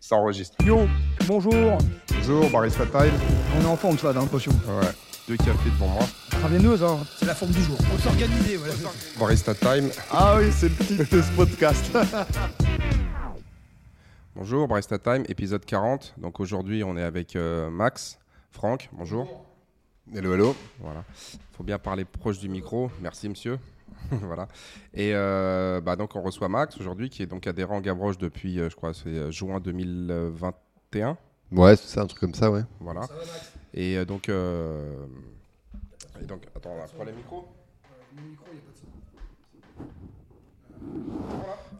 Ça 0.00 0.16
enregistre. 0.16 0.56
Yo, 0.64 0.86
bonjour. 1.26 1.52
Bonjour, 2.14 2.50
Barista 2.50 2.86
Time. 2.86 3.12
On 3.56 3.62
est 3.62 3.66
en 3.66 3.76
forme, 3.76 3.98
ça, 3.98 4.12
j'ai 4.12 4.18
l'impression. 4.18 4.52
Ouais, 4.52 4.86
deux 5.26 5.36
cafés 5.36 5.70
devant 5.70 5.88
moi. 5.88 6.04
Travailleuse, 6.30 6.82
hein. 6.84 6.98
C'est 7.18 7.26
la 7.26 7.34
forme 7.34 7.50
du 7.50 7.62
jour. 7.62 7.76
On 7.92 7.98
s'organiser, 7.98 8.56
voilà. 8.56 8.74
Barista 9.18 9.54
Time. 9.54 9.90
Ah 10.12 10.36
oui, 10.38 10.52
c'est 10.52 10.68
le 10.68 10.76
titre 10.76 11.16
de 11.16 11.22
ce 11.22 11.32
podcast. 11.32 11.90
Bonjour, 14.36 14.68
Barista 14.68 14.98
Time, 15.00 15.24
épisode 15.28 15.64
40. 15.64 16.14
Donc 16.18 16.38
aujourd'hui, 16.38 16.84
on 16.84 16.96
est 16.96 17.02
avec 17.02 17.34
euh, 17.34 17.68
Max, 17.70 18.20
Franck. 18.52 18.88
Bonjour. 18.92 19.44
Hello, 20.14 20.32
hello. 20.32 20.54
Voilà. 20.78 21.04
Faut 21.56 21.64
bien 21.64 21.78
parler 21.78 22.04
proche 22.04 22.38
du 22.38 22.48
micro. 22.48 22.88
Merci, 23.00 23.28
monsieur. 23.28 23.58
voilà. 24.10 24.48
Et 24.94 25.12
euh, 25.14 25.80
bah, 25.80 25.96
donc, 25.96 26.16
on 26.16 26.22
reçoit 26.22 26.48
Max 26.48 26.78
aujourd'hui, 26.78 27.10
qui 27.10 27.22
est 27.22 27.26
donc 27.26 27.46
adhérent 27.46 27.80
Gavroche 27.80 28.18
depuis, 28.18 28.58
euh, 28.58 28.70
je 28.70 28.76
crois, 28.76 28.94
c'est 28.94 29.08
euh, 29.08 29.30
juin 29.30 29.60
2021. 29.60 31.16
Ouais, 31.52 31.76
c'est 31.76 31.88
ça, 31.88 32.02
un 32.02 32.06
truc 32.06 32.20
comme 32.20 32.34
ça, 32.34 32.50
ouais. 32.50 32.62
Voilà. 32.80 33.02
Et 33.74 34.04
donc, 34.04 34.28
euh, 34.28 35.06
et 36.20 36.24
donc, 36.24 36.46
attends, 36.56 36.74
on 36.78 36.82
a 36.82 36.86
pas 36.86 37.04
les 37.04 37.12
micros 37.12 37.48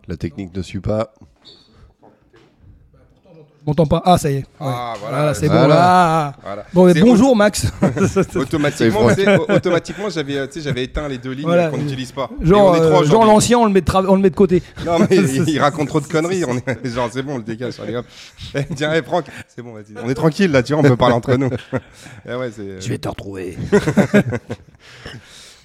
La 0.07 0.17
technique 0.17 0.55
ne 0.55 0.63
suit 0.63 0.81
pas. 0.81 1.15
Je 3.69 3.71
m'entends 3.71 3.85
pas. 3.87 4.01
Ah, 4.07 4.17
ça 4.17 4.31
y 4.31 4.37
est. 4.37 4.39
Ouais. 4.39 4.45
Ah, 4.61 4.95
voilà. 4.99 5.17
Voilà, 5.19 5.35
c'est 5.35 5.47
Voilà. 5.47 5.67
bon. 5.67 5.75
Ah. 5.77 6.33
Voilà. 6.43 6.65
Bon, 6.73 6.87
mais 6.87 6.95
bonjour, 7.03 7.37
Max. 7.37 7.67
Automatiquement, 8.35 9.09
automatiquement 9.51 10.09
j'avais, 10.09 10.49
tu 10.49 10.55
sais, 10.55 10.61
j'avais 10.63 10.85
éteint 10.85 11.07
les 11.07 11.19
deux 11.19 11.33
lignes 11.33 11.45
Voilà. 11.45 11.69
qu'on 11.69 11.77
n'utilise 11.77 12.11
pas. 12.13 12.31
Genre, 12.41 12.75
Et 12.77 12.81
on 12.81 12.83
est 12.83 12.87
euh, 12.87 13.05
genre 13.05 13.27
l'ancien, 13.27 13.59
on 13.59 13.67
le 13.67 13.71
met 13.73 13.83
de, 13.83 13.87
tra- 13.87 14.07
on 14.09 14.15
le 14.15 14.23
met 14.23 14.31
de 14.31 14.35
côté. 14.37 14.63
Non, 14.87 14.99
mais 15.01 15.07
il, 15.17 15.47
il 15.51 15.61
raconte 15.61 15.89
trop 15.89 16.01
de 16.01 16.07
conneries. 16.07 16.47
On 16.47 16.57
est, 16.57 16.87
genre, 16.89 17.11
c'est 17.13 17.21
bon, 17.21 17.35
on 17.35 17.37
le 17.37 17.43
dégage. 17.43 17.79
Allez, 17.79 17.97
hop. 17.97 18.07
Eh, 18.55 18.65
Tiens, 18.75 18.91
hey, 18.95 19.03
Franck, 19.03 19.27
c'est 19.55 19.61
bon, 19.61 19.75
vas-y. 19.75 19.93
On 20.03 20.09
est 20.09 20.15
tranquille 20.15 20.51
là, 20.51 20.63
tu 20.63 20.73
vois, 20.73 20.83
on 20.83 20.89
peut 20.89 20.97
parler 20.97 21.15
entre 21.15 21.35
nous. 21.35 21.51
Eh 22.27 22.35
ouais, 22.37 22.51
c'est, 22.51 22.63
euh, 22.63 22.79
vais 22.89 22.97
te 22.97 23.09
retrouver. 23.09 23.59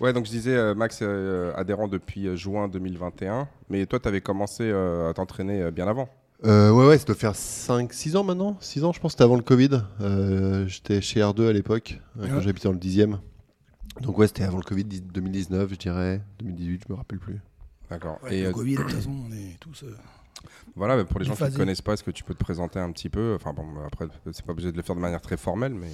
ouais, 0.02 0.12
donc 0.12 0.26
je 0.26 0.32
disais, 0.32 0.54
euh, 0.56 0.76
Max, 0.76 1.00
euh, 1.02 1.54
adhérent 1.56 1.88
depuis 1.88 2.36
juin 2.36 2.68
2021. 2.68 3.48
Mais 3.70 3.86
toi, 3.86 4.00
tu 4.00 4.10
avais 4.10 4.20
commencé 4.22 4.64
euh, 4.64 5.10
à 5.10 5.14
t'entraîner 5.14 5.62
euh, 5.62 5.72
bien 5.72 5.88
avant. 5.88 6.10
Euh, 6.46 6.72
ouais, 6.72 6.88
ouais, 6.88 6.98
ça 6.98 7.06
doit 7.06 7.16
faire 7.16 7.34
5-6 7.34 8.18
ans 8.18 8.24
maintenant. 8.24 8.58
6 8.60 8.84
ans, 8.84 8.92
je 8.92 9.00
pense, 9.00 9.12
c'était 9.14 9.24
avant 9.24 9.36
le 9.38 9.44
Covid. 9.44 9.82
Euh, 10.02 10.68
J'étais 10.68 11.00
chez 11.02 11.22
R2 11.22 11.48
à 11.48 11.54
l'époque, 11.54 12.00
euh, 12.20 12.28
quand 12.28 12.36
Ouais. 12.36 12.42
j'habitais 12.42 12.68
dans 12.68 12.74
le 12.74 12.80
10e. 12.80 13.18
Donc, 14.02 14.18
ouais, 14.18 14.28
c'était 14.28 14.44
avant 14.44 14.58
le 14.58 14.64
Covid, 14.64 14.84
2019, 14.86 15.70
je 15.72 15.76
dirais. 15.76 16.22
2018, 16.40 16.84
je 16.88 16.94
me 16.94 16.98
rappelle 16.98 17.20
plus. 17.20 17.40
D'accord. 17.90 18.20
Et 18.30 18.40
Et 18.40 18.46
euh, 18.48 18.52
Covid, 18.52 18.76
de 18.78 18.82
toute 18.82 18.92
façon, 18.96 19.16
on 19.30 19.32
est 19.32 19.58
tous. 19.60 19.84
euh, 19.84 19.96
voilà, 20.76 20.98
mais 20.98 21.06
pour 21.06 21.20
les 21.20 21.26
gens 21.26 21.36
qui 21.36 21.44
ne 21.44 21.50
connaissent 21.52 21.82
pas, 21.82 21.94
est-ce 21.94 22.04
que 22.04 22.12
tu 22.12 22.24
peux 22.24 22.34
te 22.34 22.44
présenter 22.44 22.80
un 22.80 22.92
petit 22.92 23.10
peu? 23.10 23.36
Enfin, 23.36 23.54
bon, 23.54 23.66
après, 23.86 24.08
c'est 24.32 24.44
pas 24.46 24.52
obligé 24.52 24.72
de 24.72 24.78
le 24.78 24.84
faire 24.84 24.96
de 24.96 25.02
manière 25.02 25.22
très 25.22 25.38
formelle, 25.38 25.74
mais. 25.74 25.92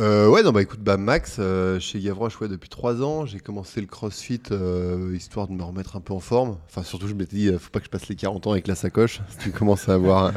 Euh, 0.00 0.28
ouais, 0.28 0.42
non, 0.42 0.52
bah 0.52 0.62
écoute, 0.62 0.80
bah 0.80 0.96
Max, 0.96 1.36
euh, 1.38 1.78
chez 1.78 2.00
Gavroche, 2.00 2.40
ouais, 2.40 2.48
depuis 2.48 2.68
3 2.68 3.02
ans, 3.02 3.26
j'ai 3.26 3.40
commencé 3.40 3.80
le 3.80 3.86
crossfit 3.86 4.40
euh, 4.50 5.14
histoire 5.14 5.48
de 5.48 5.52
me 5.52 5.62
remettre 5.62 5.96
un 5.96 6.00
peu 6.00 6.14
en 6.14 6.20
forme. 6.20 6.56
Enfin, 6.66 6.82
surtout, 6.82 7.08
je 7.08 7.14
m'étais 7.14 7.36
dit, 7.36 7.48
euh, 7.48 7.58
faut 7.58 7.70
pas 7.70 7.78
que 7.80 7.86
je 7.86 7.90
passe 7.90 8.08
les 8.08 8.16
40 8.16 8.46
ans 8.46 8.52
avec 8.52 8.66
la 8.66 8.74
sacoche. 8.74 9.20
Si 9.28 9.38
tu 9.38 9.50
commences 9.50 9.88
à 9.88 9.94
avoir. 9.94 10.32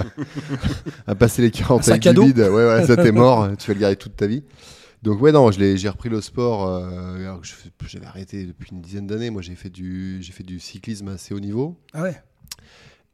à 1.08 1.16
passer 1.16 1.42
les 1.42 1.52
40 1.52 1.88
Un 1.88 1.92
avec 1.92 2.08
à 2.08 2.14
du 2.14 2.22
vide, 2.22 2.40
ouais, 2.40 2.50
voilà, 2.50 2.86
ça 2.86 2.98
t'es 2.98 3.12
mort, 3.12 3.50
tu 3.58 3.68
vas 3.68 3.74
le 3.74 3.80
garder 3.80 3.96
toute 3.96 4.16
ta 4.16 4.28
vie. 4.28 4.44
Donc, 5.04 5.22
ouais, 5.22 5.32
non, 5.32 5.50
j'ai 5.52 5.90
repris 5.90 6.10
le 6.10 6.20
sport. 6.20 6.68
alors 6.68 7.42
que 7.42 7.48
j'avais 7.88 8.08
arrêté 8.08 8.46
depuis 8.46 8.72
une 8.72 8.82
dizaine 8.82 9.08
d'années. 9.08 9.30
Moi, 9.30 9.42
j'ai 9.42 9.56
fait, 9.56 9.70
du, 9.70 10.22
fait 10.24 10.44
du 10.44 10.60
cyclisme 10.60 11.08
assez 11.10 11.34
haut 11.34 11.40
niveau. 11.40 11.78
Ah 11.94 12.02
ouais. 12.02 12.16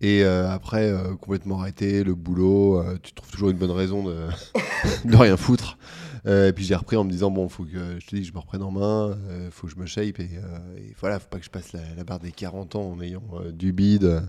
Et 0.02 0.24
euh, 0.24 0.50
après, 0.50 0.90
euh, 0.90 1.16
complètement 1.16 1.60
arrêté, 1.60 2.04
le 2.04 2.16
boulot, 2.16 2.80
euh, 2.80 2.98
tu 3.02 3.14
trouves 3.14 3.30
toujours 3.30 3.52
une 3.52 3.58
bonne 3.58 3.72
raison 3.72 4.04
de, 4.04 4.18
de 5.06 5.16
rien 5.16 5.38
foutre. 5.38 5.78
Euh, 6.28 6.50
et 6.50 6.54
puis 6.54 6.64
j'ai 6.64 6.76
repris 6.76 6.96
en 6.98 7.04
me 7.04 7.10
disant, 7.12 7.32
bon, 7.32 7.50
faut 7.50 7.64
que 7.64 8.00
je 8.00 8.06
te 8.06 8.16
dis, 8.16 8.24
je 8.24 8.34
me 8.34 8.40
reprenne 8.40 8.62
en 8.62 8.72
main, 8.72 9.18
euh, 9.30 9.50
faut 9.52 9.68
que 9.68 9.74
je 9.74 9.80
me 9.80 9.86
shape. 9.86 10.20
Et, 10.20 10.30
euh, 10.38 10.78
et 10.78 10.94
voilà, 11.00 11.20
faut 11.20 11.28
pas 11.30 11.40
que 11.40 11.46
je 11.46 11.50
passe 11.50 11.74
la, 11.74 11.82
la 11.98 12.04
barre 12.04 12.20
des 12.20 12.32
40 12.32 12.76
ans 12.76 12.92
en 12.92 13.02
ayant 13.02 13.24
euh, 13.34 13.52
du 13.52 13.74
bide, 13.74 14.22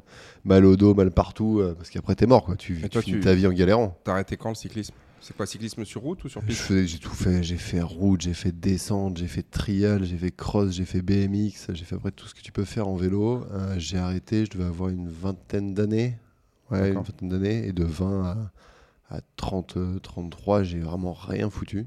mal 0.45 0.65
au 0.65 0.77
dos, 0.77 0.95
mal 0.95 1.11
partout, 1.11 1.63
parce 1.77 1.91
qu'après 1.91 2.15
t'es 2.15 2.27
mort, 2.27 2.45
quoi. 2.45 2.57
Tu, 2.57 2.81
tu 2.83 2.89
toi, 2.89 3.03
finis 3.03 3.17
tu- 3.19 3.23
ta 3.25 3.35
vie 3.35 3.47
en 3.47 3.53
galérant. 3.53 3.99
T'as 4.05 4.13
arrêté 4.13 4.37
quand 4.37 4.49
le 4.49 4.55
cyclisme? 4.55 4.95
C'est 5.21 5.37
quoi, 5.37 5.47
cyclisme 5.47 5.85
sur 5.85 6.01
route 6.01 6.25
ou 6.25 6.29
sur 6.29 6.43
piste? 6.43 6.85
J'ai 6.85 6.99
tout 6.99 7.15
fait, 7.15 7.45
j'ai 7.45 7.57
fait 7.57 7.81
route, 7.81 8.23
j'ai 8.23 8.35
fait 8.35 8.51
descente, 8.51 9.19
j'ai 9.19 9.29
fait 9.29 9.45
trial, 9.49 10.03
j'ai 10.05 10.17
fait 10.17 10.33
cross, 10.33 10.73
j'ai 10.73 10.85
fait 10.85 11.01
BMX, 11.01 11.69
j'ai 11.75 11.85
fait 11.85 11.95
après 11.95 12.11
tout 12.11 12.27
ce 12.27 12.35
que 12.35 12.41
tu 12.41 12.51
peux 12.51 12.65
faire 12.65 12.89
en 12.89 12.97
vélo. 12.97 13.45
Euh, 13.53 13.77
j'ai 13.79 13.99
arrêté, 13.99 14.47
je 14.47 14.51
devais 14.51 14.65
avoir 14.65 14.89
une 14.89 15.09
vingtaine 15.09 15.75
d'années. 15.75 16.17
Ouais, 16.73 16.89
une 16.89 16.95
vingtaine 16.95 17.29
d'années. 17.29 17.69
Et 17.69 17.73
de 17.73 17.85
20 17.85 18.25
à, 18.25 18.37
à 19.13 19.21
30, 19.37 19.77
euh, 19.77 19.99
33, 20.01 20.63
j'ai 20.63 20.81
vraiment 20.81 21.13
rien 21.13 21.51
foutu. 21.51 21.87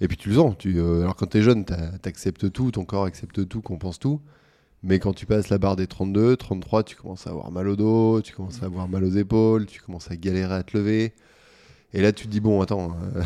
Et 0.00 0.08
puis 0.08 0.16
tu 0.16 0.30
le 0.30 0.36
sens. 0.36 0.54
Tu, 0.58 0.78
euh, 0.78 1.02
alors 1.02 1.16
quand 1.16 1.26
t'es 1.26 1.42
jeune, 1.42 1.64
t'as- 1.64 1.98
t'acceptes 1.98 2.50
tout, 2.52 2.70
ton 2.70 2.84
corps 2.84 3.04
accepte 3.04 3.46
tout, 3.48 3.60
qu'on 3.62 3.78
pense 3.78 3.98
tout. 3.98 4.20
Mais 4.82 4.98
quand 4.98 5.12
tu 5.14 5.26
passes 5.26 5.48
la 5.50 5.58
barre 5.58 5.76
des 5.76 5.86
32, 5.86 6.36
33, 6.36 6.84
tu 6.84 6.96
commences 6.96 7.26
à 7.26 7.30
avoir 7.30 7.50
mal 7.50 7.68
au 7.68 7.76
dos, 7.76 8.20
tu 8.22 8.34
commences 8.34 8.62
à 8.62 8.66
avoir 8.66 8.88
mal 8.88 9.04
aux 9.04 9.10
épaules, 9.10 9.66
tu 9.66 9.80
commences 9.80 10.10
à 10.10 10.16
galérer 10.16 10.54
à 10.54 10.62
te 10.62 10.76
lever. 10.76 11.12
Et 11.94 12.02
là, 12.02 12.12
tu 12.12 12.26
te 12.26 12.30
dis, 12.30 12.40
bon, 12.40 12.60
attends, 12.62 12.96
euh, 13.16 13.22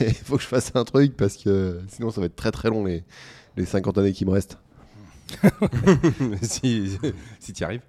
il 0.00 0.14
faut 0.24 0.36
que 0.36 0.42
je 0.42 0.48
fasse 0.48 0.72
un 0.74 0.84
truc 0.84 1.16
parce 1.16 1.36
que 1.36 1.80
sinon, 1.88 2.10
ça 2.10 2.20
va 2.20 2.26
être 2.26 2.36
très 2.36 2.50
très 2.52 2.68
long 2.70 2.84
les, 2.84 3.04
les 3.56 3.64
50 3.64 3.98
années 3.98 4.12
qui 4.12 4.24
me 4.24 4.30
restent. 4.30 4.58
Si, 6.42 6.98
si 7.38 7.52
tu 7.52 7.60
y 7.62 7.64
arrives. 7.64 7.82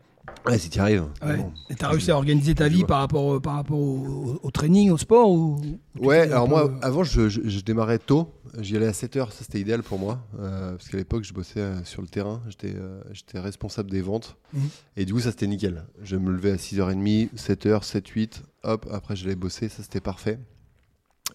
Ouais, 0.45 0.57
si 0.57 0.69
tu 0.71 0.79
arrives. 0.79 1.05
Ouais. 1.23 1.37
Bon. 1.37 1.53
Et 1.69 1.75
t'as 1.75 1.89
réussi 1.89 2.09
à 2.09 2.15
organiser 2.15 2.55
ta 2.55 2.67
vie 2.67 2.83
par 2.83 2.99
rapport, 2.99 3.39
par 3.41 3.55
rapport 3.55 3.77
au, 3.77 4.39
au 4.41 4.51
training, 4.51 4.89
au 4.89 4.97
sport 4.97 5.29
ou 5.31 5.61
Ouais, 5.99 6.21
alors 6.21 6.49
moi, 6.49 6.65
euh, 6.65 6.75
avant, 6.81 7.03
je, 7.03 7.29
je- 7.29 7.47
je 7.47 7.59
démarrais 7.61 7.99
tôt. 7.99 8.33
J'y 8.59 8.75
allais 8.75 8.87
à 8.87 8.93
7 8.93 9.15
heures, 9.17 9.31
ça 9.31 9.43
c'était 9.43 9.59
idéal 9.61 9.83
pour 9.83 9.99
moi. 9.99 10.19
euh, 10.39 10.71
parce 10.71 10.89
qu'à 10.89 10.97
l'époque, 10.97 11.23
je 11.23 11.33
bossais 11.33 11.59
euh, 11.59 11.83
sur 11.83 12.01
le 12.01 12.07
terrain. 12.07 12.41
J'étais 12.49 12.73
euh, 12.75 13.01
j'étais 13.13 13.39
responsable 13.39 13.91
des 13.91 14.01
ventes. 14.01 14.35
Mhm. 14.53 14.61
Et 14.97 15.05
du 15.05 15.13
coup, 15.13 15.19
ça 15.19 15.29
c'était 15.29 15.47
nickel. 15.47 15.85
Je 16.01 16.15
me 16.15 16.31
levais 16.31 16.51
à 16.51 16.55
6h30, 16.57 17.29
7h, 17.35 17.83
7, 17.83 18.07
8. 18.07 18.43
Hop, 18.63 18.87
après, 18.91 19.15
j'allais 19.15 19.35
bosser. 19.35 19.69
Ça 19.69 19.83
c'était 19.83 20.01
parfait. 20.01 20.39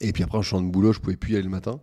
Et 0.00 0.12
puis 0.12 0.24
après, 0.24 0.36
en 0.38 0.42
changeant 0.42 0.64
de 0.66 0.70
boulot, 0.70 0.92
je 0.92 0.98
pouvais 1.00 1.16
plus 1.16 1.32
y 1.32 1.36
aller 1.36 1.44
le 1.44 1.48
matin. 1.50 1.80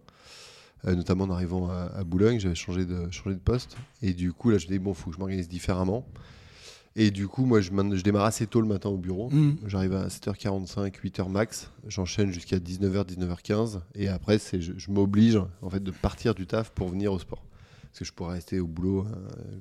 Notamment 0.85 1.23
en 1.23 1.29
arrivant 1.31 1.69
à, 1.69 1.89
à 1.95 2.03
Boulogne, 2.03 2.39
j'avais 2.41 2.55
changé 2.55 2.85
de, 2.85 3.09
changé 3.09 3.35
de 3.35 3.39
poste. 3.39 3.77
Et 4.01 4.13
du 4.13 4.33
coup, 4.33 4.49
là, 4.49 4.57
je 4.57 4.67
me 4.67 4.71
dis, 4.73 4.79
bon, 4.79 4.93
faut 4.93 5.09
que 5.09 5.15
je 5.15 5.19
m'organise 5.19 5.47
différemment. 5.47 6.05
Et 6.95 7.09
du 7.09 7.27
coup, 7.27 7.45
moi, 7.45 7.59
je, 7.59 7.71
démarre 8.01 8.25
assez 8.25 8.45
tôt 8.45 8.61
le 8.61 8.67
matin 8.67 8.89
au 8.89 8.97
bureau. 8.97 9.29
hmm. 9.31 9.57
J'arrive 9.65 9.93
à 9.93 10.07
7h45, 10.07 10.93
8h 11.03 11.29
max. 11.29 11.71
J'enchaîne 11.87 12.31
jusqu'à 12.31 12.57
19h, 12.57 13.05
19h15. 13.15 13.81
Et 13.95 14.07
après, 14.07 14.37
c'est, 14.37 14.61
je, 14.61 14.73
je 14.77 14.91
m'oblige 14.91 15.39
en 15.61 15.69
fait 15.69 15.81
de 15.83 15.91
partir 15.91 16.35
du 16.35 16.45
taf 16.45 16.69
pour 16.71 16.89
venir 16.89 17.11
au 17.11 17.19
sport. 17.19 17.43
Parce 17.81 17.99
que 17.99 18.05
je 18.05 18.13
pourrais 18.13 18.33
rester 18.33 18.59
au 18.59 18.67
boulot 18.67 19.05
euh, 19.05 19.59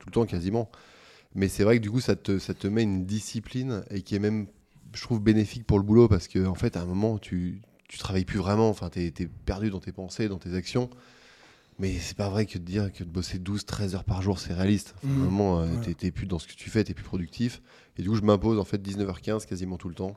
tout 0.00 0.06
le 0.06 0.12
temps 0.12 0.26
quasiment. 0.26 0.70
Mais 1.34 1.48
c'est 1.48 1.64
vrai 1.64 1.76
que 1.76 1.82
du 1.82 1.90
coup, 1.90 2.00
ça 2.00 2.16
te, 2.16 2.38
ça 2.38 2.54
te 2.54 2.66
met 2.66 2.82
une 2.82 3.04
discipline 3.04 3.84
et 3.90 4.00
qui 4.00 4.14
est 4.14 4.18
même, 4.18 4.46
je 4.94 5.02
trouve, 5.02 5.20
bénéfique 5.20 5.66
pour 5.66 5.78
le 5.78 5.84
boulot 5.84 6.08
parce 6.08 6.28
qu'en 6.28 6.46
en 6.46 6.54
fait, 6.54 6.78
à 6.78 6.80
un 6.80 6.86
moment, 6.86 7.18
tu, 7.18 7.60
tu 7.88 7.98
travailles 7.98 8.24
plus 8.24 8.38
vraiment. 8.38 8.70
Enfin, 8.70 8.88
tu 8.88 9.00
es, 9.00 9.12
perdu 9.44 9.68
dans 9.68 9.80
tes 9.80 9.92
pensées, 9.92 10.28
dans 10.28 10.38
tes 10.38 10.54
actions. 10.54 10.88
Mais 11.78 11.98
c'est 11.98 12.16
pas 12.16 12.30
vrai 12.30 12.46
que 12.46 12.56
de 12.58 12.64
dire 12.64 12.90
que 12.92 13.04
de 13.04 13.08
bosser 13.10 13.38
12, 13.38 13.66
13 13.66 13.94
heures 13.94 14.04
par 14.04 14.22
jour, 14.22 14.38
c'est 14.38 14.54
réaliste. 14.54 14.94
Enfin, 14.98 15.08
à 15.08 15.10
un 15.12 15.16
moment, 15.18 15.60
euh, 15.60 15.66
t'es- 15.98 16.10
plus 16.10 16.26
dans 16.26 16.38
ce 16.38 16.46
que 16.48 16.54
tu 16.54 16.70
fais, 16.70 16.82
t'es 16.84 16.94
plus 16.94 17.04
productif. 17.04 17.60
Et 17.98 18.02
du 18.02 18.08
coup, 18.08 18.14
je 18.16 18.22
m'impose 18.22 18.58
en 18.58 18.64
fait 18.64 18.78
19h15 18.80 19.44
quasiment 19.46 19.76
tout 19.76 19.88
le 19.90 19.94
temps. 19.94 20.16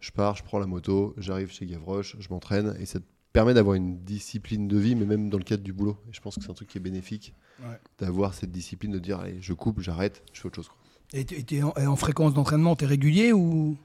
Je 0.00 0.10
pars, 0.12 0.36
je 0.36 0.44
prends 0.44 0.58
la 0.60 0.66
moto, 0.66 1.14
j'arrive 1.16 1.50
chez 1.50 1.66
Gavroche, 1.66 2.16
je 2.20 2.28
m'entraîne 2.30 2.76
et 2.80 2.86
ça 2.86 3.00
te 3.00 3.04
permet 3.32 3.54
d'avoir 3.54 3.74
une 3.74 3.98
discipline 4.04 4.68
de 4.68 4.76
vie, 4.78 4.94
mais 4.94 5.06
même 5.06 5.28
dans 5.30 5.38
le 5.38 5.44
cadre 5.44 5.62
du 5.64 5.72
boulot. 5.72 5.96
Et 6.08 6.12
je 6.12 6.20
pense 6.20 6.36
que 6.36 6.42
c'est 6.42 6.50
un 6.50 6.54
truc 6.54 6.68
qui 6.68 6.78
est 6.78 6.82
bénéfique 6.82 7.34
Ouais. 7.60 7.78
d'avoir 7.98 8.34
cette 8.34 8.50
discipline 8.52 8.92
de 8.92 8.98
dire 8.98 9.20
allez, 9.20 9.38
je 9.40 9.52
coupe, 9.54 9.80
j'arrête, 9.80 10.22
je 10.32 10.40
fais 10.40 10.46
autre 10.46 10.56
chose. 10.56 10.68
quoi. 10.68 10.76
Et 11.14 11.24
t'es 11.24 11.62
en, 11.62 11.96
fréquence 11.96 12.32
d'entraînement, 12.34 12.74
t'es 12.76 12.86
régulier 12.86 13.32
ou 13.32 13.76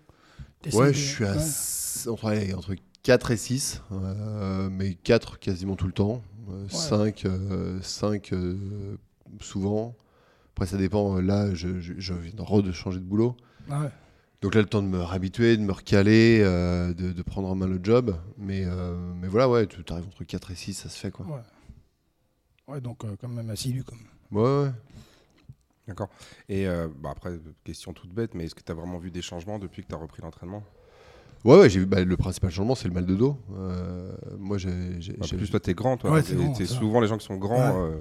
Ouais, 0.73 0.88
de- 0.89 0.94
je 0.94 1.00
suis 1.00 1.25
à 1.25 1.35
ouais. 1.35 2.12
entre, 2.12 2.25
allez, 2.25 2.53
entre 2.53 2.74
4 3.07 3.31
et 3.31 3.38
6, 3.38 3.83
euh, 3.94 4.69
mais 4.69 4.94
4 4.95 5.39
quasiment 5.39 5.77
tout 5.77 5.86
le 5.88 5.94
temps, 5.94 6.21
5, 6.68 7.25
souvent. 9.39 9.95
Après, 10.51 10.65
ça 10.65 10.75
dépend. 10.75 11.15
euh, 11.15 11.21
Là, 11.21 11.54
je, 11.54 11.80
je, 11.80 11.94
je 11.98 12.13
viens 12.13 12.33
de 12.62 12.71
changer 12.74 13.00
de 13.00 13.06
boulot. 13.06 13.38
Ah 13.69 13.83
ouais. 13.83 13.89
Donc 14.42 14.56
là, 14.56 14.59
le 14.62 14.68
temps 14.68 14.81
de 14.83 14.89
me 14.89 15.01
réhabituer, 15.01 15.56
de 15.56 15.62
me 15.62 15.71
recaler, 15.71 16.42
euh, 16.44 16.94
de, 16.94 17.13
de 17.13 17.21
prendre 17.21 17.48
en 17.48 17.56
main 17.56 17.68
le 17.68 17.80
job. 17.81 18.13
Mais, 18.38 18.65
euh, 18.65 18.94
mais 19.15 19.30
voilà, 19.30 19.48
ouais, 19.50 19.68
tu 19.68 19.81
arrives 19.89 20.06
entre 20.07 20.25
4 20.25 20.51
et 20.51 20.56
6, 20.56 20.74
ça 20.74 20.89
se 20.89 21.00
fait 21.00 21.10
quoi. 21.12 21.25
Ouais. 21.27 22.74
Ouais, 22.74 22.81
donc 22.81 23.06
euh, 23.06 23.15
quand 23.21 23.30
même 23.30 23.50
assidu. 23.50 23.86
Comme... 23.86 24.00
Ouais, 24.31 24.63
ouais. 24.65 24.71
D'accord. 25.88 26.10
Et 26.50 26.68
euh, 26.68 26.89
bah, 26.94 27.12
après, 27.12 27.39
question 27.63 27.94
toute 27.94 28.13
bête, 28.13 28.33
mais 28.36 28.44
est-ce 28.44 28.56
que 28.56 28.63
tu 28.63 28.71
as 28.74 28.75
vraiment 28.75 28.98
vu 28.98 29.12
des 29.12 29.21
changements 29.21 29.60
depuis 29.60 29.83
que 29.83 29.88
tu 29.88 29.95
as 29.95 29.98
repris 29.98 30.21
l'entraînement? 30.21 30.62
Ouais, 31.45 31.57
ouais, 31.60 31.69
j'ai 31.69 31.80
vu. 31.80 31.86
bah, 31.86 32.04
le 32.04 32.18
principal 32.18 32.50
changement, 32.51 32.75
c'est 32.75 32.88
le 32.88 32.94
mal 32.94 33.06
de 33.06 33.16
dos. 33.16 33.38
Euh, 33.57 34.12
moi, 34.39 34.57
j'ai. 34.57 34.69
En 35.22 35.28
plus, 35.28 35.50
toi, 35.50 35.60
t'es 35.60 35.74
grand, 35.74 35.95
toi. 35.98 36.12
Ouais, 36.12 36.22
t'es 36.24 36.66
souvent 36.66 37.00
les 37.00 37.07
gens 37.07 37.18
qui 37.18 37.25
sont 37.25 37.38
grands. 37.38 37.84
Ouais. 37.86 37.92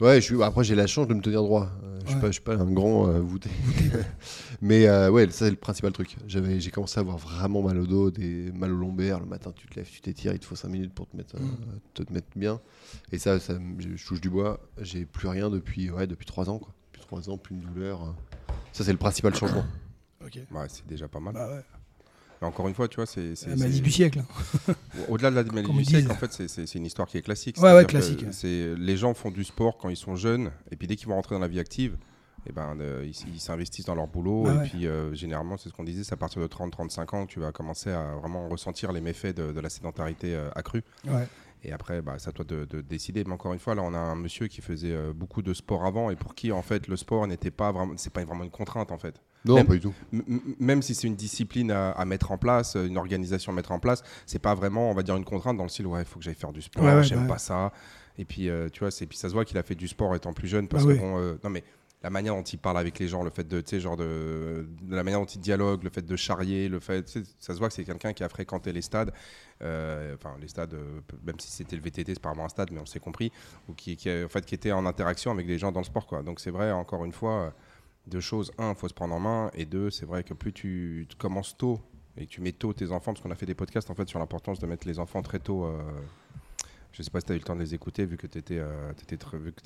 euh, 0.00 0.04
Ouais, 0.04 0.16
je 0.20 0.24
suis... 0.26 0.42
après 0.42 0.64
j'ai 0.64 0.74
la 0.74 0.88
chance 0.88 1.06
de 1.06 1.14
me 1.14 1.20
tenir 1.20 1.40
droit. 1.42 1.70
Euh, 1.84 1.98
je 2.02 2.06
suis 2.06 2.14
Ouais. 2.16 2.20
pas, 2.20 2.26
je 2.26 2.32
suis 2.32 2.42
pas 2.42 2.54
un 2.56 2.70
grand 2.72 3.06
euh, 3.08 3.20
voûté. 3.20 3.48
Mais 4.60 4.86
euh, 4.86 5.10
ouais, 5.10 5.26
ça 5.30 5.44
c'est 5.46 5.50
le 5.50 5.56
principal 5.56 5.92
truc. 5.92 6.16
J'avais, 6.26 6.58
j'ai 6.60 6.70
commencé 6.70 6.98
à 6.98 7.02
avoir 7.02 7.16
vraiment 7.18 7.62
mal 7.62 7.78
au 7.78 7.86
dos, 7.86 8.10
des 8.10 8.50
mal 8.52 8.72
au 8.72 8.76
lombaire. 8.76 9.20
Le 9.20 9.26
matin, 9.26 9.52
tu 9.54 9.66
te 9.68 9.76
lèves, 9.76 9.88
tu 9.88 10.00
t'étires, 10.00 10.32
il 10.32 10.38
te 10.40 10.44
faut 10.46 10.56
5 10.56 10.68
minutes 10.68 10.92
pour 10.92 11.06
te 11.08 11.16
mettre, 11.16 11.36
Mm. 11.36 11.56
te, 11.94 12.02
te 12.02 12.12
mettre 12.12 12.26
bien. 12.36 12.60
Et 13.12 13.18
ça, 13.18 13.38
ça, 13.38 13.54
je 13.78 14.04
touche 14.06 14.20
du 14.20 14.30
bois. 14.30 14.58
J'ai 14.80 15.04
plus 15.06 15.28
rien 15.28 15.48
depuis, 15.48 15.90
ouais, 15.90 16.06
depuis 16.06 16.26
3 16.26 16.50
ans, 16.50 16.58
quoi. 16.58 16.74
Depuis 16.92 17.06
3 17.06 17.30
ans, 17.30 17.38
plus 17.38 17.54
de 17.56 17.64
douleur. 17.64 18.14
Ça 18.72 18.82
c'est 18.84 18.92
le 18.92 18.98
principal 18.98 19.34
changement. 19.34 19.64
Ok. 20.24 20.38
ouais, 20.52 20.64
c'est 20.68 20.86
déjà 20.86 21.06
pas 21.06 21.20
mal. 21.20 21.34
Bah 21.34 21.48
ouais. 21.50 21.60
Mais 22.44 22.48
encore 22.50 22.68
une 22.68 22.74
fois, 22.74 22.88
tu 22.88 22.96
vois, 22.96 23.06
c'est. 23.06 23.32
La 23.48 23.56
maladie 23.56 23.80
du 23.80 23.90
siècle. 23.90 24.20
hein. 24.68 24.74
Au-delà 25.08 25.30
de 25.30 25.36
la 25.36 25.42
maladie 25.44 25.66
Comme 25.66 25.78
du 25.78 25.84
siècle, 25.84 26.10
en 26.10 26.14
fait, 26.14 26.32
c'est- 26.48 26.74
une 26.74 26.84
histoire 26.86 27.08
qui 27.08 27.16
est 27.18 27.22
classique. 27.22 27.56
Ouais, 27.60 27.72
ouais, 27.74 27.84
classique, 27.86 28.22
ouais. 28.22 28.74
Les 28.78 28.96
gens 28.96 29.14
font 29.14 29.30
du 29.30 29.44
sport 29.44 29.78
quand 29.78 29.88
ils 29.88 29.96
sont 29.96 30.14
jeunes, 30.16 30.50
et 30.70 30.76
puis 30.76 30.86
dès 30.86 30.96
qu'ils 30.96 31.08
vont 31.08 31.14
rentrer 31.14 31.34
dans 31.34 31.40
la 31.40 31.48
vie 31.48 31.58
active, 31.60 31.96
eh 32.46 32.52
ben, 32.52 32.76
euh, 32.80 33.06
ils 33.06 33.40
s'investissent 33.40 33.86
dans 33.86 33.94
leur 33.94 34.06
boulot. 34.08 34.42
Bah 34.44 34.62
et 34.66 34.68
puis, 34.68 34.86
euh, 34.86 35.14
généralement, 35.14 35.56
c'est 35.56 35.70
ce 35.70 35.74
qu'on 35.74 35.84
disait, 35.84 36.04
c'est 36.04 36.12
à 36.12 36.18
partir 36.18 36.42
de 36.42 36.46
30-35 36.46 37.14
ans 37.14 37.24
que 37.26 37.32
tu 37.32 37.40
vas 37.40 37.52
commencer 37.52 37.90
à 37.90 38.16
vraiment 38.16 38.48
ressentir 38.50 38.92
les 38.92 39.00
méfaits 39.00 39.34
de, 39.34 39.52
de 39.52 39.60
la 39.60 39.70
sédentarité 39.70 40.34
euh, 40.34 40.50
accrue. 40.54 40.82
Ouais. 41.06 41.26
Et 41.62 41.72
après, 41.72 42.02
bah, 42.02 42.16
c'est 42.18 42.28
à 42.28 42.32
toi 42.32 42.44
de, 42.44 42.66
de 42.66 42.82
décider. 42.82 43.24
Mais 43.24 43.32
encore 43.32 43.54
une 43.54 43.58
fois, 43.58 43.74
là, 43.74 43.80
on 43.82 43.94
a 43.94 43.98
un 43.98 44.16
monsieur 44.16 44.48
qui 44.48 44.60
faisait 44.60 44.94
beaucoup 45.14 45.40
de 45.40 45.54
sport 45.54 45.86
avant 45.86 46.10
et 46.10 46.16
pour 46.16 46.34
qui, 46.34 46.52
en 46.52 46.60
fait, 46.60 46.86
le 46.88 46.96
sport 46.98 47.26
n'était 47.26 47.50
pas 47.50 47.72
vraiment, 47.72 47.94
c'est 47.96 48.12
pas 48.12 48.22
vraiment 48.26 48.44
une 48.44 48.50
contrainte, 48.50 48.92
en 48.92 48.98
fait. 48.98 49.22
Non, 49.44 49.56
Même- 49.56 49.66
pas 49.66 49.74
du 49.74 49.80
tout. 49.80 49.94
Même 50.58 50.80
si 50.82 50.94
c'est 50.94 51.06
une 51.06 51.16
discipline 51.16 51.70
à, 51.70 51.90
à 51.90 52.04
mettre 52.04 52.30
en 52.32 52.38
place, 52.38 52.76
une 52.76 52.96
organisation 52.96 53.52
à 53.52 53.54
mettre 53.54 53.72
en 53.72 53.78
place, 53.78 54.02
c'est 54.26 54.38
pas 54.38 54.54
vraiment, 54.54 54.90
on 54.90 54.94
va 54.94 55.02
dire, 55.02 55.16
une 55.16 55.24
contrainte 55.24 55.56
dans 55.56 55.64
le 55.64 55.68
style, 55.68 55.86
ouais, 55.86 56.00
il 56.00 56.06
faut 56.06 56.18
que 56.18 56.24
j'aille 56.24 56.34
faire 56.34 56.52
du 56.52 56.62
sport, 56.62 56.82
Ouais, 56.84 56.94
ouais, 56.94 57.02
j'aime 57.02 57.20
bah 57.22 57.26
pas 57.26 57.32
ouais. 57.34 57.38
ça. 57.38 57.72
Et 58.16 58.24
puis, 58.24 58.48
euh, 58.48 58.68
tu 58.70 58.80
vois, 58.80 58.90
c'est, 58.90 59.06
puis 59.06 59.18
ça 59.18 59.28
se 59.28 59.34
voit 59.34 59.44
qu'il 59.44 59.58
a 59.58 59.62
fait 59.62 59.74
du 59.74 59.86
sport 59.88 60.14
étant 60.14 60.32
plus 60.32 60.48
jeune, 60.48 60.66
parce 60.68 60.84
Bah 60.84 60.90
que 60.90 60.94
oui. 60.94 61.00
bon, 61.00 61.18
euh, 61.18 61.34
non 61.44 61.50
mais 61.50 61.62
la 62.02 62.10
manière 62.10 62.34
dont 62.34 62.42
il 62.42 62.58
parle 62.58 62.78
avec 62.78 62.98
les 62.98 63.08
gens, 63.08 63.22
le 63.22 63.30
fait 63.30 63.48
de, 63.48 63.60
tu 63.62 63.70
sais, 63.70 63.80
genre 63.80 63.96
de, 63.96 64.68
de 64.82 64.94
la 64.94 65.02
manière 65.02 65.20
dont 65.20 65.24
il 65.26 65.40
dialogue, 65.40 65.82
le 65.84 65.90
fait 65.90 66.04
de 66.04 66.16
charrier, 66.16 66.68
le 66.68 66.78
fait, 66.78 67.08
ça 67.38 67.54
se 67.54 67.58
voit 67.58 67.68
que 67.68 67.74
c'est 67.74 67.84
quelqu'un 67.84 68.12
qui 68.12 68.22
a 68.22 68.28
fréquenté 68.28 68.72
les 68.72 68.82
stades, 68.82 69.10
euh, 69.62 70.14
enfin 70.14 70.36
les 70.40 70.48
stades, 70.48 70.74
même 71.24 71.40
si 71.40 71.50
c'était 71.50 71.76
le 71.76 71.82
VTT, 71.82 72.12
c'est 72.14 72.20
pas 72.20 72.28
vraiment 72.30 72.44
un 72.44 72.48
stade, 72.50 72.70
mais 72.72 72.80
on 72.80 72.86
s'est 72.86 73.00
compris, 73.00 73.32
ou 73.68 73.72
qui, 73.74 73.96
en 74.06 74.28
fait, 74.28 74.44
qui 74.44 74.54
était 74.54 74.72
en 74.72 74.84
interaction 74.86 75.30
avec 75.30 75.46
les 75.46 75.58
gens 75.58 75.72
dans 75.72 75.80
le 75.80 75.86
sport, 75.86 76.06
quoi. 76.06 76.22
Donc 76.22 76.40
c'est 76.40 76.50
vrai, 76.50 76.72
encore 76.72 77.04
une 77.04 77.12
fois. 77.12 77.54
Euh, 78.06 78.10
deux 78.10 78.20
choses. 78.20 78.52
Un, 78.58 78.70
il 78.70 78.76
faut 78.76 78.88
se 78.88 78.94
prendre 78.94 79.14
en 79.14 79.20
main. 79.20 79.50
Et 79.54 79.64
deux, 79.64 79.90
c'est 79.90 80.06
vrai 80.06 80.22
que 80.24 80.34
plus 80.34 80.52
tu, 80.52 81.06
tu 81.08 81.16
commences 81.16 81.56
tôt 81.56 81.80
et 82.16 82.26
que 82.26 82.30
tu 82.30 82.40
mets 82.40 82.52
tôt 82.52 82.72
tes 82.72 82.92
enfants, 82.92 83.12
parce 83.12 83.20
qu'on 83.22 83.30
a 83.30 83.34
fait 83.34 83.46
des 83.46 83.54
podcasts 83.54 83.90
en 83.90 83.94
fait 83.94 84.08
sur 84.08 84.18
l'importance 84.18 84.58
de 84.60 84.66
mettre 84.66 84.86
les 84.86 84.98
enfants 84.98 85.20
très 85.22 85.38
tôt. 85.40 85.64
euh, 85.64 85.80
je 86.92 87.02
sais 87.02 87.10
pas 87.10 87.18
si 87.18 87.26
tu 87.26 87.32
as 87.32 87.34
eu 87.34 87.38
le 87.38 87.44
temps 87.44 87.56
de 87.56 87.60
les 87.60 87.74
écouter, 87.74 88.06
vu 88.06 88.16
que 88.16 88.28
tu 88.28 88.38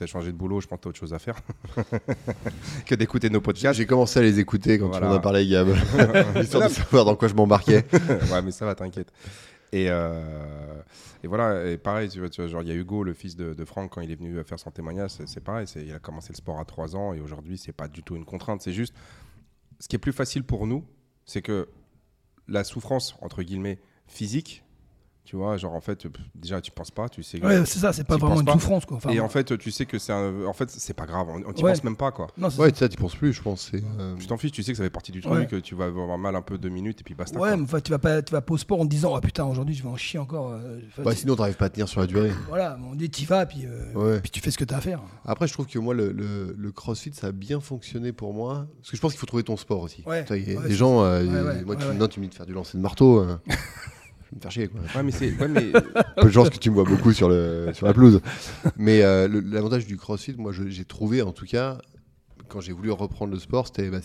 as 0.02 0.06
changé 0.06 0.32
de 0.32 0.36
boulot, 0.38 0.62
je 0.62 0.66
pense 0.66 0.78
que 0.78 0.82
tu 0.84 0.88
as 0.88 0.90
autre 0.90 0.98
chose 0.98 1.12
à 1.12 1.18
faire 1.18 1.36
que 2.86 2.94
d'écouter 2.94 3.28
nos 3.28 3.42
podcasts. 3.42 3.76
J'ai 3.76 3.84
commencé 3.84 4.18
à 4.18 4.22
les 4.22 4.38
écouter 4.40 4.78
quand 4.78 4.88
Voilà. 4.88 5.08
on 5.08 5.12
en 5.12 5.16
a 5.16 5.20
parlé 5.20 5.46
Gab, 5.46 5.68
histoire 6.42 6.66
de 6.68 6.72
savoir 6.72 7.04
dans 7.04 7.16
quoi 7.16 7.28
je 7.28 7.34
m'embarquais. 7.34 7.84
ouais, 8.32 8.42
mais 8.42 8.50
ça 8.50 8.64
va, 8.64 8.74
t'inquiète. 8.74 9.12
Et, 9.72 9.86
euh, 9.90 10.82
et 11.22 11.26
voilà, 11.26 11.66
et 11.66 11.76
pareil, 11.76 12.08
tu 12.08 12.20
vois, 12.20 12.46
genre 12.46 12.62
il 12.62 12.68
y 12.68 12.70
a 12.70 12.74
Hugo, 12.74 13.02
le 13.02 13.12
fils 13.12 13.36
de, 13.36 13.64
Franck, 13.64 13.92
quand 13.92 14.00
il 14.00 14.10
est 14.10 14.16
venu 14.16 14.42
faire 14.44 14.58
son 14.58 14.70
témoignage, 14.70 15.10
c'est 15.26 15.42
pareil, 15.42 15.66
il 15.76 15.92
a 15.92 15.98
commencé 15.98 16.32
le 16.32 16.36
sport 16.36 16.58
à 16.58 16.64
3 16.64 16.96
ans 16.96 17.12
et 17.12 17.20
aujourd'hui, 17.20 17.58
c'est 17.58 17.72
pas 17.72 17.88
du 17.88 18.02
tout 18.02 18.16
une 18.16 18.24
contrainte, 18.24 18.62
c'est 18.62 18.72
juste 18.72 18.94
ce 19.78 19.88
qui 19.88 19.96
est 19.96 20.00
plus 20.00 20.12
facile 20.12 20.42
pour 20.42 20.66
nous, 20.66 20.84
c'est 21.24 21.42
que 21.42 21.68
la 22.48 22.64
souffrance, 22.64 23.14
entre 23.20 23.42
guillemets, 23.42 23.78
physique, 24.06 24.64
tu 25.28 25.36
vois, 25.36 25.58
genre 25.58 25.74
en 25.74 25.80
fait, 25.82 26.06
déjà 26.34 26.58
tu 26.62 26.70
penses 26.70 26.90
pas, 26.90 27.06
tu 27.10 27.22
sais. 27.22 27.38
que- 27.38 27.44
Ouais, 27.46 27.66
c'est 27.66 27.80
ça, 27.80 27.92
c'est 27.92 28.04
pas 28.04 28.14
T'y 28.14 28.20
vraiment 28.22 28.40
une 28.40 28.46
pas. 28.46 28.54
souffrance 28.54 28.86
quoi. 28.86 28.96
Enfin, 28.96 29.10
et 29.10 29.20
en 29.20 29.28
fait, 29.28 29.58
tu 29.58 29.70
sais 29.70 29.84
que 29.84 29.98
c'est 29.98 30.12
un... 30.14 30.46
en 30.46 30.54
fait, 30.54 30.70
c'est 30.70 30.94
pas 30.94 31.04
grave, 31.04 31.26
on, 31.28 31.46
on 31.46 31.52
t'y 31.52 31.62
Ouais. 31.62 31.72
pense 31.72 31.84
même 31.84 31.96
pas 31.96 32.12
quoi. 32.12 32.28
non, 32.38 32.48
Ouais, 32.58 32.72
ça. 32.74 32.88
tu 32.88 32.96
penses 32.96 33.14
plus, 33.14 33.34
je 33.34 33.42
pense. 33.42 33.70
euh, 33.74 34.16
Tu 34.18 34.26
t'en 34.26 34.38
fiches, 34.38 34.52
tu 34.52 34.62
sais 34.62 34.72
que 34.72 34.78
ça 34.78 34.84
fait 34.84 34.88
partie 34.90 35.12
du 35.12 35.20
truc, 35.20 35.34
Ouais. 35.34 35.46
que 35.46 35.56
tu 35.56 35.74
vas 35.74 35.84
avoir 35.84 36.16
mal 36.16 36.34
un 36.34 36.40
peu 36.40 36.56
deux 36.56 36.70
minutes 36.70 37.02
et 37.02 37.04
puis 37.04 37.14
basta. 37.14 37.38
Ouais, 37.38 37.48
quoi. 37.50 37.56
mais 37.58 37.64
enfin, 37.64 37.80
tu 37.80 37.90
vas 37.90 37.98
pas, 37.98 38.22
tu 38.22 38.32
vas 38.32 38.40
pas 38.40 38.54
au 38.54 38.56
sport 38.56 38.80
en 38.80 38.84
te 38.86 38.90
disant, 38.90 39.14
oh 39.14 39.20
putain, 39.20 39.44
aujourd'hui 39.44 39.74
je 39.74 39.82
vais 39.82 39.90
en 39.90 39.96
chier 39.96 40.18
encore. 40.18 40.52
euh, 40.52 40.80
enfin, 40.88 41.02
bah, 41.02 41.12
tu- 41.12 41.18
sinon, 41.20 41.36
t'arrives 41.36 41.56
pas 41.58 41.66
à 41.66 41.70
tenir 41.70 41.88
sur 41.90 42.00
la 42.00 42.06
durée. 42.06 42.32
Voilà, 42.48 42.78
on 42.90 42.94
dit, 42.94 43.10
t'y 43.10 43.26
vas, 43.26 43.44
puis, 43.44 43.66
euh, 43.66 43.92
Ouais. 43.92 44.20
puis 44.22 44.30
tu 44.30 44.40
fais 44.40 44.50
ce 44.50 44.56
que 44.56 44.64
t'as 44.64 44.78
à 44.78 44.80
faire. 44.80 45.02
Après, 45.26 45.46
je 45.46 45.52
trouve 45.52 45.66
que 45.66 45.78
moi, 45.78 45.92
le, 45.92 46.10
le- 46.10 46.54
le 46.56 46.72
crossfit, 46.72 47.12
ça 47.12 47.26
a 47.26 47.32
bien 47.32 47.60
fonctionné 47.60 48.12
pour 48.12 48.32
moi. 48.32 48.66
Parce 48.78 48.92
que 48.92 48.96
je 48.96 49.02
pense 49.02 49.12
qu'il 49.12 49.20
faut 49.20 49.26
trouver 49.26 49.42
ton 49.42 49.58
sport 49.58 49.82
aussi. 49.82 50.02
Ouais, 50.06 50.22
Tu 50.24 50.28
vois, 50.28 50.36
il 50.38 50.50
y 50.54 50.56
a 50.56 50.60
ouais, 50.60 50.68
des 50.68 50.74
gens, 50.74 50.94
moi, 51.02 51.76
tu, 51.76 51.84
me 51.84 51.90
ouais. 51.90 51.94
non, 51.98 52.08
tu 52.08 52.20
me 52.20 52.24
dis 52.24 52.30
de 52.30 52.34
faire 52.34 52.46
du 52.46 52.54
lancer 52.54 52.78
de 52.78 52.82
marteau. 52.82 53.26
me 54.36 54.40
faire 54.40 54.50
chier. 54.50 54.68
Quoi. 54.68 54.80
Ouais, 54.94 55.02
mais 55.02 55.10
c'est. 55.12 55.32
Ouais, 55.38 55.48
mais 55.48 55.72
Peu 56.16 56.24
de 56.26 56.30
chance 56.30 56.50
que 56.50 56.58
tu 56.58 56.70
me 56.70 56.74
vois 56.74 56.84
beaucoup 56.84 57.12
sur, 57.12 57.28
le, 57.28 57.70
sur 57.74 57.86
la 57.86 57.94
pelouse. 57.94 58.20
Mais 58.76 59.02
euh, 59.02 59.28
l'avantage 59.44 59.86
du 59.86 59.96
crossfit, 59.96 60.34
moi, 60.36 60.52
j'ai 60.52 60.84
trouvé, 60.84 61.22
en 61.22 61.32
tout 61.32 61.46
cas, 61.46 61.78
quand 62.48 62.60
j'ai 62.60 62.72
voulu 62.72 62.90
reprendre 62.90 63.32
le 63.32 63.38
sport, 63.38 63.66
c'était. 63.66 63.90
Bah, 63.90 64.00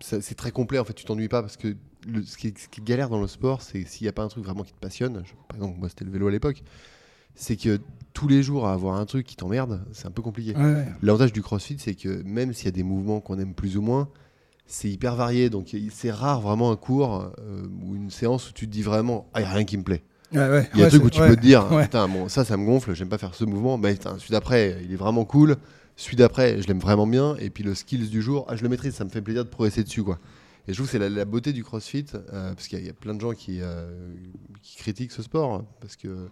c'est 0.00 0.34
très 0.34 0.50
complet, 0.50 0.78
en 0.78 0.84
fait, 0.84 0.94
tu 0.94 1.04
t'ennuies 1.04 1.28
pas 1.28 1.42
parce 1.42 1.56
que 1.56 1.76
le- 2.08 2.22
ce, 2.24 2.36
qui 2.36 2.48
est, 2.48 2.58
ce 2.58 2.68
qui 2.68 2.80
est 2.80 2.84
galère 2.84 3.08
dans 3.08 3.20
le 3.20 3.28
sport, 3.28 3.62
c'est 3.62 3.84
s'il 3.86 4.04
n'y 4.04 4.08
a 4.08 4.12
pas 4.12 4.22
un 4.24 4.28
truc 4.28 4.44
vraiment 4.44 4.64
qui 4.64 4.72
te 4.72 4.78
passionne. 4.80 5.22
je- 5.24 5.32
par 5.48 5.56
exemple, 5.56 5.78
moi, 5.78 5.88
c'était 5.88 6.04
le 6.04 6.10
vélo 6.10 6.26
à 6.26 6.30
l'époque. 6.32 6.62
C'est 7.34 7.56
que 7.56 7.78
tous 8.12 8.26
les 8.28 8.42
jours, 8.42 8.66
à 8.66 8.72
avoir 8.74 8.96
un 8.96 9.06
truc 9.06 9.26
qui 9.26 9.36
t'emmerde, 9.36 9.84
c'est 9.92 10.06
un 10.06 10.10
peu 10.10 10.20
compliqué. 10.20 10.54
Ouais, 10.56 10.62
ouais. 10.64 10.86
L'avantage 11.02 11.32
du 11.32 11.40
crossfit, 11.40 11.76
c'est 11.78 11.94
que 11.94 12.22
même 12.24 12.52
s'il 12.52 12.66
y 12.66 12.68
a 12.68 12.72
des 12.72 12.82
mouvements 12.82 13.20
qu'on 13.20 13.38
aime 13.38 13.54
plus 13.54 13.76
ou 13.76 13.82
moins, 13.82 14.08
c'est 14.66 14.88
hyper 14.90 15.14
varié. 15.16 15.50
Donc 15.50 15.74
c'est 15.90 16.10
rare 16.10 16.40
vraiment 16.40 16.70
un 16.70 16.76
cours 16.76 17.32
euh, 17.40 17.66
ou 17.84 17.94
une 17.94 18.10
séance 18.10 18.48
où 18.50 18.52
tu 18.52 18.66
te 18.66 18.72
dis 18.72 18.82
vraiment 18.82 19.28
Ah, 19.34 19.40
il 19.40 19.44
n'y 19.44 19.50
a 19.50 19.54
rien 19.54 19.64
qui 19.64 19.76
me 19.76 19.82
plaît. 19.82 20.02
Ouais, 20.32 20.48
ouais. 20.48 20.68
Il 20.74 20.80
y 20.80 20.82
a 20.82 20.86
un 20.86 20.88
truc 20.88 21.04
où 21.04 21.10
tu 21.10 21.20
ouais. 21.20 21.28
peux 21.28 21.36
te 21.36 21.40
dire. 21.42 21.66
Putain, 21.82 22.08
bon, 22.08 22.28
ça, 22.28 22.44
ça 22.44 22.56
me 22.56 22.64
gonfle, 22.64 22.94
j'aime 22.94 23.08
pas 23.10 23.18
faire 23.18 23.34
ce 23.34 23.44
mouvement. 23.44 23.76
Mais 23.76 23.92
putain, 23.92 24.18
celui 24.18 24.32
d'après, 24.32 24.78
il 24.84 24.92
est 24.92 24.96
vraiment 24.96 25.24
cool. 25.26 25.56
Celui 25.94 26.16
d'après, 26.16 26.60
je 26.62 26.66
l'aime 26.68 26.78
vraiment 26.78 27.06
bien. 27.06 27.36
Et 27.36 27.50
puis 27.50 27.62
le 27.62 27.74
skills 27.74 28.08
du 28.08 28.22
jour, 28.22 28.46
ah, 28.48 28.56
je 28.56 28.62
le 28.62 28.70
maîtrise, 28.70 28.94
ça 28.94 29.04
me 29.04 29.10
fait 29.10 29.20
plaisir 29.20 29.44
de 29.44 29.50
progresser 29.50 29.84
dessus. 29.84 30.02
quoi. 30.02 30.18
Et 30.66 30.72
je 30.72 30.78
trouve 30.78 30.86
que 30.86 30.92
c'est 30.92 30.98
la, 30.98 31.10
la 31.10 31.24
beauté 31.26 31.52
du 31.52 31.62
crossfit, 31.64 32.06
euh, 32.14 32.54
parce 32.54 32.66
qu'il 32.68 32.78
y, 32.78 32.82
a- 32.82 32.86
y 32.86 32.88
a 32.88 32.94
plein 32.94 33.14
de 33.14 33.20
gens 33.20 33.32
qui, 33.32 33.58
euh, 33.60 34.14
qui 34.62 34.76
critiquent 34.76 35.10
ce 35.12 35.22
sport, 35.22 35.64
parce 35.80 35.96
que 35.96 36.28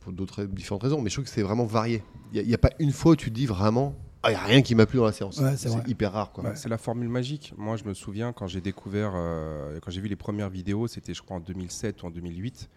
pour 0.00 0.12
d'autres 0.12 0.44
différentes 0.44 0.82
raisons, 0.82 1.00
mais 1.00 1.08
je 1.10 1.14
trouve 1.14 1.24
que 1.26 1.30
c'est 1.30 1.42
vraiment 1.42 1.64
varié. 1.64 2.02
Il 2.34 2.44
n'y 2.46 2.54
a, 2.54 2.58
pas 2.58 2.70
une 2.80 2.92
fois 2.92 3.12
où 3.12 3.16
tu 3.16 3.30
te 3.30 3.34
dis 3.34 3.46
vraiment 3.46 3.94
il 4.28 4.34
n'y 4.34 4.36
a 4.36 4.44
rien 4.44 4.62
qui 4.62 4.74
m'a 4.74 4.86
plu 4.86 4.98
dans 4.98 5.04
la 5.06 5.12
séance. 5.12 5.38
Ouais, 5.38 5.56
c'est 5.56 5.70
hyper 5.88 6.12
rare. 6.12 6.32
Quoi. 6.32 6.44
Ouais, 6.44 6.56
c'est 6.56 6.68
la 6.68 6.78
formule 6.78 7.08
magique. 7.08 7.52
Moi, 7.56 7.76
je 7.76 7.84
me 7.84 7.94
souviens 7.94 8.32
quand 8.32 8.46
j'ai 8.46 8.60
découvert, 8.60 9.12
euh, 9.14 9.78
quand 9.82 9.90
j'ai 9.90 10.00
vu 10.00 10.08
les 10.08 10.16
premières 10.16 10.50
vidéos, 10.50 10.86
c'était 10.86 11.14
je 11.14 11.22
crois 11.22 11.36
en 11.36 11.40
2007 11.40 12.02
ou 12.02 12.06
en 12.06 12.10
2008. 12.10 12.68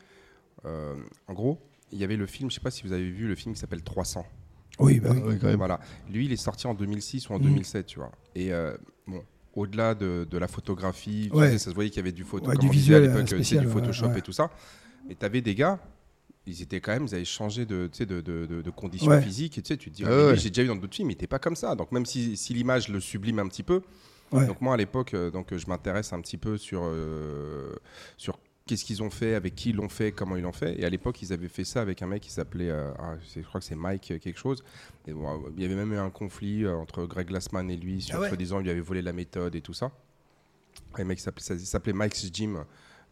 Euh, 0.66 0.96
en 1.28 1.34
gros, 1.34 1.60
il 1.92 2.00
y 2.00 2.04
avait 2.04 2.18
le 2.18 2.26
film, 2.26 2.50
je 2.50 2.56
sais 2.56 2.62
pas 2.62 2.72
si 2.72 2.84
vous 2.84 2.92
avez 2.94 3.10
vu 3.10 3.28
le 3.28 3.36
film 3.36 3.54
qui 3.56 3.60
s'appelle 3.62 3.82
300. 3.82 4.26
Oui, 4.80 5.00
bah 5.00 5.10
oui. 5.14 5.22
Ouais, 5.22 5.38
quand 5.40 5.48
même. 5.48 5.58
Voilà. 5.58 5.80
Lui, 6.10 6.26
il 6.26 6.32
est 6.32 6.38
sorti 6.38 6.68
en 6.68 6.74
2006 6.74 7.30
ou 7.30 7.34
en 7.34 7.38
Mhm. 7.40 7.44
2007, 7.46 7.86
tu 7.86 8.00
vois. 8.00 8.12
Et 8.36 8.54
euh, 8.54 8.76
bon, 9.08 9.22
au-delà 9.56 9.96
de, 9.96 10.28
de 10.30 10.38
la 10.38 10.48
photographie, 10.48 11.30
tu 11.32 11.38
Ouais. 11.38 11.52
sais, 11.52 11.58
ça 11.58 11.70
se 11.72 11.76
voyait 11.76 11.90
qu'il 11.90 11.98
y 11.98 12.02
avait 12.02 12.12
du 12.12 12.24
photo, 12.24 12.52
du 12.52 12.58
disait 12.70 12.96
à 12.96 13.00
visuel, 13.00 13.02
l'époque, 13.04 13.64
du 13.66 13.68
Photoshop 13.68 14.08
ouais. 14.08 14.20
et 14.20 14.22
tout 14.22 14.32
ça. 14.32 14.52
Mais 15.08 15.16
tu 15.16 15.26
avais 15.26 15.42
des 15.42 15.56
gars, 15.56 15.80
ils 16.50 16.62
étaient 16.62 16.82
quand 16.82 16.92
même, 16.94 17.06
ils 17.08 17.16
avaient 17.16 17.26
changé 17.26 17.66
de, 17.66 17.90
de, 18.00 18.22
de, 18.22 18.70
conditions 18.72 19.12
Ouais. 19.12 19.22
physiques. 19.22 19.58
Et 19.58 19.62
tu 19.62 19.78
te 19.78 19.90
dis, 19.90 20.04
Ah 20.06 20.10
ouais, 20.10 20.32
lui, 20.34 20.40
j'ai 20.40 20.50
déjà 20.50 20.64
vu 20.64 20.68
dans 20.70 20.76
d'autres 20.76 20.96
films, 20.96 21.10
il 21.10 21.14
n'était 21.14 21.28
pas 21.28 21.40
comme 21.40 21.56
ça. 21.56 21.76
Donc 21.76 21.92
même 21.92 22.06
si, 22.06 22.36
si 22.38 22.54
l'image 22.54 22.88
le 22.90 23.00
sublime 23.00 23.40
un 23.40 23.48
petit 23.48 23.64
peu, 23.64 23.82
Ouais. 24.32 24.46
donc 24.46 24.62
moi 24.62 24.76
à 24.76 24.78
l'époque, 24.78 25.14
euh, 25.16 25.32
donc 25.32 25.56
je 25.56 25.66
m'intéresse 25.68 26.14
un 26.14 26.22
petit 26.22 26.38
peu 26.38 26.58
sur 26.58 26.82
euh, 26.84 27.74
sur 28.16 28.38
qu'est-ce 28.68 28.86
qu'ils 28.86 29.02
ont 29.02 29.10
fait, 29.10 29.34
avec 29.34 29.56
qui 29.56 29.72
ils 29.72 29.76
l'ont 29.76 29.90
fait, 29.90 30.12
comment 30.12 30.36
ils 30.36 30.44
l'ont 30.44 30.52
fait. 30.52 30.80
Et 30.80 30.86
à 30.86 30.90
l'époque, 30.92 31.20
ils 31.24 31.34
avaient 31.34 31.48
fait 31.48 31.64
ça 31.64 31.82
avec 31.82 32.04
un 32.04 32.08
mec 32.08 32.22
qui 32.22 32.30
s'appelait, 32.32 32.70
euh, 32.70 32.92
ah, 33.00 33.16
je 33.36 33.42
crois 33.42 33.60
que 33.60 33.66
c'est 33.66 33.74
Mike 33.74 34.14
quelque 34.22 34.38
chose. 34.38 34.64
Et 35.08 35.14
bon, 35.14 35.44
il 35.58 35.64
y 35.64 35.66
avait 35.66 35.74
même 35.74 35.92
eu 35.94 35.98
un 35.98 36.12
conflit 36.12 36.68
entre 36.68 37.06
Greg 37.08 37.28
Glassman 37.28 37.72
et 37.72 37.76
lui 37.78 38.02
sur 38.02 38.22
Ah 38.22 38.28
soi-disant 38.28 38.60
il 38.60 38.64
lui 38.66 38.70
avait 38.70 38.80
volé 38.80 39.02
la 39.02 39.14
méthode 39.14 39.56
et 39.56 39.62
tout 39.62 39.74
ça. 39.74 39.92
Et 40.98 41.02
le 41.02 41.06
mec 41.08 41.20
s'appelait, 41.20 41.94
Mike's 41.94 42.30
Gym. 42.32 42.64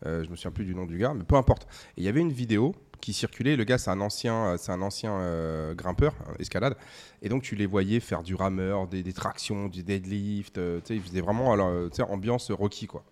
Euh, 0.06 0.24
je 0.24 0.30
me 0.30 0.36
souviens 0.36 0.52
plus 0.52 0.66
du 0.66 0.76
nom 0.76 0.86
du 0.86 1.00
gars, 1.00 1.16
mais 1.16 1.24
peu 1.24 1.36
importe. 1.36 1.64
Et 1.98 2.02
il 2.02 2.04
y 2.04 2.08
avait 2.08 2.22
une 2.22 2.32
vidéo 2.32 2.76
qui 3.00 3.14
circulait. 3.14 3.56
Le 3.56 3.64
gars, 3.64 3.78
c'est 3.78 3.90
un 3.90 4.02
ancien, 4.02 4.48
euh, 4.48 4.58
c'est 4.58 4.72
un 4.72 4.82
ancien 4.82 5.12
euh, 5.14 5.74
grimpeur, 5.74 6.14
euh, 6.28 6.34
escalade. 6.40 6.76
Et 7.22 7.30
donc, 7.30 7.44
tu 7.44 7.56
les 7.56 7.66
voyais 7.66 8.00
faire 8.00 8.24
du 8.24 8.36
rameur, 8.36 8.88
des, 8.88 9.14
tractions, 9.14 9.68
du 9.68 9.84
deadlift. 9.84 10.60
ils 10.90 11.02
faisaient 11.02 11.22
vraiment 11.22 11.54
alors, 11.54 11.90
ambiance 12.10 12.52
Rocky, 12.52 12.88
quoi. 12.88 13.04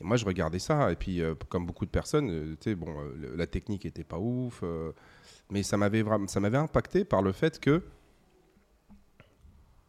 Et 0.00 0.04
moi, 0.04 0.16
je 0.16 0.24
regardais 0.24 0.60
ça. 0.60 0.92
Et 0.92 0.96
puis, 0.96 1.20
comme 1.48 1.66
beaucoup 1.66 1.84
de 1.84 1.90
personnes, 1.90 2.56
tu 2.60 2.70
sais, 2.70 2.74
bon, 2.76 2.94
la 3.36 3.46
technique 3.46 3.84
était 3.84 4.04
pas 4.04 4.18
ouf. 4.18 4.62
mais 5.50 5.64
ça 5.64 5.76
m'avait 5.76 6.04
ça 6.28 6.38
m'avait 6.38 6.58
impacté 6.58 7.04
par 7.04 7.20
le 7.20 7.32
fait 7.32 7.58
que 7.58 7.82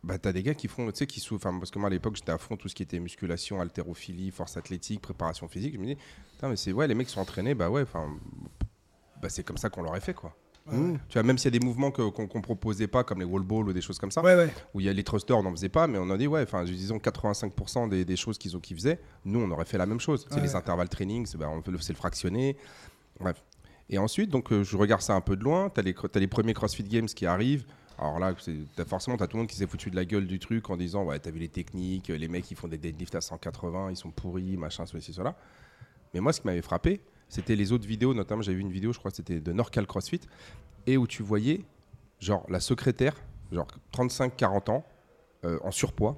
bah, 0.03 0.17
t'as 0.17 0.31
des 0.31 0.43
gars 0.43 0.53
qui 0.55 0.67
font, 0.67 0.89
tu 0.91 0.97
sais, 0.97 1.07
qui 1.07 1.19
souffrent. 1.19 1.51
Parce 1.59 1.69
que 1.69 1.77
moi, 1.77 1.87
à 1.87 1.91
l'époque, 1.91 2.15
j'étais 2.15 2.31
à 2.31 2.37
fond 2.37 2.57
tout 2.57 2.69
ce 2.69 2.75
qui 2.75 2.83
était 2.83 2.99
musculation, 2.99 3.61
haltérophilie, 3.61 4.31
force 4.31 4.57
athlétique, 4.57 5.01
préparation 5.01 5.47
physique. 5.47 5.73
Je 5.75 5.79
me 5.79 5.85
dis, 5.85 5.97
mais 6.41 6.55
c'est 6.55 6.71
ouais, 6.71 6.87
les 6.87 6.95
mecs 6.95 7.09
sont 7.09 7.21
entraînés, 7.21 7.53
bah 7.53 7.69
ouais, 7.69 7.83
bah, 9.21 9.29
c'est 9.29 9.43
comme 9.43 9.57
ça 9.57 9.69
qu'on 9.69 9.81
l'aurait 9.83 9.99
fait, 10.01 10.13
quoi. 10.13 10.35
Mmh. 10.71 10.97
Tu 11.07 11.13
vois, 11.13 11.23
même 11.23 11.37
s'il 11.39 11.51
y 11.51 11.55
a 11.55 11.59
des 11.59 11.65
mouvements 11.65 11.89
qu'on 11.89 12.11
qu'on 12.11 12.41
proposait 12.41 12.87
pas, 12.87 13.03
comme 13.03 13.19
les 13.19 13.25
wall 13.25 13.41
balls 13.41 13.69
ou 13.69 13.73
des 13.73 13.81
choses 13.81 13.97
comme 13.97 14.11
ça, 14.11 14.21
Ouais, 14.21 14.35
ouais. 14.35 14.53
où 14.75 14.79
il 14.79 14.85
y 14.85 14.89
a 14.89 14.93
les 14.93 15.03
thrusters, 15.03 15.35
on 15.37 15.41
n'en 15.43 15.51
faisait 15.51 15.69
pas, 15.69 15.87
mais 15.87 15.97
on 15.97 16.09
a 16.11 16.17
dit, 16.17 16.27
ouais, 16.27 16.43
enfin, 16.43 16.63
disons 16.63 16.97
85% 16.97 17.89
des, 17.89 18.05
des 18.05 18.15
choses 18.15 18.37
qu'ils 18.37 18.51
faisaient, 18.75 18.99
nous, 19.25 19.39
on 19.39 19.49
aurait 19.49 19.65
fait 19.65 19.79
la 19.79 19.87
même 19.87 19.99
chose. 19.99 20.27
C'est 20.29 20.35
Ouais. 20.35 20.41
les 20.41 20.55
intervalles 20.55 20.89
training, 20.89 21.25
c'est 21.25 21.37
bah, 21.39 21.49
le, 21.65 21.71
le 21.71 21.77
fractionné. 21.95 22.55
Bref. 23.19 23.43
Et 23.89 23.97
ensuite, 23.97 24.29
donc, 24.29 24.51
euh, 24.51 24.63
je 24.63 24.77
regarde 24.77 25.01
ça 25.01 25.15
un 25.15 25.21
peu 25.21 25.35
de 25.35 25.43
loin. 25.43 25.71
Tu 25.71 25.79
as, 25.79 26.19
les 26.19 26.27
premiers 26.27 26.53
CrossFit 26.53 26.83
Games 26.83 27.07
qui 27.07 27.25
arrivent. 27.25 27.65
Alors 27.97 28.19
là, 28.19 28.35
forcément, 28.87 29.17
tu 29.17 29.23
as 29.23 29.27
tout 29.27 29.37
le 29.37 29.41
monde 29.41 29.49
qui 29.49 29.55
s'est 29.57 29.65
foutu 29.67 29.89
de 29.89 29.95
la 29.95 30.05
gueule 30.05 30.27
du 30.27 30.37
truc 30.37 30.69
en 30.69 30.77
disant, 30.77 31.03
ouais, 31.03 31.17
t'as 31.19 31.31
vu 31.31 31.39
les 31.39 31.49
techniques, 31.49 32.09
les 32.09 32.27
mecs, 32.27 32.49
ils 32.51 32.55
font 32.55 32.67
des 32.67 32.77
deadlifts 32.77 33.15
à 33.15 33.21
180, 33.21 33.89
ils 33.89 33.97
sont 33.97 34.11
pourris, 34.11 34.55
machin, 34.55 34.85
ceci, 34.85 35.11
cela. 35.13 35.35
Mais 36.13 36.19
moi, 36.19 36.31
ce 36.31 36.39
qui 36.41 36.47
m'avait 36.47 36.61
frappé, 36.61 37.01
c'était 37.29 37.55
les 37.55 37.71
autres 37.71 37.87
vidéos, 37.87 38.13
notamment, 38.13 38.41
j'avais 38.41 38.55
vu 38.57 38.61
une 38.61 38.71
vidéo, 38.71 38.91
je 38.91 38.99
crois 38.99 39.11
que 39.11 39.17
c'était 39.17 39.39
de 39.39 39.51
Norcal 39.53 39.87
CrossFit, 39.87 40.21
et 40.87 40.97
où 40.97 41.07
tu 41.07 41.23
voyais, 41.23 41.61
genre, 42.19 42.45
la 42.49 42.59
secrétaire, 42.59 43.15
genre 43.51 43.67
35-40 43.93 44.69
ans, 44.71 44.85
euh, 45.45 45.57
en 45.63 45.71
surpoids. 45.71 46.17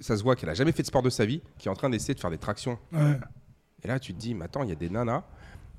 Ça 0.00 0.16
se 0.16 0.22
voit 0.22 0.36
qu'elle 0.36 0.48
a 0.48 0.54
jamais 0.54 0.72
fait 0.72 0.82
de 0.82 0.86
sport 0.86 1.02
de 1.02 1.10
sa 1.10 1.26
vie, 1.26 1.42
qui 1.58 1.68
est 1.68 1.70
en 1.70 1.74
train 1.74 1.90
d'essayer 1.90 2.14
de 2.14 2.20
faire 2.20 2.30
des 2.30 2.38
tractions. 2.38 2.78
Ouais. 2.92 3.18
Et 3.84 3.88
là, 3.88 3.98
tu 3.98 4.14
te 4.14 4.18
dis, 4.18 4.34
mais 4.34 4.44
attends, 4.46 4.62
il 4.62 4.68
y 4.70 4.72
a 4.72 4.76
des 4.76 4.88
nanas, 4.88 5.24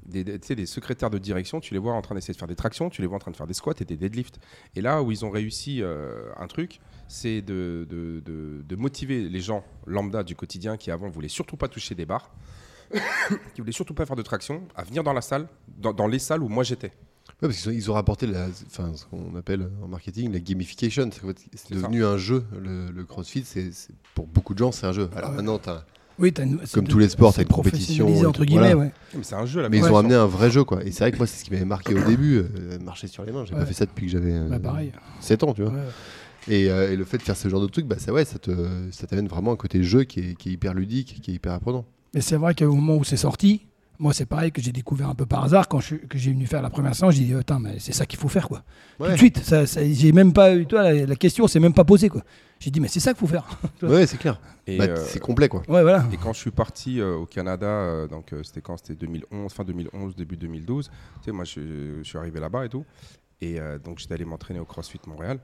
des, 0.06 0.24
des- 0.26 0.38
tu 0.38 0.48
sais, 0.48 0.56
des 0.56 0.66
secrétaires 0.66 1.10
de 1.10 1.18
direction, 1.18 1.62
tu 1.62 1.74
les 1.74 1.80
vois 1.80 1.94
en 1.94 2.02
train 2.02 2.14
d'essayer 2.14 2.34
de 2.34 2.38
faire 2.38 2.48
des 2.50 2.56
tractions, 2.58 2.90
tu 2.90 3.02
les 3.02 3.08
vois 3.08 3.16
en 3.16 3.20
train 3.20 3.32
de 3.32 3.38
faire 3.38 3.48
des 3.48 3.54
squats 3.54 3.74
et 3.80 3.86
des 3.86 3.96
deadlifts. 3.96 4.40
Et 4.76 4.82
là 4.82 5.02
où 5.02 5.12
ils 5.12 5.24
ont 5.24 5.30
réussi 5.32 5.82
euh, 5.82 6.30
un 6.38 6.48
truc, 6.48 6.82
c'est 7.08 7.42
de, 7.42 7.88
de- 7.90 8.22
de- 8.26 8.62
de 8.68 8.76
motiver 8.76 9.30
les 9.30 9.40
gens 9.40 9.64
lambda 9.88 10.24
du 10.24 10.36
quotidien 10.36 10.76
qui 10.78 10.92
avant 10.92 11.08
voulaient 11.10 11.30
surtout 11.30 11.56
pas 11.56 11.70
toucher 11.70 11.96
des 11.96 12.06
barres, 12.06 12.30
qui 13.54 13.62
voulaient 13.62 13.72
surtout 13.72 13.94
pas 13.94 14.06
faire 14.06 14.16
de 14.16 14.22
traction, 14.22 14.64
à 14.76 14.84
venir 14.84 15.04
dans 15.04 15.14
la 15.14 15.22
salle, 15.22 15.48
dans, 15.78 15.94
dans 15.94 16.08
les 16.08 16.20
salles 16.20 16.44
où 16.44 16.50
moi 16.50 16.64
j'étais. 16.64 16.92
Ouais, 17.42 17.48
parce 17.50 17.58
qu'ils 17.58 17.70
ont, 17.70 17.74
ils 17.74 17.92
ont 17.92 17.94
rapporté 17.94 18.28
la, 18.28 18.48
enfin, 18.68 18.92
ce 18.96 19.06
qu'on 19.06 19.36
appelle 19.38 19.70
en 19.82 19.88
marketing 19.88 20.32
la 20.32 20.40
gamification. 20.40 21.10
C'est, 21.56 21.74
devenu 21.74 22.04
un 22.06 22.18
jeu. 22.18 22.44
Le, 22.62 22.92
le 22.92 23.04
CrossFit, 23.06 23.44
c'est, 23.46 23.70
pour 24.14 24.28
beaucoup 24.28 24.54
de 24.54 24.60
gens, 24.60 24.72
c'est 24.72 24.86
un 24.86 24.92
jeu. 24.92 25.10
Alors 25.16 25.30
Ouais. 25.32 25.38
maintenant, 25.38 25.58
t'as- 25.60 25.86
Oui, 26.20 26.32
t'as 26.32 26.44
une- 26.44 26.60
c'est 26.64 26.74
Comme 26.76 26.86
de- 26.86 26.92
tous 26.92 27.00
les 27.00 27.10
sports, 27.10 27.32
t'as 27.32 27.38
c'est 27.38 27.42
une 27.44 27.48
compétition 27.56 28.08
entre 28.28 28.46
guillemets, 28.46 28.74
voilà. 28.74 28.88
ouais. 28.90 28.94
Mais 29.16 29.24
c'est 29.24 29.36
un 29.36 29.46
jeu 29.48 29.62
là. 29.62 29.70
mais 29.70 29.78
ils 29.80 29.86
ont 29.86 29.98
amené 29.98 30.14
un 30.16 30.28
vrai 30.28 30.52
jeu, 30.52 30.64
quoi. 30.64 30.84
Et 30.84 30.92
c'est 30.92 31.00
vrai 31.06 31.12
que 31.12 31.18
moi, 31.18 31.26
c'est 31.28 31.40
ce 31.40 31.44
qui 31.46 31.52
m'avait 31.52 31.66
marqué 31.66 31.96
au 31.96 32.04
début, 32.04 32.38
euh, 32.38 32.78
marcher 32.80 33.08
sur 33.08 33.24
les 33.26 33.32
mains. 33.32 33.46
J'ai 33.46 33.54
Ouais. 33.54 33.60
pas 33.62 33.66
fait 33.66 33.74
ça 33.74 33.86
depuis 33.86 34.06
que 34.06 34.12
j'avais 34.12 34.34
euh, 34.34 34.48
Bah, 34.48 34.60
pareil. 34.60 34.92
7 35.20 35.44
ans, 35.44 35.54
tu 35.54 35.64
vois. 35.64 35.72
Ouais. 35.72 35.80
Et, 36.50 36.70
euh, 36.70 36.92
et 36.92 36.96
le 36.98 37.04
fait 37.06 37.18
de 37.18 37.24
faire 37.24 37.38
ce 37.38 37.48
genre 37.50 37.62
de 37.62 37.68
truc, 37.68 37.88
bah, 37.88 37.96
ça, 37.98 38.14
ouais, 38.14 38.26
ça, 38.26 38.38
te, 38.38 38.52
ça 38.92 39.08
t'amène 39.08 39.28
vraiment 39.28 39.54
un 39.54 39.56
côté 39.56 39.82
jeu 39.84 40.04
qui 40.04 40.20
est, 40.20 40.36
qui 40.36 40.50
est 40.50 40.52
hyper 40.52 40.74
ludique, 40.74 41.20
qui 41.22 41.32
est 41.32 41.34
hyper 41.36 41.54
apprenant. 41.54 41.86
Mais 42.14 42.22
c'est 42.22 42.36
vrai 42.38 42.54
qu'au 42.56 42.74
moment 42.74 42.96
où 42.98 43.04
c'est 43.04 43.18
sorti, 43.18 43.66
moi 44.00 44.14
c'est 44.14 44.26
pareil 44.26 44.52
que 44.52 44.62
j'ai 44.62 44.72
découvert 44.72 45.10
un 45.10 45.16
peu 45.16 45.26
par 45.26 45.44
hasard 45.44 45.68
quand 45.68 45.80
je, 45.80 45.96
que 45.96 46.18
j'ai 46.18 46.32
venu 46.32 46.46
faire 46.46 46.62
la 46.62 46.70
première 46.70 46.96
séance, 46.96 47.16
j'ai 47.16 47.24
dit 47.26 47.34
attends 47.34 47.60
mais 47.60 47.80
c'est 47.80 47.94
ça 47.94 48.06
qu'il 48.06 48.20
faut 48.20 48.28
faire 48.30 48.48
quoi. 48.48 48.64
Tout 48.98 49.14
de 49.14 49.18
suite, 49.18 49.40
ça, 49.40 49.66
ça- 49.66 49.82
j'ai 49.88 50.12
même 50.12 50.34
pas 50.34 50.56
eu 50.56 50.66
toi 50.66 50.84
la, 50.84 51.06
la 51.06 51.16
question 51.16 51.48
s'est 51.48 51.60
même 51.60 51.74
pas 51.74 51.84
posée 51.84 52.10
quoi. 52.10 52.22
J'ai 52.60 52.72
dit 52.72 52.80
mais 52.80 52.88
c'est 52.88 53.00
ça 53.00 53.14
qu'il 53.14 53.20
faut 53.20 53.28
faire. 53.28 53.46
Ouais, 53.82 54.06
c'est 54.08 54.18
clair. 54.18 54.40
Et, 54.68 54.78
Bah, 54.78 54.86
euh, 54.86 54.96
C'est 55.08 55.20
complet, 55.20 55.50
quoi. 55.50 55.62
Ouais 55.68 55.82
voilà. 55.82 56.06
Et 56.14 56.18
quand 56.18 56.32
je 56.34 56.40
suis 56.40 56.52
parti 56.52 57.02
euh, 57.02 57.16
au 57.16 57.26
Canada, 57.26 57.66
euh, 57.68 58.08
donc 58.08 58.32
euh, 58.32 58.42
c'était 58.44 58.62
quand? 58.62 58.78
C'était 58.78 58.96
2011, 58.96 59.52
fin 59.52 59.64
2011, 59.66 60.16
début 60.16 60.38
2012. 60.38 60.90
Tu 60.90 60.94
sais, 61.26 61.32
moi, 61.34 61.44
je, 61.44 61.98
je 62.02 62.04
suis 62.04 62.18
arrivé 62.18 62.40
là-bas 62.40 62.66
et 62.66 62.70
tout. 62.70 62.86
Et 63.42 63.60
euh, 63.60 63.78
donc, 63.80 64.00
j'étais 64.00 64.14
allé 64.14 64.24
m'entraîner 64.24 64.62
au 64.62 64.66
CrossFit 64.66 65.02
Montréal. 65.08 65.40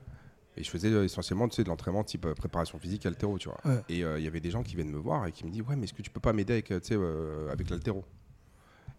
Et 0.56 0.64
je 0.64 0.70
faisais 0.70 0.88
euh, 0.88 1.04
essentiellement 1.04 1.48
tu 1.48 1.56
sais, 1.56 1.64
de 1.64 1.68
l'entraînement 1.68 2.04
type 2.04 2.26
euh, 2.26 2.34
préparation 2.34 2.78
physique, 2.78 3.06
altéro, 3.06 3.38
tu 3.38 3.48
vois. 3.48 3.58
Ouais. 3.64 3.80
Et 3.88 4.04
euh, 4.04 4.18
il 4.18 4.24
y 4.24 4.28
avait 4.28 4.40
des 4.40 4.50
gens 4.50 4.62
qui 4.62 4.74
viennent 4.74 4.90
me 4.90 4.98
voir 4.98 5.26
et 5.26 5.32
qui 5.32 5.44
me 5.46 5.50
disent 5.50 5.62
Ouais, 5.62 5.76
mais 5.76 5.84
est-ce 5.84 5.94
que 5.94 6.02
tu 6.02 6.10
peux 6.10 6.20
pas 6.20 6.32
m'aider 6.32 6.52
avec, 6.54 6.66
tu 6.66 6.74
sais, 6.82 6.94
euh, 6.96 7.50
avec 7.52 7.70
l'altéro? 7.70 8.04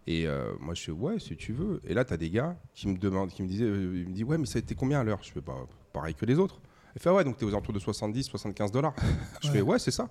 Et 0.06 0.26
euh, 0.26 0.52
moi, 0.60 0.74
je 0.74 0.82
fais 0.82 0.92
Ouais, 0.92 1.18
si 1.18 1.36
tu 1.36 1.52
veux. 1.52 1.80
Et 1.86 1.94
là, 1.94 2.04
tu 2.04 2.12
as 2.12 2.16
des 2.16 2.30
gars 2.30 2.56
qui 2.74 2.88
me 2.88 2.96
demandent, 2.98 3.30
qui 3.30 3.42
me 3.42 3.48
disaient 3.48 3.66
me 3.66 4.04
dit 4.12 4.24
Ouais, 4.24 4.38
mais 4.38 4.46
ça 4.46 4.58
a 4.58 4.60
été 4.60 4.74
combien 4.74 5.00
à 5.00 5.04
l'heure? 5.04 5.18
Je 5.22 5.30
fais 5.30 5.40
Bah, 5.40 5.54
pareil 5.92 6.14
que 6.14 6.24
les 6.26 6.38
autres. 6.38 6.60
Il 6.96 7.00
fait 7.00 7.08
Ah 7.08 7.14
ouais, 7.14 7.24
donc 7.24 7.36
tu 7.38 7.44
es 7.44 7.46
aux 7.46 7.50
alentours 7.50 7.72
de 7.72 7.78
70, 7.78 8.24
75 8.24 8.70
dollars. 8.72 8.94
Je 9.42 9.50
fais 9.50 9.60
Ouais, 9.62 9.78
c'est 9.78 9.90
ça. 9.90 10.08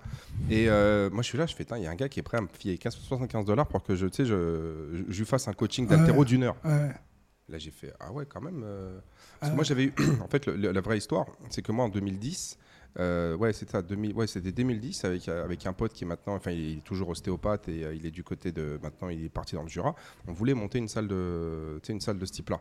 Et 0.50 0.68
euh, 0.68 1.10
moi, 1.10 1.22
je 1.22 1.28
suis 1.28 1.38
là, 1.38 1.46
je 1.46 1.54
fais, 1.54 1.64
il 1.76 1.82
y 1.82 1.86
a 1.86 1.90
un 1.90 1.94
gars 1.94 2.08
qui 2.08 2.18
est 2.18 2.24
prêt 2.24 2.38
à 2.38 2.40
me 2.40 2.48
filer 2.48 2.76
15, 2.78 2.94
75 2.96 3.44
dollars 3.44 3.68
pour 3.68 3.82
que 3.84 3.94
je, 3.94 4.06
tu 4.06 4.16
sais, 4.16 4.24
je, 4.24 4.88
je, 4.92 5.12
je 5.12 5.18
lui 5.20 5.26
fasse 5.26 5.46
un 5.46 5.52
coaching 5.52 5.86
d'altéro 5.86 6.18
Ouais. 6.20 6.24
d'une 6.24 6.42
heure. 6.44 6.56
Ouais. 6.64 6.90
Là, 7.48 7.58
j'ai 7.58 7.70
fait, 7.70 7.92
ah 8.00 8.12
ouais, 8.12 8.24
quand 8.26 8.40
même. 8.40 8.62
euh. 8.64 8.98
Parce 9.40 9.50
que 9.50 9.54
Ah 9.54 9.56
moi, 9.56 9.64
j'avais 9.64 9.84
eu, 9.84 9.94
en 10.22 10.28
fait, 10.28 10.46
le- 10.46 10.56
le- 10.56 10.72
la 10.72 10.80
vraie 10.80 10.98
histoire, 10.98 11.26
c'est 11.50 11.60
que 11.62 11.72
moi, 11.72 11.84
en 11.84 11.88
2010, 11.88 12.56
euh, 12.98 13.36
ouais, 13.36 13.52
c'était 13.52 13.72
ça, 13.72 13.82
2000 13.82 14.14
ouais, 14.14 14.26
c'était 14.26 14.52
2010 14.52 15.04
avec, 15.04 15.28
euh, 15.28 15.44
avec 15.44 15.66
un 15.66 15.72
pote 15.72 15.92
qui 15.92 16.04
est 16.04 16.06
maintenant, 16.06 16.34
enfin, 16.34 16.50
il 16.52 16.78
est 16.78 16.84
toujours 16.84 17.08
ostéopathe 17.08 17.68
et 17.68 17.84
euh, 17.84 17.94
il 17.94 18.06
est 18.06 18.10
du 18.10 18.22
côté 18.22 18.52
de, 18.52 18.78
maintenant, 18.82 19.08
il 19.08 19.24
est 19.24 19.28
parti 19.28 19.54
dans 19.56 19.62
le 19.62 19.68
Jura. 19.68 19.94
On 20.28 20.32
voulait 20.32 20.54
monter 20.54 20.78
une 20.78 20.88
salle 20.88 21.08
de, 21.08 21.80
une 21.88 22.00
salle 22.00 22.18
de 22.18 22.24
ce 22.26 22.32
type-là. 22.32 22.60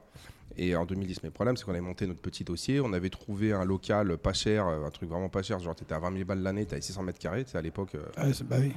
Et 0.58 0.76
en 0.76 0.86
2010, 0.86 1.24
mais 1.24 1.30
le 1.30 1.34
problème, 1.34 1.56
c'est 1.56 1.64
qu'on 1.64 1.72
avait 1.72 1.80
monté 1.80 2.08
notre 2.08 2.22
petit 2.22 2.44
dossier, 2.44 2.82
on 2.82 2.92
avait 2.92 3.10
trouvé 3.10 3.54
un 3.54 3.64
local 3.64 4.18
pas 4.18 4.34
cher, 4.34 4.66
un 4.66 4.90
truc 4.90 5.10
vraiment 5.10 5.30
pas 5.30 5.44
cher, 5.44 5.60
genre, 5.60 5.76
tu 5.76 5.84
étais 5.84 5.94
à 5.94 6.00
20 6.00 6.12
000 6.12 6.26
balles 6.26 6.42
l'année, 6.42 6.66
tu 6.66 6.74
avais 6.74 6.82
600 6.82 7.04
mètres 7.04 7.20
carrés, 7.20 7.46
à 7.54 7.62
l'époque. 7.62 7.96
euh, 7.96 8.34
c'est- 8.34 8.44
bah 8.44 8.58
oui. 8.60 8.74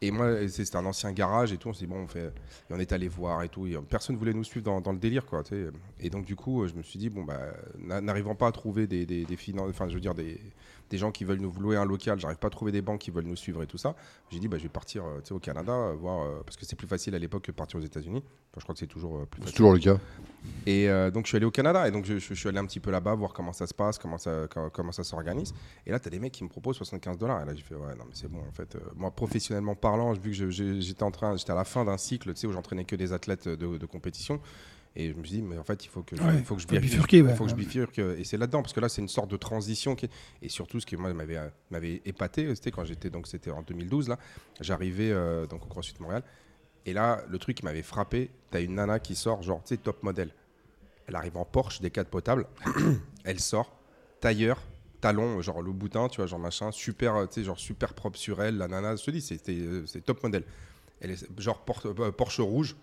Et 0.00 0.10
moi, 0.10 0.48
c'était 0.48 0.76
un 0.76 0.86
ancien 0.86 1.12
garage 1.12 1.52
et 1.52 1.56
tout. 1.58 1.68
On 1.68 1.72
s'est 1.72 1.86
dit, 1.86 1.92
bon, 1.92 2.02
on 2.02 2.06
fait. 2.06 2.32
On 2.70 2.78
est 2.78 2.92
allé 2.92 3.08
voir 3.08 3.42
et 3.42 3.48
tout. 3.48 3.66
Et 3.66 3.74
euh, 3.76 3.80
personne 3.80 4.16
voulait 4.16 4.32
nous 4.32 4.44
suivre 4.44 4.80
dans, 4.80 4.92
le 4.92 4.98
délire, 4.98 5.26
quoi. 5.26 5.42
Et 6.00 6.10
donc, 6.10 6.24
du 6.24 6.36
coup, 6.36 6.62
euh, 6.62 6.68
je 6.68 6.74
me 6.74 6.82
suis 6.82 6.98
dit, 6.98 7.10
bon, 7.10 7.24
bah, 7.24 7.40
n'a- 7.78 8.00
n'arrivant 8.00 8.34
pas 8.34 8.48
à 8.48 8.52
trouver 8.52 8.86
des, 8.86 9.06
des, 9.06 9.24
des 9.24 9.36
finan- 9.36 9.68
Enfin, 9.68 9.88
je 9.88 9.94
veux 9.94 10.00
dire, 10.00 10.14
des, 10.14 10.40
des 10.90 10.98
gens 10.98 11.10
qui 11.12 11.24
veulent 11.24 11.40
nous 11.40 11.52
louer 11.58 11.76
un 11.76 11.84
local, 11.84 12.18
j'arrive 12.20 12.38
pas 12.38 12.48
à 12.48 12.50
trouver 12.50 12.72
des 12.72 12.82
banques 12.82 13.00
qui 13.00 13.10
veulent 13.10 13.24
nous 13.24 13.36
suivre 13.36 13.62
et 13.62 13.66
tout 13.66 13.78
ça. 13.78 13.94
J'ai 14.30 14.38
dit, 14.38 14.48
bah, 14.48 14.58
je 14.58 14.64
vais 14.64 14.68
partir 14.68 15.04
euh, 15.04 15.20
au 15.34 15.38
Canada, 15.38 15.72
euh, 15.72 15.94
voir. 15.94 16.22
euh, 16.24 16.40
parce 16.44 16.56
que 16.56 16.64
c'est 16.66 16.76
plus 16.76 16.86
facile 16.88 17.14
à 17.14 17.18
l'époque 17.18 17.42
que 17.44 17.50
de 17.52 17.56
partir 17.56 17.78
aux 17.80 17.82
États-Unis. 17.82 18.22
Enfin, 18.50 18.58
je 18.58 18.62
crois 18.62 18.74
que 18.74 18.78
c'est 18.78 18.86
toujours 18.86 19.26
plus 19.26 19.40
C'est 19.40 19.44
facile. 19.46 19.56
toujours 19.56 19.72
le 19.72 19.78
cas. 19.80 19.98
Et 20.66 20.88
euh, 20.88 21.10
donc 21.10 21.24
je 21.24 21.28
suis 21.28 21.36
allé 21.36 21.46
au 21.46 21.50
Canada 21.50 21.88
et 21.88 21.90
donc 21.90 22.04
je, 22.04 22.18
suis 22.18 22.48
allé 22.48 22.58
un 22.58 22.66
petit 22.66 22.80
peu 22.80 22.90
là-bas 22.90 23.14
voir 23.14 23.32
comment 23.32 23.52
ça 23.52 23.66
se 23.66 23.74
passe, 23.74 23.98
comment 23.98 24.18
ça, 24.18 24.46
comment, 24.72 24.92
ça 24.92 25.02
s'organise. 25.04 25.54
Et 25.86 25.90
là, 25.90 25.98
tu 25.98 26.08
as 26.08 26.10
des 26.10 26.18
mecs 26.18 26.32
qui 26.32 26.44
me 26.44 26.48
proposent 26.48 26.76
75 26.76 27.18
dollars. 27.18 27.42
Et 27.42 27.46
là, 27.46 27.54
j'ai 27.54 27.62
fait, 27.62 27.74
ouais, 27.74 27.94
non, 27.96 28.04
mais 28.06 28.14
c'est 28.14 28.28
bon, 28.30 28.40
en 28.46 28.52
fait. 28.52 28.76
euh, 28.76 28.80
moi, 28.94 29.10
professionnellement 29.10 29.74
parlant, 29.74 30.12
vu 30.12 30.32
que 30.32 30.50
j'étais 30.50 31.02
en 31.02 31.10
train, 31.10 31.36
j'étais 31.36 31.52
à 31.52 31.56
la 31.56 31.64
fin 31.64 31.84
d'un 31.84 31.96
cycle, 31.96 32.32
tu 32.34 32.40
sais, 32.40 32.46
où 32.46 32.52
j'entraînais 32.52 32.84
que 32.84 32.96
des 32.96 33.12
athlètes 33.12 33.48
de, 33.48 33.78
de 33.78 33.86
compétition. 33.86 34.40
Et 34.96 35.10
je 35.10 35.14
me 35.14 35.24
suis 35.24 35.36
dit, 35.38 35.42
mais 35.42 35.58
en 35.58 35.64
fait, 35.64 35.84
il 35.84 35.88
faut 35.88 36.02
que, 36.02 36.14
je- 36.16 36.22
Ouais, 36.22 36.38
il 36.38 36.44
faut 36.44 36.54
que 36.54 36.62
je 36.62 36.66
bifurque. 36.80 37.10
Il 37.32 37.36
faut 37.36 37.44
que 37.44 37.50
je 37.50 37.54
bifurque. 37.56 37.98
euh, 37.98 38.16
Et 38.16 38.24
c'est 38.24 38.36
là-dedans, 38.36 38.62
parce 38.62 38.72
que 38.72 38.78
là, 38.80 38.88
c'est 38.88 39.02
une 39.02 39.08
sorte 39.08 39.28
de 39.30 39.36
transition. 39.36 39.96
Qui 39.96 40.08
Et 40.40 40.48
surtout, 40.48 40.78
ce 40.78 40.86
qui 40.86 40.96
m'avait 40.96 41.36
euh, 41.36 41.48
m'avait 41.70 42.00
épaté, 42.04 42.54
c'était 42.54 42.70
quand 42.70 42.84
j'étais, 42.84 43.10
donc 43.10 43.26
c'était 43.26 43.50
en 43.50 43.62
2012, 43.62 44.08
là, 44.08 44.18
j'arrivais 44.60 45.10
euh, 45.10 45.46
donc 45.46 45.64
au 45.64 45.68
CrossFit 45.68 45.94
Montréal. 46.00 46.22
Et 46.86 46.92
là, 46.92 47.22
le 47.28 47.38
truc 47.38 47.56
qui 47.56 47.64
m'avait 47.64 47.82
frappé, 47.82 48.30
tu 48.52 48.56
as 48.56 48.60
une 48.60 48.74
nana 48.74 49.00
qui 49.00 49.14
sort, 49.16 49.42
genre, 49.42 49.62
tu 49.64 49.70
sais, 49.70 49.78
top 49.78 50.02
modèle. 50.02 50.30
Elle 51.06 51.16
arrive 51.16 51.36
en 51.36 51.44
Porsche, 51.44 51.80
des 51.80 51.90
4 51.90 52.08
potables. 52.08 52.46
elle 53.24 53.40
sort, 53.40 53.76
tailleur, 54.20 54.62
talon, 55.00 55.40
genre 55.42 55.60
le 55.60 55.72
boutin, 55.72 56.08
tu 56.08 56.18
vois, 56.18 56.26
genre 56.26 56.38
machin, 56.38 56.70
super, 56.70 57.16
euh, 57.16 57.26
tu 57.26 57.34
sais, 57.40 57.44
genre 57.44 57.58
super 57.58 57.94
propre 57.94 58.18
sur 58.18 58.40
elle. 58.42 58.58
La 58.58 58.68
nana, 58.68 58.94
je 58.96 59.04
te 59.04 59.10
dis, 59.10 59.26
euh, 59.48 59.82
c'est 59.86 60.04
top 60.04 60.22
modèle. 60.22 60.44
Elle 61.00 61.10
est 61.10 61.40
genre 61.40 61.64
euh, 61.86 62.12
Porsche 62.12 62.40
rouge. 62.40 62.76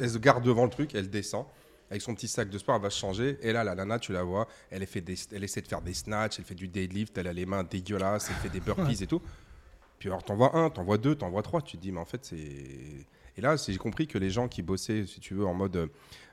Elle 0.00 0.10
se 0.10 0.18
garde 0.18 0.44
devant 0.44 0.64
le 0.64 0.70
truc, 0.70 0.94
elle 0.94 1.08
descend. 1.08 1.46
Avec 1.90 2.02
son 2.02 2.14
petit 2.14 2.28
sac 2.28 2.48
de 2.48 2.58
sport, 2.58 2.76
elle 2.76 2.82
va 2.82 2.90
se 2.90 2.98
changer. 2.98 3.38
Et 3.42 3.52
là, 3.52 3.64
la 3.64 3.74
nana, 3.74 3.98
tu 3.98 4.12
la 4.12 4.22
vois, 4.22 4.46
elle, 4.70 4.86
fait 4.86 5.00
des, 5.00 5.16
elle 5.32 5.42
essaie 5.42 5.60
de 5.60 5.66
faire 5.66 5.82
des 5.82 5.94
snatchs, 5.94 6.38
elle 6.38 6.44
fait 6.44 6.54
du 6.54 6.68
deadlift, 6.68 7.18
elle 7.18 7.26
a 7.26 7.32
les 7.32 7.46
mains 7.46 7.64
dégueulasses, 7.64 8.28
elle 8.30 8.36
fait 8.36 8.48
des 8.48 8.60
burpees 8.60 9.02
et 9.02 9.06
tout. 9.06 9.20
Puis 9.98 10.08
alors, 10.08 10.22
t'en 10.22 10.36
vois 10.36 10.56
un, 10.56 10.70
t'en 10.70 10.84
vois 10.84 10.98
deux, 10.98 11.14
t'en 11.14 11.30
vois 11.30 11.42
trois. 11.42 11.60
Tu 11.60 11.76
te 11.76 11.82
dis, 11.82 11.92
mais 11.92 12.00
en 12.00 12.04
fait, 12.04 12.24
c'est. 12.24 13.06
Et 13.36 13.40
là, 13.40 13.56
j'ai 13.56 13.76
compris 13.76 14.06
que 14.06 14.18
les 14.18 14.30
gens 14.30 14.48
qui 14.48 14.62
bossaient, 14.62 15.06
si 15.06 15.20
tu 15.20 15.34
veux, 15.34 15.46
en 15.46 15.54
mode. 15.54 15.90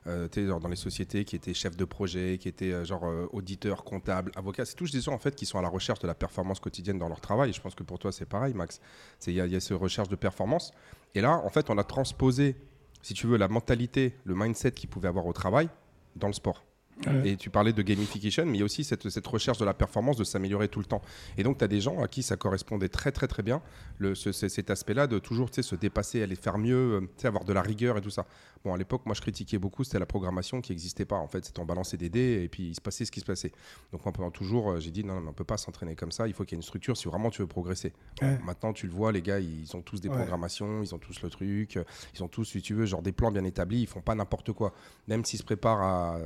euh, 0.08 0.28
genre 0.34 0.60
dans 0.60 0.70
les 0.70 0.76
sociétés, 0.76 1.26
qui 1.26 1.36
étaient 1.36 1.54
chefs 1.54 1.76
de 1.76 1.86
projet, 1.86 2.38
qui 2.40 2.48
étaient 2.48 2.72
euh, 2.72 2.86
genre 2.86 3.06
euh, 3.06 3.28
auditeurs, 3.34 3.84
comptables, 3.84 4.32
avocats, 4.36 4.66
c'est 4.66 4.76
tous 4.76 4.92
des 4.92 5.02
gens 5.02 5.14
en 5.14 5.18
fait 5.20 5.36
qui 5.36 5.46
sont 5.46 5.60
à 5.60 5.62
la 5.62 5.70
recherche 5.70 6.00
de 6.00 6.08
la 6.08 6.16
performance 6.16 6.60
quotidienne 6.60 6.98
dans 6.98 7.10
leur 7.10 7.22
travail. 7.22 7.50
Et 7.50 7.54
je 7.54 7.62
pense 7.62 7.76
que 7.76 7.84
pour 7.84 8.00
toi, 8.00 8.12
c'est 8.12 8.26
pareil, 8.26 8.54
Max. 8.54 8.80
Il 9.26 9.34
y, 9.34 9.36
y 9.36 9.56
a 9.56 9.60
cette 9.60 9.78
recherche 9.78 10.10
de 10.10 10.16
performance. 10.16 10.72
Et 11.14 11.22
là, 11.22 11.42
en 11.44 11.50
fait, 11.50 11.70
on 11.70 11.78
a 11.78 11.84
transposé, 11.84 12.56
si 13.02 13.14
tu 13.14 13.28
veux, 13.28 13.38
la 13.38 13.48
mentalité, 13.48 14.16
le 14.24 14.36
mindset 14.36 14.72
qu'ils 14.72 14.90
pouvaient 14.90 15.10
avoir 15.10 15.26
au 15.26 15.34
travail 15.34 15.70
dans 16.16 16.28
le 16.28 16.34
sport. 16.34 16.64
Ouais. 17.06 17.30
Et 17.30 17.38
tu 17.38 17.52
parlais 17.52 17.74
de 17.74 17.82
gamification, 17.84 18.46
mais 18.46 18.54
il 18.58 18.60
y 18.60 18.62
a 18.64 18.66
aussi 18.66 18.84
cette, 18.84 19.08
cette 19.10 19.28
recherche 19.28 19.60
de 19.60 19.66
la 19.66 19.76
performance, 19.76 20.18
de 20.18 20.24
s'améliorer 20.24 20.68
tout 20.68 20.80
le 20.80 20.86
temps. 20.86 21.02
Et 21.38 21.44
donc, 21.44 21.60
tu 21.60 21.64
as 21.64 21.68
des 21.68 21.80
gens 21.80 22.02
à 22.02 22.08
qui 22.08 22.24
ça 22.24 22.38
correspondait 22.38 22.90
très, 22.90 23.12
très, 23.12 23.28
très 23.28 23.44
bien, 23.44 23.62
le, 24.00 24.16
ce- 24.16 24.32
ce- 24.32 24.48
cet 24.48 24.72
aspect-là 24.72 25.06
de 25.06 25.20
toujours 25.20 25.50
se 25.54 25.76
dépasser, 25.76 26.24
aller 26.24 26.36
faire 26.36 26.58
mieux, 26.58 27.00
euh, 27.24 27.28
avoir 27.28 27.44
de 27.46 27.54
la 27.54 27.62
rigueur 27.62 27.98
et 27.98 28.02
tout 28.02 28.10
ça. 28.10 28.26
Bon, 28.66 28.74
à 28.74 28.78
l'époque, 28.78 29.04
moi, 29.06 29.14
je 29.14 29.22
critiquais 29.22 29.60
beaucoup, 29.60 29.84
c'était 29.84 30.00
la 30.00 30.08
programmation 30.08 30.60
qui 30.60 30.72
n'existait 30.72 31.06
pas. 31.06 31.18
En 31.18 31.28
fait, 31.28 31.46
c'était 31.46 31.60
on 31.60 31.66
balançait 31.66 31.98
des 31.98 32.10
dés 32.10 32.42
et 32.44 32.50
puis 32.50 32.70
il 32.70 32.76
se 32.76 32.82
passait 32.82 33.06
ce 33.06 33.12
qui 33.12 33.20
se 33.20 33.26
passait. 33.26 33.52
Donc, 33.92 34.04
moi, 34.04 34.12
pendant 34.12 34.32
toujours, 34.32 34.72
euh, 34.72 34.80
j'ai 34.80 34.90
dit 34.92 35.04
non, 35.04 35.14
non, 35.16 35.22
mais 35.22 35.30
on 35.30 35.34
peut 35.34 35.44
pas 35.44 35.58
s'entraîner 35.58 35.96
comme 35.96 36.12
ça, 36.12 36.28
il 36.28 36.34
faut 36.34 36.46
qu'il 36.46 36.54
y 36.54 36.58
ait 36.58 36.62
une 36.62 36.64
structure 36.64 36.98
si 36.98 37.08
vraiment 37.08 37.30
tu 37.30 37.42
veux 37.44 37.48
progresser. 37.48 37.94
Ouais. 38.24 38.40
Maintenant, 38.44 38.74
tu 38.74 38.88
le 38.88 38.94
vois, 38.94 39.12
les 39.12 39.22
gars, 39.22 39.40
ils 39.40 39.76
ont 39.76 39.82
tous 39.84 40.02
des 40.02 40.10
Ouais. 40.10 40.16
programmations, 40.18 40.82
ils 40.82 40.96
ont 40.96 41.00
tous 41.00 41.22
le 41.22 41.30
truc, 41.30 41.78
euh, 41.78 41.84
ils 42.16 42.24
ont 42.24 42.28
tous, 42.28 42.46
si 42.46 42.62
tu 42.64 42.74
veux, 42.74 42.88
genre 42.88 43.04
des 43.04 43.12
plans 43.12 43.32
bien 43.32 43.44
établis, 43.44 43.82
ils 43.82 43.88
font 43.88 44.02
pas 44.02 44.16
n'importe 44.16 44.52
quoi. 44.52 44.74
Même 45.08 45.24
s'ils 45.24 45.40
se 45.40 45.44
préparent 45.46 45.82
à. 45.84 46.20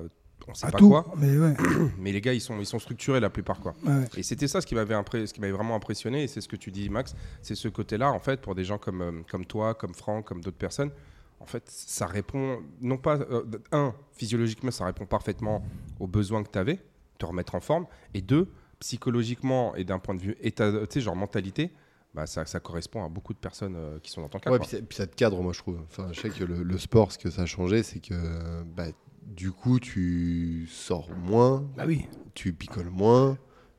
On 0.48 0.54
sait 0.54 0.68
À 0.68 0.72
pas 0.72 0.78
tout. 0.80 0.90
quoi, 0.90 1.06
Mais 1.18 1.38
ouais. 1.38 1.54
mais 2.00 2.12
les 2.12 2.22
gars, 2.22 2.34
ils 2.34 2.42
sont, 2.42 2.60
ils 2.60 2.66
sont 2.66 2.80
structurés 2.80 3.20
la 3.20 3.30
plupart. 3.30 3.60
quoi. 3.60 3.74
ouais. 3.86 4.08
Et 4.18 4.24
c'était 4.24 4.48
ça 4.48 4.62
ce 4.62 4.68
qui 4.68 4.76
m'avait 4.76 4.96
impré- 4.96 5.52
vraiment 5.52 5.76
impressionné, 5.76 6.24
et 6.24 6.28
c'est 6.28 6.42
ce 6.42 6.48
que 6.48 6.56
tu 6.56 6.72
dis, 6.72 6.90
Max, 6.90 7.16
c'est 7.42 7.56
ce 7.56 7.68
côté-là, 7.68 8.12
en 8.12 8.20
fait, 8.20 8.42
pour 8.42 8.56
des 8.56 8.64
gens 8.64 8.78
comme, 8.78 9.02
euh, 9.02 9.12
comme 9.30 9.46
toi, 9.46 9.74
comme 9.74 9.94
Franck, 9.94 10.26
comme 10.26 10.42
d'autres 10.42 10.58
personnes, 10.58 10.92
en 11.40 11.46
fait, 11.46 11.64
ça 11.68 12.06
répond, 12.06 12.60
non 12.82 12.98
pas, 12.98 13.18
euh, 13.18 13.44
un, 13.72 13.94
physiologiquement, 14.14 14.72
ça 14.72 14.86
répond 14.86 15.06
parfaitement 15.06 15.64
aux 16.00 16.08
besoins 16.08 16.44
que 16.44 16.50
tu 16.52 16.60
avais, 16.60 16.80
te 17.18 17.26
remettre 17.26 17.56
en 17.56 17.60
forme, 17.62 17.86
et 18.14 18.22
deux, 18.22 18.50
psychologiquement 18.80 19.76
et 19.76 19.84
d'un 19.84 20.00
point 20.00 20.16
de 20.16 20.22
vue 20.22 20.36
état, 20.42 20.72
tu 20.72 20.86
sais, 20.90 21.02
genre 21.02 21.16
mentalité, 21.16 21.72
bah, 22.14 22.26
ça, 22.28 22.46
ça, 22.46 22.60
correspond 22.60 23.06
à 23.06 23.10
beaucoup 23.10 23.34
de 23.34 23.38
personnes 23.40 23.76
euh, 23.78 23.98
qui 24.04 24.12
sont 24.12 24.22
dans 24.22 24.28
ton 24.28 24.40
cas. 24.40 24.52
Ouais, 24.52 24.60
puis, 24.60 24.82
puis, 24.82 24.98
ça 24.98 25.08
te 25.08 25.16
cadre, 25.16 25.42
moi, 25.42 25.54
je 25.54 25.60
trouve. 25.60 25.80
Enfin, 25.90 26.10
je 26.12 26.20
sais 26.20 26.30
que 26.30 26.44
le, 26.44 26.62
le 26.62 26.78
sport, 26.78 27.12
ce 27.12 27.18
que 27.18 27.30
ça 27.30 27.44
a 27.44 27.46
changé, 27.46 27.84
c'est 27.84 28.00
que 28.00 28.64
bah, 28.64 28.88
du 29.26 29.52
coup, 29.52 29.80
tu 29.80 30.68
sors 30.72 31.10
moins, 31.16 31.64
bah 31.76 31.84
oui. 31.88 32.06
tu 32.34 32.54
picoles 32.54 32.90
moins, 32.90 33.38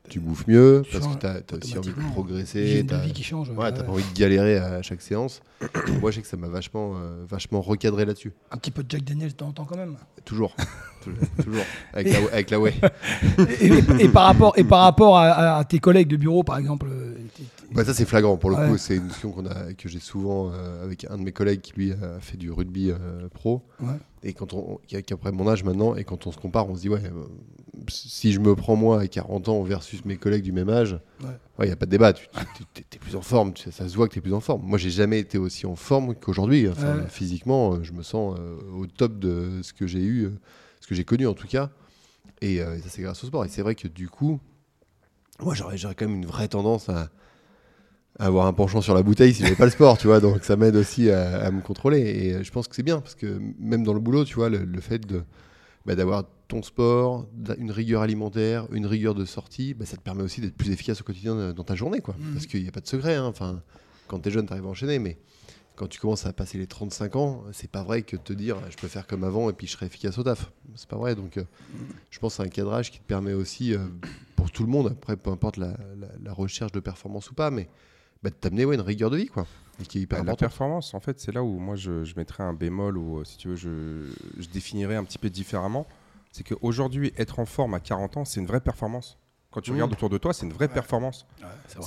tu 0.09 0.19
bouffes 0.19 0.47
mieux, 0.47 0.83
parce 0.91 1.07
que 1.07 1.19
tu 1.19 1.25
as, 1.25 1.57
aussi 1.57 1.77
envie 1.77 1.89
de 1.89 2.11
progresser. 2.11 2.85
Tu 2.87 2.95
vie 2.95 3.13
qui 3.13 3.23
change. 3.23 3.49
Ouais, 3.51 3.71
t'as 3.71 3.83
pas 3.83 3.91
envie 3.91 4.03
de 4.03 4.19
galérer 4.19 4.57
à 4.57 4.81
chaque 4.81 5.01
séance. 5.01 5.41
moi, 6.01 6.11
je 6.11 6.17
sais 6.17 6.21
que 6.21 6.27
ça 6.27 6.37
m'a 6.37 6.49
vachement, 6.49 6.95
euh, 6.97 7.23
vachement 7.27 7.61
recadré 7.61 8.05
là-dessus. 8.05 8.33
Un 8.51 8.57
petit 8.57 8.71
peu 8.71 8.83
de 8.83 8.91
Jack 8.91 9.03
Daniels 9.03 9.31
de 9.31 9.35
temps 9.35 9.47
en 9.47 9.53
temps, 9.53 9.65
quand 9.65 9.77
même. 9.77 9.95
Toujours. 10.25 10.55
Toujours. 11.43 11.63
Avec, 11.93 12.13
la, 12.13 12.19
avec 12.31 12.49
la 12.49 12.59
way. 12.59 12.73
et, 13.59 13.65
et, 13.67 13.83
et, 13.99 14.09
par 14.09 14.25
rapport, 14.25 14.53
et 14.57 14.63
par 14.63 14.81
rapport 14.81 15.17
à, 15.17 15.57
à, 15.57 15.63
tes 15.65 15.79
collègues 15.79 16.07
de 16.07 16.17
bureau, 16.17 16.43
par 16.43 16.57
exemple 16.57 16.87
bah 17.73 17.85
ça 17.85 17.93
c'est 17.93 18.05
flagrant. 18.05 18.37
Pour 18.37 18.49
le 18.49 18.55
ouais. 18.55 18.69
coup 18.69 18.77
c'est 18.77 18.95
une 18.97 19.07
notion 19.07 19.31
qu'on 19.31 19.45
a 19.45 19.73
que 19.73 19.89
j'ai 19.89 19.99
souvent 19.99 20.51
euh, 20.51 20.83
avec 20.83 21.05
un 21.09 21.17
de 21.17 21.23
mes 21.23 21.31
collègues 21.31 21.61
qui 21.61 21.73
lui 21.73 21.91
a 21.91 22.19
fait 22.19 22.37
du 22.37 22.51
rugby 22.51 22.91
euh, 22.91 23.27
pro. 23.33 23.63
Ouais. 23.79 23.95
et 24.23 24.33
quand 24.33 24.53
on 24.53 24.79
qui 24.87 24.95
a, 24.95 25.01
qui 25.01 25.13
a 25.13 25.17
près 25.17 25.31
mon 25.31 25.47
âge 25.47 25.63
maintenant 25.63 25.95
et 25.95 26.03
quand 26.03 26.27
on 26.27 26.31
se 26.31 26.37
compare 26.37 26.69
on 26.69 26.75
se 26.75 26.81
dit 26.81 26.89
ouais 26.89 27.03
euh, 27.03 27.23
si 27.89 28.31
je 28.31 28.39
me 28.39 28.55
prends 28.55 28.75
moi 28.75 29.01
à 29.01 29.07
40 29.07 29.49
ans 29.49 29.63
versus 29.63 30.05
mes 30.05 30.17
collègues 30.17 30.43
du 30.43 30.51
même 30.51 30.69
âge 30.69 30.99
il 31.21 31.27
ouais. 31.59 31.65
n'y 31.65 31.71
a 31.71 31.75
pas 31.75 31.85
de 31.85 31.91
débat. 31.91 32.13
Tu 32.13 32.27
es, 32.77 32.99
plus 32.99 33.15
en 33.15 33.21
forme. 33.21 33.53
Tu, 33.53 33.71
ça 33.71 33.87
se 33.87 33.95
voit 33.95 34.07
que 34.07 34.13
tu 34.13 34.19
es 34.19 34.21
plus 34.21 34.33
en 34.33 34.39
forme. 34.39 34.61
Moi 34.63 34.77
j'ai 34.77 34.91
jamais 34.91 35.19
été 35.19 35.37
aussi 35.37 35.65
en 35.65 35.75
forme 35.75 36.15
qu'aujourd'hui. 36.15 36.69
Enfin, 36.69 37.03
physiquement 37.07 37.83
je 37.83 37.91
me 37.93 38.03
sens 38.03 38.37
au 38.75 38.85
top 38.85 39.19
de 39.19 39.61
ce 39.63 39.73
que 39.73 39.87
j'ai 39.87 40.03
eu 40.03 40.29
ce 40.79 40.87
que 40.87 40.95
j'ai 40.95 41.03
connu 41.03 41.27
en 41.27 41.33
tout 41.33 41.47
cas. 41.47 41.69
Et 42.41 42.59
ça 42.59 42.89
c'est 42.89 43.01
grâce 43.01 43.23
au 43.23 43.27
sport. 43.27 43.45
Et 43.45 43.49
c'est 43.49 43.61
vrai 43.61 43.75
que 43.75 43.87
du 43.87 44.07
coup 44.07 44.39
moi 45.39 45.55
j'aurais 45.55 45.95
quand 45.95 46.07
même 46.07 46.15
une 46.15 46.25
vraie 46.25 46.47
tendance 46.47 46.89
à 46.89 47.09
avoir 48.19 48.45
un 48.45 48.53
penchant 48.53 48.81
sur 48.81 48.93
la 48.93 49.03
bouteille 49.03 49.33
si 49.33 49.43
j'avais 49.43 49.55
pas 49.55 49.65
le 49.65 49.71
sport, 49.71 49.97
tu 49.97 50.07
vois. 50.07 50.19
Donc 50.19 50.43
ça 50.43 50.55
m'aide 50.55 50.75
aussi 50.75 51.09
à, 51.09 51.45
à, 51.45 51.51
me 51.51 51.61
contrôler. 51.61 51.99
Et 51.99 52.43
je 52.43 52.51
pense 52.51 52.67
que 52.67 52.75
c'est 52.75 52.83
bien 52.83 52.99
parce 52.99 53.15
que 53.15 53.39
même 53.59 53.83
dans 53.83 53.93
le 53.93 53.99
boulot, 53.99 54.25
tu 54.25 54.35
vois, 54.35 54.49
le, 54.49 54.59
le 54.59 54.81
fait 54.81 54.99
de 54.99 55.23
bah, 55.85 55.95
d'avoir 55.95 56.23
ton 56.47 56.61
sport, 56.61 57.27
une 57.57 57.71
rigueur 57.71 58.01
alimentaire, 58.01 58.67
une 58.71 58.85
rigueur 58.85 59.15
de 59.15 59.25
sortie, 59.25 59.73
bah, 59.73 59.85
ça 59.85 59.97
te 59.97 60.01
permet 60.01 60.23
aussi 60.23 60.39
d'être 60.39 60.55
plus 60.55 60.71
efficace 60.71 61.01
au 61.01 61.03
quotidien 61.03 61.53
dans 61.53 61.63
ta 61.63 61.75
journée, 61.75 61.99
quoi. 61.99 62.15
Mmh. 62.17 62.33
Parce 62.33 62.45
qu'il 62.45 62.61
n'y 62.61 62.69
a 62.69 62.71
pas 62.71 62.79
de 62.79 62.87
secret. 62.87 63.15
Hein. 63.15 63.25
Enfin, 63.25 63.61
quand 64.07 64.19
tu 64.19 64.29
es 64.29 64.31
jeune, 64.31 64.45
tu 64.45 64.53
arrives 64.53 64.65
à 64.65 64.69
enchaîner, 64.69 64.99
mais 64.99 65.17
quand 65.75 65.87
tu 65.87 65.99
commences 65.99 66.25
à 66.25 66.33
passer 66.33 66.57
les 66.57 66.67
35 66.67 67.15
ans, 67.15 67.43
c'est 67.51 67.69
pas 67.69 67.83
vrai 67.83 68.03
que 68.03 68.15
te 68.15 68.31
dire 68.31 68.57
je 68.69 68.77
peux 68.77 68.87
faire 68.87 69.07
comme 69.07 69.23
avant 69.23 69.49
et 69.49 69.53
puis 69.53 69.65
je 69.65 69.71
serai 69.71 69.87
efficace 69.87 70.17
au 70.17 70.23
taf. 70.23 70.51
C'est 70.75 70.87
pas 70.87 70.97
vrai. 70.97 71.15
Donc, 71.15 71.37
euh, 71.37 71.43
je 72.11 72.19
pense 72.19 72.35
c'est 72.35 72.43
un 72.43 72.47
cadrage 72.47 72.91
qui 72.91 72.99
te 72.99 73.05
permet 73.05 73.33
aussi, 73.33 73.73
euh, 73.73 73.79
pour 74.35 74.51
tout 74.51 74.63
le 74.63 74.69
monde, 74.69 74.89
après, 74.91 75.17
peu 75.17 75.31
importe 75.31 75.57
la, 75.57 75.75
la, 75.97 76.07
la 76.23 76.33
recherche 76.33 76.71
de 76.71 76.79
performance 76.79 77.31
ou 77.31 77.33
pas, 77.33 77.49
mais 77.49 77.67
bah, 78.23 78.29
de 78.29 78.35
t'amener 78.35 78.65
ouais, 78.65 78.75
une 78.75 78.81
rigueur 78.81 79.09
de 79.09 79.17
vie, 79.17 79.27
quoi. 79.27 79.45
Et 79.81 79.85
qui 79.85 79.97
est 79.97 80.01
hyper 80.01 80.19
bah, 80.23 80.31
la 80.31 80.35
performance, 80.35 80.93
en 80.93 80.99
fait, 80.99 81.19
c'est 81.19 81.31
là 81.31 81.43
où 81.43 81.57
moi 81.57 81.75
je, 81.75 82.03
je, 82.03 82.13
mettrais 82.15 82.43
un 82.43 82.53
bémol 82.53 82.97
ou 82.97 83.19
euh, 83.19 83.23
si 83.25 83.37
tu 83.37 83.49
veux, 83.49 83.55
je, 83.55 84.11
je 84.37 84.47
définirais 84.49 84.95
un 84.95 85.03
petit 85.03 85.17
peu 85.17 85.29
différemment. 85.29 85.87
C'est 86.31 86.43
qu'aujourd'hui, 86.43 87.11
être 87.17 87.39
en 87.39 87.45
forme 87.45 87.73
à 87.73 87.79
40 87.79 88.17
ans, 88.17 88.25
c'est 88.25 88.39
une 88.39 88.45
vraie 88.45 88.61
performance. 88.61 89.17
Quand 89.51 89.61
tu 89.61 89.69
mmh. 89.69 89.73
regardes 89.75 89.91
autour 89.93 90.09
de 90.09 90.17
toi, 90.17 90.33
c'est 90.33 90.45
une 90.45 90.53
vraie 90.53 90.67
ouais. 90.67 90.73
performance. 90.73 91.27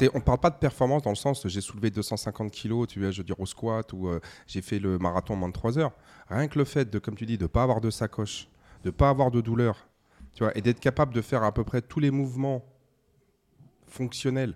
Ouais, 0.00 0.08
on 0.14 0.20
parle 0.20 0.38
pas 0.38 0.50
de 0.50 0.56
performance 0.56 1.02
dans 1.02 1.10
le 1.10 1.16
sens 1.16 1.46
j'ai 1.48 1.60
soulevé 1.60 1.90
250 1.90 2.52
kilos, 2.52 2.86
tu 2.86 3.00
vois, 3.00 3.10
je 3.10 3.18
veux 3.18 3.24
dire 3.24 3.40
au 3.40 3.46
squat 3.46 3.92
ou 3.92 4.08
euh, 4.08 4.20
j'ai 4.46 4.62
fait 4.62 4.78
le 4.78 4.98
marathon 4.98 5.34
en 5.34 5.36
moins 5.36 5.48
de 5.48 5.54
3 5.54 5.78
heures. 5.78 5.92
Rien 6.28 6.46
que 6.46 6.58
le 6.58 6.64
fait 6.64 6.88
de, 6.88 6.98
comme 7.00 7.16
tu 7.16 7.26
dis, 7.26 7.38
de 7.38 7.46
pas 7.46 7.64
avoir 7.64 7.80
de 7.80 7.90
sacoche, 7.90 8.48
de 8.84 8.90
pas 8.90 9.08
avoir 9.08 9.32
de 9.32 9.40
douleur, 9.40 9.88
tu 10.32 10.44
vois, 10.44 10.56
et 10.56 10.60
d'être 10.60 10.78
capable 10.78 11.12
de 11.12 11.22
faire 11.22 11.42
à 11.42 11.52
peu 11.52 11.64
près 11.64 11.82
tous 11.82 11.98
les 11.98 12.12
mouvements 12.12 12.64
fonctionnels 13.88 14.54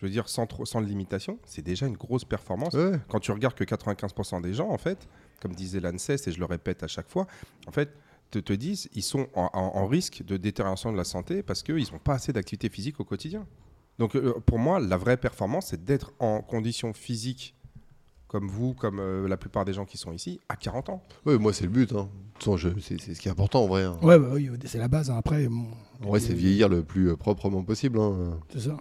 je 0.00 0.06
veux 0.06 0.10
dire, 0.10 0.30
sans, 0.30 0.46
trop, 0.46 0.64
sans 0.64 0.80
limitation, 0.80 1.38
c'est 1.44 1.60
déjà 1.60 1.86
une 1.86 1.96
grosse 1.96 2.24
performance. 2.24 2.72
Ouais. 2.72 2.98
Quand 3.08 3.20
tu 3.20 3.32
regardes 3.32 3.54
que 3.54 3.64
95% 3.64 4.40
des 4.40 4.54
gens, 4.54 4.70
en 4.70 4.78
fait, 4.78 5.06
comme 5.42 5.54
disait 5.54 5.78
l'ANSES, 5.78 6.26
et 6.26 6.32
je 6.32 6.38
le 6.38 6.46
répète 6.46 6.82
à 6.82 6.86
chaque 6.86 7.08
fois, 7.10 7.26
en 7.66 7.70
fait, 7.70 7.90
te, 8.30 8.38
te 8.38 8.54
disent 8.54 8.88
ils 8.94 9.02
sont 9.02 9.28
en, 9.34 9.50
en, 9.52 9.76
en, 9.76 9.86
risque 9.86 10.22
de 10.24 10.38
détérioration 10.38 10.90
de 10.90 10.96
la 10.96 11.04
santé 11.04 11.42
parce 11.42 11.62
qu'ils 11.62 11.92
n'ont 11.92 11.98
pas 11.98 12.14
assez 12.14 12.32
d'activité 12.32 12.70
physique 12.70 12.98
au 12.98 13.04
quotidien. 13.04 13.46
Donc, 13.98 14.16
euh, 14.16 14.32
pour 14.46 14.58
moi, 14.58 14.80
la 14.80 14.96
vraie 14.96 15.18
performance, 15.18 15.66
c'est 15.66 15.84
d'être 15.84 16.14
en 16.18 16.40
condition 16.40 16.94
physique 16.94 17.54
comme 18.26 18.48
vous, 18.48 18.72
comme 18.72 19.00
euh, 19.00 19.28
la 19.28 19.36
plupart 19.36 19.66
des 19.66 19.74
gens 19.74 19.84
qui 19.84 19.98
sont 19.98 20.12
ici, 20.12 20.40
à 20.48 20.56
40 20.56 20.88
ans. 20.88 21.02
Oui, 21.26 21.36
moi, 21.38 21.52
c'est 21.52 21.64
le 21.64 21.70
but. 21.70 21.92
Hein. 21.92 22.08
C'est 22.38 22.96
ce 22.98 23.20
qui 23.20 23.28
est 23.28 23.30
important 23.30 23.64
en 23.64 23.66
vrai. 23.66 23.82
Hein. 23.82 23.98
Ouais, 24.02 24.18
bah, 24.18 24.28
oui, 24.32 24.48
c'est 24.64 24.78
la 24.78 24.88
base. 24.88 25.10
Hein. 25.10 25.16
Après, 25.18 25.46
bon, 25.46 25.66
en 26.02 26.08
vrai, 26.08 26.20
c'est 26.20 26.32
vieillir 26.32 26.70
le 26.70 26.82
plus 26.82 27.14
proprement 27.16 27.62
possible. 27.64 27.98
Hein. 27.98 28.38
C'est 28.50 28.60
ça. 28.60 28.78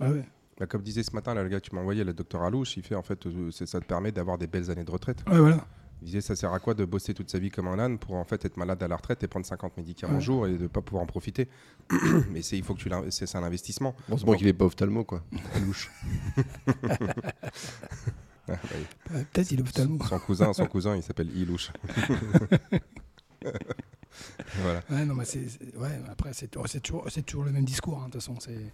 Ah 0.00 0.10
ouais. 0.10 0.24
Bah, 0.58 0.66
comme 0.66 0.82
disait 0.82 1.02
ce 1.02 1.12
matin, 1.12 1.32
là, 1.34 1.42
le 1.42 1.48
gars 1.48 1.58
que 1.60 1.68
tu 1.68 1.74
m'as 1.74 1.80
envoyé, 1.80 2.04
le 2.04 2.12
docteur 2.12 2.42
Alouche, 2.42 2.76
il 2.76 2.82
fait 2.82 2.94
en 2.94 3.02
fait, 3.02 3.26
euh, 3.26 3.50
ça 3.50 3.80
te 3.80 3.86
permet 3.86 4.12
d'avoir 4.12 4.36
des 4.36 4.46
belles 4.46 4.70
années 4.70 4.84
de 4.84 4.90
retraite. 4.90 5.24
Ouais, 5.26 5.38
voilà. 5.38 5.64
Il 6.02 6.06
disait, 6.06 6.20
ça 6.20 6.34
sert 6.34 6.52
à 6.52 6.58
quoi 6.60 6.74
de 6.74 6.84
bosser 6.84 7.12
toute 7.14 7.30
sa 7.30 7.38
vie 7.38 7.50
comme 7.50 7.66
un 7.68 7.78
âne 7.78 7.98
pour 7.98 8.14
en 8.14 8.24
fait 8.24 8.44
être 8.44 8.56
malade 8.56 8.82
à 8.82 8.88
la 8.88 8.96
retraite 8.96 9.22
et 9.22 9.28
prendre 9.28 9.44
50 9.44 9.76
médicaments 9.76 10.14
ouais. 10.14 10.20
jour 10.20 10.46
et 10.46 10.52
de 10.56 10.62
ne 10.62 10.66
pas 10.66 10.80
pouvoir 10.80 11.02
en 11.02 11.06
profiter? 11.06 11.48
Mais 12.30 12.42
c'est, 12.42 12.56
il 12.56 12.64
faut 12.64 12.74
que 12.74 12.80
tu 12.80 12.90
c'est, 13.10 13.36
un 13.36 13.42
investissement. 13.42 13.94
Heureusement 14.08 14.34
qu'il 14.34 14.46
n'est 14.46 14.52
pas 14.54 14.64
ophtalmo, 14.66 15.04
quoi. 15.04 15.22
Alouche. 15.54 15.90
ah, 18.48 18.52
ouais. 19.12 19.26
Peut-être 19.32 19.50
il 19.50 19.60
est 19.60 19.62
ophtalmo. 19.62 19.98
Son 20.06 20.18
cousin, 20.18 20.52
son 20.54 20.66
cousin, 20.66 20.96
il 20.96 21.02
s'appelle 21.02 21.30
Ilouche. 21.36 21.70
voilà. 24.62 24.82
Ouais, 24.90 25.04
non, 25.04 25.14
mais 25.14 25.26
c'est, 25.26 25.46
ouais, 25.76 26.00
après, 26.10 26.32
c'est, 26.32 26.48
toujours, 26.48 27.06
c'est 27.10 27.22
toujours 27.22 27.44
le 27.44 27.52
même 27.52 27.64
discours, 27.64 27.98
hein, 27.98 28.06
de 28.06 28.12
toute 28.12 28.22
façon. 28.22 28.36
C'est... 28.40 28.72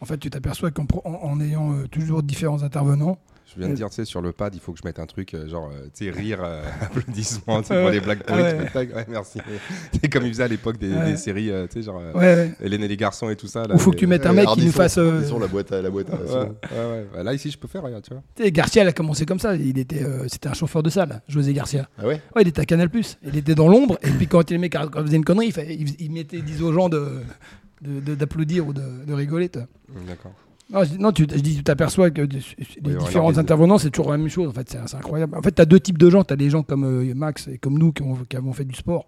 En 0.00 0.04
fait, 0.04 0.18
tu 0.18 0.30
t'aperçois 0.30 0.70
qu'en 0.70 0.86
en, 1.04 1.10
en 1.10 1.40
ayant 1.40 1.72
euh, 1.72 1.86
toujours 1.88 2.22
différents 2.22 2.62
intervenants. 2.62 3.18
Je 3.46 3.58
viens 3.58 3.70
de 3.70 3.74
dire, 3.74 3.88
tu 3.88 3.94
sais, 3.94 4.04
sur 4.04 4.20
le 4.20 4.32
pad, 4.32 4.54
il 4.54 4.60
faut 4.60 4.72
que 4.72 4.78
je 4.78 4.86
mette 4.86 4.98
un 4.98 5.06
truc, 5.06 5.32
euh, 5.32 5.48
genre, 5.48 5.70
tu 5.94 6.04
sais, 6.04 6.10
rire, 6.10 6.40
euh, 6.42 6.62
applaudissements, 6.82 7.62
tu 7.62 7.68
sais, 7.68 7.80
pour 7.80 7.90
les 7.90 8.00
blagues 8.00 8.22
pourries. 8.22 8.42
Ouais. 8.42 8.74
ouais, 8.74 9.06
merci. 9.08 9.40
C'est 9.92 10.08
comme 10.10 10.26
ils 10.26 10.32
faisaient 10.32 10.42
à 10.42 10.48
l'époque 10.48 10.76
des, 10.78 10.92
ouais. 10.92 11.12
des 11.12 11.16
séries, 11.16 11.50
tu 11.70 11.78
sais, 11.78 11.82
genre, 11.82 12.02
ouais, 12.14 12.52
Hélène 12.60 12.84
et 12.84 12.88
les 12.88 12.96
garçons 12.98 13.30
et 13.30 13.36
tout 13.36 13.46
ça. 13.46 13.64
Là, 13.64 13.74
Ou 13.74 13.78
faut 13.78 13.90
que 13.90 13.96
tu 13.96 14.06
mettes 14.06 14.26
un 14.26 14.34
mec 14.34 14.46
qui 14.50 14.66
nous 14.66 14.70
fasse. 14.70 14.98
Euh... 14.98 15.22
la 15.40 15.46
boîte 15.46 15.72
à 15.72 15.80
la 15.80 15.90
boîte. 15.90 16.10
À 16.10 16.16
ouais, 16.16 17.06
ouais, 17.16 17.24
Là, 17.24 17.32
ici, 17.32 17.50
je 17.50 17.58
peux 17.58 17.68
faire, 17.68 17.82
regarde, 17.82 18.04
tu 18.04 18.12
vois. 18.12 18.22
Tu 18.36 18.44
sais, 18.44 18.52
Garcia, 18.52 18.82
il 18.82 18.88
a 18.88 18.92
commencé 18.92 19.24
comme 19.24 19.40
ça. 19.40 19.56
Il 19.56 19.78
était, 19.78 20.04
c'était 20.28 20.50
un 20.50 20.54
chauffeur 20.54 20.82
de 20.82 20.90
salle, 20.90 21.22
José 21.26 21.54
Garcia. 21.54 21.88
Ah 21.98 22.06
ouais? 22.06 22.20
Ouais, 22.36 22.42
il 22.42 22.48
était 22.48 22.60
à 22.60 22.66
Canal. 22.66 22.90
Il 23.24 23.36
était 23.36 23.54
dans 23.54 23.68
l'ombre, 23.68 23.98
et 24.02 24.10
puis 24.10 24.26
quand 24.26 24.50
les 24.50 24.58
mecs 24.58 24.76
faisaient 24.76 25.16
une 25.16 25.24
connerie, 25.24 25.46
il, 25.46 25.52
fait, 25.52 25.74
il, 25.74 25.94
il 25.98 26.12
mettait, 26.12 26.42
disait 26.42 26.62
aux 26.62 26.72
gens 26.72 26.90
de 26.90 27.22
d'applaudir 27.82 28.66
ou 28.66 28.72
de, 28.72 29.04
de 29.06 29.12
rigoler. 29.12 29.48
D'accord. 29.48 30.32
Non, 30.70 30.84
je, 30.84 30.98
non 30.98 31.12
tu, 31.12 31.22
je 31.22 31.40
dis, 31.40 31.56
tu 31.56 31.64
t'aperçois 31.64 32.10
que 32.10 32.22
les 32.22 32.40
oui, 32.58 32.96
différents 32.98 33.38
intervenants, 33.38 33.78
c'est 33.78 33.90
toujours 33.90 34.12
la 34.12 34.18
même 34.18 34.28
chose. 34.28 34.48
En 34.48 34.52
fait, 34.52 34.68
c'est 34.70 34.94
incroyable. 34.94 35.36
En 35.36 35.42
fait, 35.42 35.52
tu 35.52 35.62
as 35.62 35.64
deux 35.64 35.80
types 35.80 35.96
de 35.96 36.10
gens. 36.10 36.24
Tu 36.24 36.34
as 36.34 36.36
des 36.36 36.50
gens 36.50 36.62
comme 36.62 36.84
euh, 36.84 37.14
Max 37.14 37.48
et 37.48 37.58
comme 37.58 37.78
nous 37.78 37.92
qui, 37.92 38.02
ont, 38.02 38.18
qui, 38.28 38.36
avons 38.36 38.52
fait 38.52 38.66
du 38.66 38.74
sport 38.74 39.06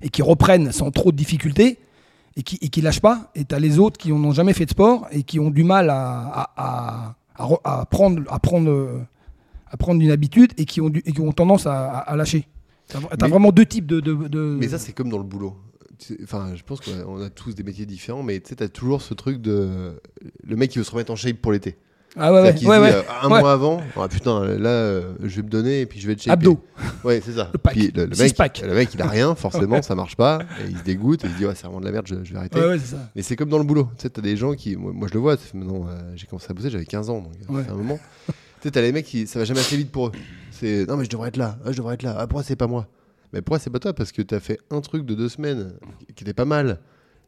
et 0.00 0.08
qui 0.08 0.22
reprennent 0.22 0.72
sans 0.72 0.90
trop 0.90 1.12
de 1.12 1.16
difficultés 1.16 1.78
et 2.36 2.42
qui, 2.42 2.58
et 2.62 2.68
qui 2.68 2.80
lâchent 2.80 3.00
pas. 3.00 3.30
Et 3.34 3.44
tu 3.44 3.54
as 3.54 3.58
les 3.58 3.78
autres 3.78 3.98
qui 3.98 4.12
n'ont 4.12 4.32
jamais 4.32 4.54
fait 4.54 4.64
de 4.64 4.70
sport 4.70 5.06
et 5.10 5.24
qui 5.24 5.38
ont 5.38 5.50
du 5.50 5.62
mal 5.62 5.90
à, 5.90 6.48
à, 6.56 7.16
à, 7.36 7.48
à 7.64 7.84
prendre, 7.84 8.22
à, 8.28 8.38
prendre, 8.38 9.04
à 9.70 9.76
prendre 9.76 10.00
une 10.00 10.10
habitude 10.10 10.52
et 10.56 10.64
qui 10.64 10.80
ont, 10.80 10.88
du, 10.88 11.02
et 11.04 11.12
qui 11.12 11.20
ont 11.20 11.32
tendance 11.32 11.66
à, 11.66 12.14
lâcher. 12.16 12.48
Tu 12.88 12.96
as, 12.96 13.00
as, 13.24 13.28
vraiment 13.28 13.52
deux 13.52 13.66
types 13.66 13.86
de. 13.86 14.00
de, 14.00 14.14
de... 14.28 14.56
Mais 14.58 14.68
ça, 14.68 14.78
c'est 14.78 14.92
comme 14.92 15.10
dans 15.10 15.18
le 15.18 15.24
boulot. 15.24 15.54
Enfin, 16.22 16.52
je 16.54 16.62
pense 16.62 16.80
qu'on 16.80 17.22
a 17.22 17.30
tous 17.30 17.54
des 17.54 17.62
métiers 17.62 17.86
différents, 17.86 18.22
mais 18.22 18.40
tu 18.40 18.50
sais, 18.50 18.56
t'as 18.56 18.68
toujours 18.68 19.02
ce 19.02 19.14
truc 19.14 19.40
de. 19.40 20.00
Le 20.44 20.56
mec 20.56 20.70
qui 20.70 20.78
veut 20.78 20.84
se 20.84 20.90
remettre 20.90 21.12
en 21.12 21.16
shape 21.16 21.36
pour 21.36 21.52
l'été. 21.52 21.76
Ah 22.18 22.32
ouais, 22.32 22.40
ouais, 22.40 22.46
ouais, 22.46 22.52
dit, 22.54 22.66
ouais. 22.66 22.76
Euh, 22.76 23.02
un 23.22 23.28
mois 23.28 23.52
avant, 23.52 23.82
oh, 23.94 24.08
putain, 24.08 24.40
là, 24.56 24.70
euh, 24.70 25.14
je 25.22 25.36
vais 25.36 25.42
me 25.42 25.50
donner 25.50 25.82
et 25.82 25.86
puis 25.86 26.00
je 26.00 26.06
vais 26.06 26.14
être 26.14 26.22
shape. 26.22 26.32
Abdos. 26.32 26.58
Ouais, 27.04 27.20
c'est 27.22 27.32
ça. 27.32 27.50
Le 27.52 27.58
pack. 27.58 27.74
Puis 27.74 27.92
le, 27.94 28.06
le, 28.06 28.16
mec, 28.16 28.34
pack. 28.34 28.62
le 28.66 28.74
mec, 28.74 28.88
il 28.94 29.02
a 29.02 29.06
rien, 29.06 29.34
forcément, 29.36 29.82
ça 29.82 29.94
marche 29.94 30.16
pas. 30.16 30.38
Et 30.62 30.70
il 30.70 30.78
se 30.78 30.82
dégoûte 30.82 31.24
et 31.24 31.26
il 31.26 31.32
se 31.34 31.36
dit, 31.36 31.44
ouais, 31.44 31.54
c'est 31.54 31.64
vraiment 31.64 31.80
de 31.80 31.84
la 31.84 31.92
merde, 31.92 32.06
je, 32.06 32.14
je 32.24 32.32
vais 32.32 32.38
arrêter. 32.38 32.58
Ouais, 32.58 32.68
ouais, 32.68 32.78
c'est 32.78 32.92
ça. 32.96 33.10
Mais 33.14 33.20
c'est 33.20 33.36
comme 33.36 33.50
dans 33.50 33.58
le 33.58 33.64
boulot. 33.64 33.88
Tu 33.98 34.02
sais, 34.02 34.10
t'as 34.10 34.22
des 34.22 34.36
gens 34.36 34.54
qui. 34.54 34.76
Moi, 34.76 34.92
moi 34.94 35.08
je 35.08 35.14
le 35.14 35.20
vois, 35.20 35.36
maintenant, 35.52 35.86
euh, 35.88 36.12
j'ai 36.14 36.26
commencé 36.26 36.46
à 36.48 36.54
bosser, 36.54 36.70
j'avais 36.70 36.86
15 36.86 37.10
ans, 37.10 37.20
donc 37.20 37.32
c'est 37.64 37.70
un 37.70 37.74
moment. 37.74 37.98
tu 38.26 38.32
sais, 38.62 38.70
t'as 38.70 38.80
les 38.80 38.92
mecs 38.92 39.04
qui. 39.04 39.26
Ça 39.26 39.38
va 39.38 39.44
jamais 39.44 39.60
assez 39.60 39.76
vite 39.76 39.92
pour 39.92 40.08
eux. 40.08 40.12
C'est, 40.52 40.86
non, 40.88 40.96
mais 40.96 41.04
je 41.04 41.10
devrais 41.10 41.28
être 41.28 41.36
là, 41.36 41.58
ah, 41.66 41.72
je 41.72 41.76
devrais 41.76 41.94
être 41.94 42.02
là. 42.02 42.16
Ah, 42.18 42.26
pourquoi 42.26 42.44
c'est 42.44 42.56
pas 42.56 42.66
moi 42.66 42.88
mais 43.32 43.42
pourquoi 43.42 43.58
c'est 43.58 43.70
pas 43.70 43.78
toi 43.78 43.92
Parce 43.92 44.12
que 44.12 44.22
t'as 44.22 44.40
fait 44.40 44.58
un 44.70 44.80
truc 44.80 45.04
de 45.04 45.14
deux 45.14 45.28
semaines 45.28 45.74
qui 46.14 46.24
était 46.24 46.34
pas 46.34 46.44
mal. 46.44 46.80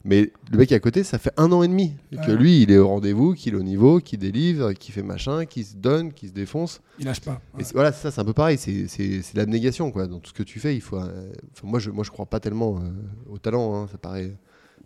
Mais 0.05 0.31
le 0.51 0.57
mec 0.57 0.71
à 0.71 0.79
côté, 0.79 1.03
ça 1.03 1.17
fait 1.17 1.33
un 1.35 1.51
an 1.51 1.61
et 1.61 1.67
demi 1.67 1.93
ouais. 2.13 2.25
que 2.25 2.31
lui, 2.31 2.61
il 2.61 2.71
est 2.71 2.77
au 2.77 2.87
rendez-vous, 2.87 3.33
qu'il 3.33 3.53
est 3.53 3.57
au 3.57 3.63
niveau, 3.63 3.99
qu'il 3.99 4.19
délivre, 4.19 4.71
qu'il 4.71 4.93
fait 4.93 5.03
machin, 5.03 5.45
qu'il 5.45 5.65
se 5.65 5.75
donne, 5.75 6.13
qu'il 6.13 6.29
se 6.29 6.33
défonce. 6.33 6.81
Il 6.99 7.05
lâche 7.05 7.19
pas. 7.19 7.41
Ouais. 7.53 7.63
Et 7.63 7.65
voilà, 7.73 7.91
ça, 7.91 8.09
c'est 8.09 8.21
un 8.21 8.25
peu 8.25 8.33
pareil. 8.33 8.57
C'est, 8.57 9.21
l'abnégation, 9.33 9.91
quoi. 9.91 10.07
Dans 10.07 10.19
tout 10.19 10.29
ce 10.29 10.33
que 10.33 10.43
tu 10.43 10.59
fais, 10.59 10.73
il 10.73 10.81
faut. 10.81 10.97
Euh, 10.97 11.31
moi, 11.63 11.79
je, 11.79 11.91
moi, 11.91 12.05
je 12.05 12.11
crois 12.11 12.25
pas 12.25 12.39
tellement 12.39 12.77
euh, 12.77 12.89
au 13.29 13.37
talent. 13.39 13.75
Hein, 13.75 13.87
ça 13.91 13.97
paraît 13.97 14.31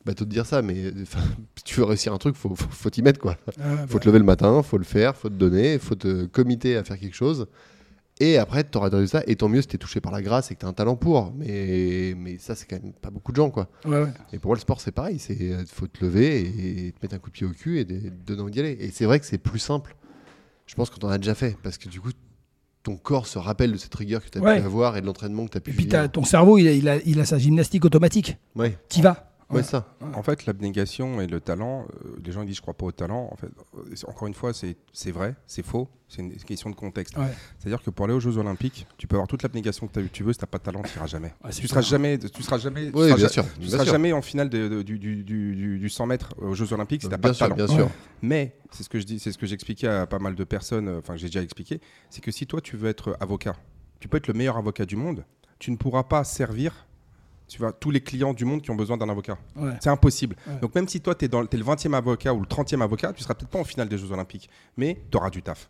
bateau 0.03 0.25
de 0.25 0.29
dire 0.29 0.45
ça, 0.45 0.61
mais 0.61 0.91
si 1.55 1.63
tu 1.63 1.79
veux 1.79 1.85
réussir 1.85 2.11
un 2.11 2.17
truc, 2.17 2.35
faut, 2.35 2.55
faut, 2.55 2.69
faut 2.69 2.89
t'y 2.89 3.03
mettre, 3.03 3.19
quoi. 3.19 3.37
Ah, 3.61 3.85
faut 3.87 3.93
bah. 3.93 3.99
te 3.99 4.07
lever 4.07 4.19
le 4.19 4.25
matin, 4.25 4.63
faut 4.63 4.77
le 4.77 4.83
faire, 4.83 5.15
faut 5.15 5.29
te 5.29 5.35
donner, 5.35 5.77
faut 5.77 5.95
te 5.95 6.25
comiter 6.25 6.75
à 6.75 6.83
faire 6.83 6.99
quelque 6.99 7.15
chose. 7.15 7.47
Et 8.25 8.37
après, 8.37 8.63
tu 8.63 8.77
auras 8.77 8.89
des 8.89 8.95
résultats. 8.97 9.23
Et 9.27 9.35
tant 9.35 9.49
mieux 9.49 9.61
si 9.61 9.67
tu 9.67 9.75
es 9.75 9.79
touché 9.79 9.99
par 9.99 10.11
la 10.13 10.21
grâce 10.21 10.49
et 10.49 10.55
que 10.55 10.61
tu 10.61 10.65
as 10.65 10.69
un 10.69 10.73
talent 10.73 10.95
pour. 10.95 11.33
Mais, 11.35 12.13
mais 12.17 12.37
ça, 12.37 12.55
c'est 12.55 12.65
quand 12.65 12.81
même 12.81 12.93
pas 12.93 13.09
beaucoup 13.09 13.31
de 13.33 13.35
gens. 13.37 13.49
Quoi. 13.49 13.67
Ouais, 13.85 14.01
ouais. 14.03 14.09
Et 14.31 14.39
pour 14.39 14.49
moi, 14.49 14.55
le 14.55 14.61
sport, 14.61 14.79
c'est 14.79 14.91
pareil. 14.93 15.17
Il 15.29 15.65
faut 15.67 15.87
te 15.87 16.03
lever 16.05 16.39
et 16.41 16.91
te 16.93 16.97
mettre 17.01 17.15
un 17.15 17.19
coup 17.19 17.29
de 17.29 17.33
pied 17.33 17.45
au 17.45 17.51
cul 17.51 17.79
et 17.79 17.85
de 17.85 17.99
donner 18.25 18.41
envie 18.41 18.51
d'y 18.51 18.59
aller. 18.61 18.77
Et 18.79 18.91
c'est 18.91 19.03
vrai 19.05 19.19
que 19.19 19.25
c'est 19.25 19.37
plus 19.37 19.59
simple, 19.59 19.95
je 20.67 20.75
pense, 20.75 20.89
quand 20.89 21.03
on 21.03 21.09
a 21.09 21.17
déjà 21.17 21.35
fait. 21.35 21.57
Parce 21.63 21.77
que 21.77 21.89
du 21.89 21.99
coup, 21.99 22.11
ton 22.83 22.95
corps 22.95 23.27
se 23.27 23.39
rappelle 23.39 23.71
de 23.73 23.77
cette 23.77 23.95
rigueur 23.95 24.23
que 24.23 24.29
tu 24.29 24.37
as 24.37 24.41
Ouais. 24.41 24.59
pu 24.59 24.65
avoir 24.65 24.95
et 24.95 25.01
de 25.01 25.05
l'entraînement 25.05 25.45
que 25.45 25.51
tu 25.51 25.57
as 25.57 25.61
pu 25.61 25.71
Et 25.71 25.73
puis 25.73 25.89
ton 26.11 26.23
cerveau, 26.23 26.57
il 26.57 26.67
a, 26.67 26.71
il, 26.71 26.87
a, 26.89 26.97
il 27.05 27.19
a 27.19 27.25
sa 27.25 27.37
gymnastique 27.37 27.83
automatique. 27.85 28.37
Ouais, 28.55 28.77
T'y 28.89 29.01
vas. 29.01 29.32
Ouais, 29.53 29.63
ça. 29.63 29.95
En 30.13 30.23
fait, 30.23 30.45
l'abnégation 30.45 31.21
et 31.21 31.27
le 31.27 31.39
talent, 31.39 31.85
euh, 32.05 32.15
les 32.23 32.31
gens 32.31 32.43
disent 32.43 32.57
je 32.57 32.61
crois 32.61 32.73
pas 32.73 32.85
au 32.85 32.91
talent. 32.91 33.29
En 33.31 33.35
fait, 33.35 33.47
euh, 33.77 33.83
encore 34.07 34.27
une 34.27 34.33
fois, 34.33 34.51
c'est 34.53 35.11
vrai, 35.11 35.35
c'est 35.47 35.63
faux. 35.65 35.87
C'est 36.09 36.21
une 36.21 36.31
question 36.35 36.69
de 36.69 36.75
contexte. 36.75 37.17
Ouais. 37.17 37.25
C'est-à-dire 37.57 37.81
que 37.81 37.89
pour 37.89 38.05
aller 38.05 38.13
aux 38.13 38.19
Jeux 38.19 38.37
Olympiques, 38.37 38.85
tu 38.97 39.07
peux 39.07 39.15
avoir 39.15 39.27
toute 39.27 39.41
l'abnégation 39.41 39.87
que 39.87 39.99
tu 40.01 40.23
veux, 40.23 40.31
si 40.33 40.37
t'as 40.39 40.45
pas 40.45 40.59
de 40.59 40.63
talent, 40.63 40.83
tu 40.83 40.95
iras 40.97 41.07
jamais. 41.07 41.33
C'est 41.49 41.61
tu 41.61 41.67
seras 41.67 41.81
jamais, 41.81 42.19
tu 42.19 42.43
seras 42.43 42.59
jamais, 42.59 42.91
tu 42.91 42.97
Oui, 42.97 43.05
seras 43.07 43.15
bien 43.17 43.27
sûr. 43.29 43.43
tu 43.55 43.59
bien 43.61 43.69
seras 43.69 43.83
sûr. 43.85 43.93
jamais 43.93 44.13
en 44.13 44.21
finale 44.21 44.49
de- 44.49 44.67
de- 44.67 44.81
du, 44.83 44.99
du, 44.99 45.23
du, 45.23 45.55
du- 45.55 45.79
du 45.79 45.89
100 45.89 46.05
mètres 46.05 46.35
aux 46.37 46.53
Jeux 46.53 46.71
Olympiques 46.71 47.01
si 47.01 47.09
t'as 47.09 47.17
pas 47.17 47.29
Bien 47.29 47.31
de 47.31 47.35
sûr, 47.37 47.45
talent. 47.47 47.55
bien 47.55 47.67
sûr. 47.67 47.89
Mais 48.21 48.55
c'est 48.71 48.83
ce 48.83 48.89
que 48.89 48.99
je 48.99 49.05
dis, 49.05 49.17
c'est 49.19 49.31
ce 49.31 49.37
que 49.39 49.47
j'expliquais 49.47 49.87
à 49.87 50.05
pas 50.05 50.19
mal 50.19 50.35
de 50.35 50.43
personnes, 50.43 50.87
euh, 50.87 50.99
enfin 50.99 51.13
que 51.13 51.19
j'ai 51.19 51.27
déjà 51.27 51.41
expliqué, 51.41 51.81
c'est 52.11 52.21
que 52.21 52.31
si 52.31 52.45
toi 52.45 52.61
tu 52.61 52.77
veux 52.77 52.89
être 52.89 53.17
avocat, 53.19 53.55
tu 53.99 54.07
peux 54.07 54.17
être 54.17 54.27
le 54.27 54.33
meilleur 54.35 54.57
avocat 54.57 54.85
du 54.85 54.95
monde, 54.95 55.25
tu 55.57 55.71
ne 55.71 55.77
pourras 55.77 56.03
pas 56.03 56.23
servir 56.23 56.85
tu 57.53 57.59
vois, 57.59 57.71
tous 57.71 57.91
les 57.91 58.01
clients 58.01 58.33
du 58.33 58.45
monde 58.45 58.61
qui 58.63 58.71
ont 58.71 58.75
besoin 58.75 58.97
d'un 58.97 59.07
avocat. 59.09 59.37
Ouais. 59.55 59.73
C'est 59.79 59.89
impossible. 59.91 60.35
Ouais. 60.47 60.59
Donc 60.59 60.73
même 60.73 60.87
si 60.87 60.99
toi 61.01 61.13
tu 61.13 61.25
es, 61.25 61.27
es 61.27 61.57
le 61.57 61.63
20e 61.63 61.93
avocat 61.93 62.33
ou 62.33 62.39
le 62.39 62.47
30e 62.47 62.81
avocat, 62.81 63.13
tu 63.13 63.21
seras 63.21 63.35
peut-être 63.35 63.49
pas 63.51 63.59
en 63.59 63.63
finale 63.63 63.87
des 63.89 63.97
Jeux 63.99 64.11
Olympiques, 64.11 64.49
mais 64.75 65.03
tu 65.11 65.17
auras 65.17 65.29
du 65.29 65.43
taf. 65.43 65.69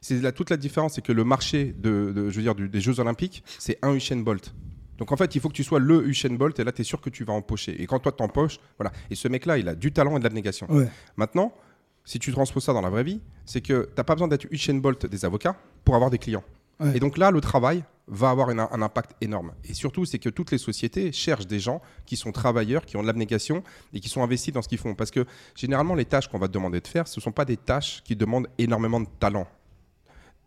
C'est 0.00 0.20
là, 0.20 0.30
toute 0.32 0.50
la 0.50 0.56
différence, 0.56 0.94
c'est 0.94 1.02
que 1.02 1.12
le 1.12 1.24
marché 1.24 1.74
de, 1.76 2.12
de- 2.14 2.30
je 2.30 2.36
veux 2.36 2.42
dire, 2.42 2.54
du- 2.54 2.68
des 2.68 2.80
Jeux 2.80 3.00
Olympiques, 3.00 3.42
c'est 3.58 3.78
un 3.82 3.94
Usain 3.94 4.18
Bolt. 4.18 4.54
Donc 4.98 5.10
en 5.10 5.16
fait, 5.16 5.34
il 5.34 5.40
faut 5.40 5.48
que 5.48 5.54
tu 5.54 5.64
sois 5.64 5.80
le 5.80 6.06
Usain 6.06 6.34
Bolt 6.34 6.56
et 6.60 6.64
là, 6.64 6.70
tu 6.70 6.82
es 6.82 6.84
sûr 6.84 7.00
que 7.00 7.10
tu 7.10 7.24
vas 7.24 7.32
empocher. 7.32 7.82
Et 7.82 7.86
quand 7.86 7.98
toi, 7.98 8.12
tu 8.12 8.22
empoches, 8.22 8.58
voilà. 8.78 8.92
Et 9.10 9.16
ce 9.16 9.26
mec-là, 9.26 9.58
il 9.58 9.68
a 9.68 9.74
du 9.74 9.90
talent 9.92 10.14
et 10.16 10.18
de 10.20 10.24
l'abnégation. 10.24 10.70
Ouais. 10.70 10.88
Maintenant, 11.16 11.52
si 12.04 12.18
tu 12.20 12.30
transposes 12.30 12.64
ça 12.64 12.72
dans 12.72 12.80
la 12.82 12.90
vraie 12.90 13.02
vie, 13.02 13.20
c'est 13.44 13.60
que 13.60 13.86
tu 13.86 13.92
n'as 13.96 14.04
pas 14.04 14.14
besoin 14.14 14.28
d'être 14.28 14.46
Usain 14.52 14.74
Bolt 14.74 15.06
des 15.06 15.24
avocats 15.24 15.56
pour 15.84 15.96
avoir 15.96 16.10
des 16.10 16.18
clients. 16.18 16.44
Et 16.94 17.00
donc 17.00 17.18
là, 17.18 17.30
le 17.30 17.40
travail 17.40 17.84
va 18.06 18.30
avoir 18.30 18.50
un 18.50 18.58
impact 18.82 19.12
énorme. 19.22 19.52
Et 19.64 19.72
surtout, 19.74 20.04
c'est 20.04 20.18
que 20.18 20.28
toutes 20.28 20.50
les 20.50 20.58
sociétés 20.58 21.10
cherchent 21.12 21.46
des 21.46 21.58
gens 21.60 21.80
qui 22.04 22.16
sont 22.16 22.32
travailleurs, 22.32 22.84
qui 22.84 22.96
ont 22.96 23.02
de 23.02 23.06
l'abnégation 23.06 23.62
et 23.94 24.00
qui 24.00 24.08
sont 24.10 24.22
investis 24.22 24.52
dans 24.52 24.60
ce 24.60 24.68
qu'ils 24.68 24.78
font. 24.78 24.94
Parce 24.94 25.10
que 25.10 25.24
généralement, 25.54 25.94
les 25.94 26.04
tâches 26.04 26.28
qu'on 26.28 26.38
va 26.38 26.48
te 26.48 26.52
demander 26.52 26.80
de 26.80 26.86
faire, 26.88 27.08
ce 27.08 27.18
ne 27.18 27.22
sont 27.22 27.32
pas 27.32 27.44
des 27.46 27.56
tâches 27.56 28.02
qui 28.04 28.14
demandent 28.16 28.48
énormément 28.58 29.00
de 29.00 29.06
talent. 29.18 29.46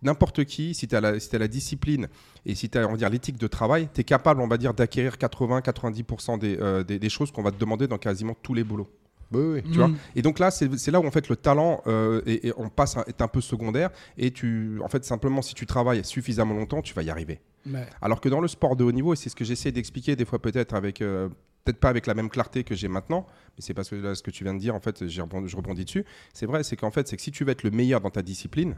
N'importe 0.04 0.46
qui, 0.46 0.76
si 0.76 0.88
tu 0.88 0.96
as, 0.96 1.02
la- 1.02 1.48
discipline 1.48 2.08
et 2.46 2.54
si 2.54 2.70
tu 2.70 2.78
as 2.78 3.10
l'éthique 3.10 3.38
de 3.38 3.48
travail, 3.48 3.90
tu 3.92 4.02
es 4.02 4.04
capable, 4.04 4.42
on 4.42 4.48
va 4.48 4.58
dire, 4.58 4.76
d'acquérir 4.76 5.18
80-90% 5.18 6.38
des, 6.38 6.58
euh, 6.60 6.84
des- 6.84 7.00
des 7.00 7.10
choses 7.10 7.32
qu'on 7.32 7.42
va 7.42 7.52
te 7.52 7.58
demander 7.58 7.88
dans 7.88 7.98
quasiment 7.98 8.36
tous 8.44 8.54
les 8.54 8.64
boulots. 8.64 8.90
Oui, 9.32 9.42
oui. 9.44 9.64
Tu 9.64 9.78
vois 9.78 9.88
Mm. 9.90 9.98
et 10.16 10.22
donc 10.22 10.40
là, 10.40 10.52
c'est 10.52 10.92
là 10.92 11.00
où 11.00 11.06
en 11.08 11.12
fait 11.12 11.28
le 11.30 11.36
talent 11.36 11.82
euh, 11.88 12.22
et, 12.26 12.48
et 12.48 12.54
on 12.58 12.70
passe 12.70 12.96
est 13.08 13.22
un 13.22 13.28
peu 13.28 13.42
secondaire 13.42 13.90
et 14.18 14.32
tu, 14.32 14.80
en 14.84 14.88
fait, 14.88 15.04
simplement 15.04 15.42
si 15.42 15.54
tu 15.54 15.66
travailles 15.66 16.04
suffisamment 16.06 16.54
longtemps, 16.54 16.82
tu 16.82 16.94
vas 16.94 17.04
y 17.04 17.10
arriver. 17.10 17.42
Ouais. 17.70 17.86
Alors 18.02 18.22
que 18.22 18.30
dans 18.30 18.40
le 18.40 18.48
sport 18.48 18.76
de 18.78 18.84
haut 18.86 18.92
niveau, 18.92 19.14
et 19.14 19.18
c'est 19.18 19.30
ce 19.30 19.36
que 19.36 19.44
j'essaie 19.44 19.72
d'expliquer 19.74 20.16
des 20.16 20.24
fois 20.26 20.40
peut-être 20.40 20.74
avec, 20.74 21.02
euh, 21.02 21.28
peut-être 21.66 21.80
pas 21.80 21.90
avec 21.90 22.08
la 22.08 22.14
même 22.14 22.30
clarté 22.30 22.64
que 22.64 22.74
j'ai 22.76 22.88
maintenant, 22.88 23.26
mais 23.58 23.62
c'est 23.62 23.74
parce 23.74 23.90
que 23.90 23.96
là, 23.96 24.16
ce 24.16 24.24
que 24.24 24.32
tu 24.32 24.46
viens 24.46 24.54
de 24.54 24.60
dire, 24.60 24.74
en 24.76 24.80
fait, 24.80 25.06
je 25.08 25.22
rebondis 25.22 25.84
dessus. 25.84 26.06
C'est 26.34 26.46
vrai, 26.46 26.64
c'est 26.64 26.78
qu'en 26.78 26.92
fait, 26.92 27.08
c'est 27.10 27.18
que 27.18 27.22
si 27.22 27.32
tu 27.32 27.44
veux 27.44 27.52
être 27.52 27.64
le 27.64 27.72
meilleur 27.72 28.00
dans 28.00 28.10
ta 28.12 28.22
discipline, 28.22 28.76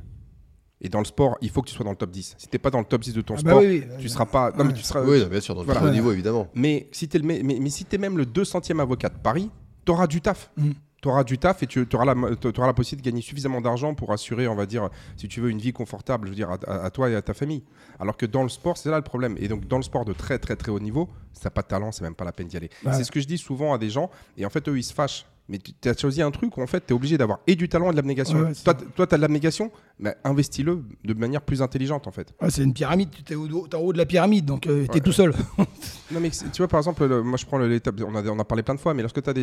et 0.82 0.90
dans 0.90 1.00
le 1.00 1.06
sport, 1.06 1.38
il 1.42 1.50
faut 1.50 1.62
que 1.62 1.68
tu 1.68 1.76
sois 1.76 1.84
dans 1.84 1.92
le 1.92 1.98
top 1.98 2.10
10. 2.10 2.36
Si 2.38 2.48
tu 2.48 2.56
n'es 2.56 2.58
pas 2.60 2.70
dans 2.72 2.80
le 2.80 2.86
top 2.86 3.02
10 3.02 3.14
de 3.14 3.22
ton 3.22 3.36
Ah 3.38 3.42
bah 3.44 3.52
sport, 3.52 3.62
oui, 3.62 3.84
oui. 3.86 3.96
tu 4.00 4.08
seras 4.10 4.26
pas. 4.26 4.52
Non, 4.58 4.64
mais 4.64 4.74
tu 4.74 4.82
seras. 4.82 5.04
Oui, 5.04 5.24
bien 5.26 5.42
sûr, 5.42 5.54
dans 5.54 5.62
le 5.62 5.66
Voilà. 5.66 5.84
haut 5.86 5.90
niveau, 5.92 6.12
évidemment. 6.14 6.48
Mais 6.56 6.88
si 6.94 7.08
tu 7.10 7.18
es, 7.18 7.20
mais, 7.22 7.44
mais 7.44 7.70
si 7.70 7.86
es 7.92 7.98
même 7.98 8.18
le 8.18 8.26
200e 8.26 8.80
avocat 8.80 9.10
de 9.10 9.18
Paris, 9.22 9.52
tu 9.90 9.94
auras 9.94 10.08
du 10.08 10.22
taf. 10.22 10.52
Mm. 10.56 10.72
Tu 11.02 11.08
auras 11.08 11.24
du 11.24 11.38
taf 11.38 11.64
et 11.64 11.68
tu 11.68 11.88
auras 11.94 12.06
la, 12.06 12.74
possibilité 12.74 12.98
de 12.98 13.02
gagner 13.02 13.22
suffisamment 13.22 13.62
d'argent 13.62 13.96
pour 13.96 14.12
assurer, 14.12 14.50
on 14.50 14.56
va 14.56 14.66
dire, 14.66 14.90
si 15.16 15.30
tu 15.30 15.40
veux, 15.40 15.50
une 15.50 15.58
vie 15.58 15.72
confortable 15.72 16.28
je 16.28 16.32
veux 16.32 16.36
dire, 16.36 16.50
à, 16.68 16.92
toi 16.92 17.10
et 17.10 17.16
à 17.16 17.22
ta 17.22 17.34
famille. 17.34 17.64
Alors 18.00 18.18
que 18.18 18.26
dans 18.26 18.44
le 18.44 18.50
sport, 18.50 18.78
c'est 18.78 18.90
là 18.90 18.98
le 18.98 19.04
problème. 19.04 19.36
Et 19.40 19.48
donc, 19.48 19.66
dans 19.66 19.78
le 19.78 19.84
sport 19.84 20.04
de 20.04 20.12
très, 20.12 20.38
très, 20.38 20.58
très 20.58 20.72
haut 20.72 20.80
niveau, 20.80 21.08
si 21.32 21.42
t'as 21.42 21.50
pas 21.50 21.62
de 21.62 21.68
talent, 21.68 21.94
c'est 21.94 22.04
même 22.04 22.16
pas 22.16 22.26
la 22.26 22.34
peine 22.34 22.48
d'y 22.48 22.58
aller. 22.58 22.70
Ouais. 22.84 22.94
C'est 22.94 23.06
ce 23.06 23.12
que 23.12 23.22
je 23.22 23.28
dis 23.28 23.38
souvent 23.38 23.74
à 23.74 23.78
des 23.78 23.90
gens. 23.90 24.12
Et 24.38 24.46
en 24.46 24.50
fait, 24.50 24.68
eux, 24.68 24.78
ils 24.78 24.84
se 24.84 24.94
fâchent. 24.94 25.26
Mais 25.52 25.58
tu 25.58 25.90
as 25.90 25.98
choisi 25.98 26.22
un 26.22 26.30
truc 26.30 26.56
où 26.58 26.62
en 26.62 26.68
fait, 26.68 26.86
tu 26.86 26.94
es 26.94 26.96
obligé 26.96 27.18
d'avoir 27.18 27.40
et 27.48 27.56
du 27.56 27.68
talent 27.68 27.88
et 27.88 27.92
de 27.92 27.96
l'abnégation. 27.96 28.38
Ouais, 28.38 28.44
ouais, 28.50 28.54
c'est 28.54 28.64
toi, 28.64 28.76
tu 29.08 29.14
as 29.16 29.18
de 29.18 29.22
l'abnégation, 29.22 29.72
mais 29.98 30.16
investis-le 30.24 30.84
de 31.04 31.14
manière 31.16 31.42
plus 31.42 31.64
intelligente 31.64 32.06
en 32.06 32.12
fait. 32.12 32.32
Ouais, 32.40 32.52
c'est 32.52 32.62
une 32.64 32.74
pyramide, 32.74 33.10
tu 33.26 33.34
es 33.34 33.36
en 33.36 33.80
haut 33.80 33.92
de 33.92 33.98
la 33.98 34.06
pyramide, 34.06 34.46
donc 34.46 34.68
euh, 34.68 34.86
t'es 34.86 34.94
Ouais. 34.94 35.00
tout 35.02 35.12
seul. 35.12 35.34
Non, 36.12 36.20
mais 36.20 36.32
c'est- 36.32 36.50
tu 36.52 36.58
vois, 36.60 36.68
par 36.68 36.80
exemple, 36.80 37.06
le- 37.06 37.22
moi 37.24 37.38
je 37.38 37.46
prends 37.46 37.58
le- 37.60 37.68
l'étape, 37.68 37.96
on 38.08 38.16
a, 38.16 38.24
on 38.28 38.40
a 38.40 38.44
parlé 38.46 38.64
plein 38.64 38.74
de 38.76 38.80
fois, 38.80 38.94
mais 38.96 39.02
lorsque 39.04 39.22
tu 39.22 39.30
as, 39.30 39.34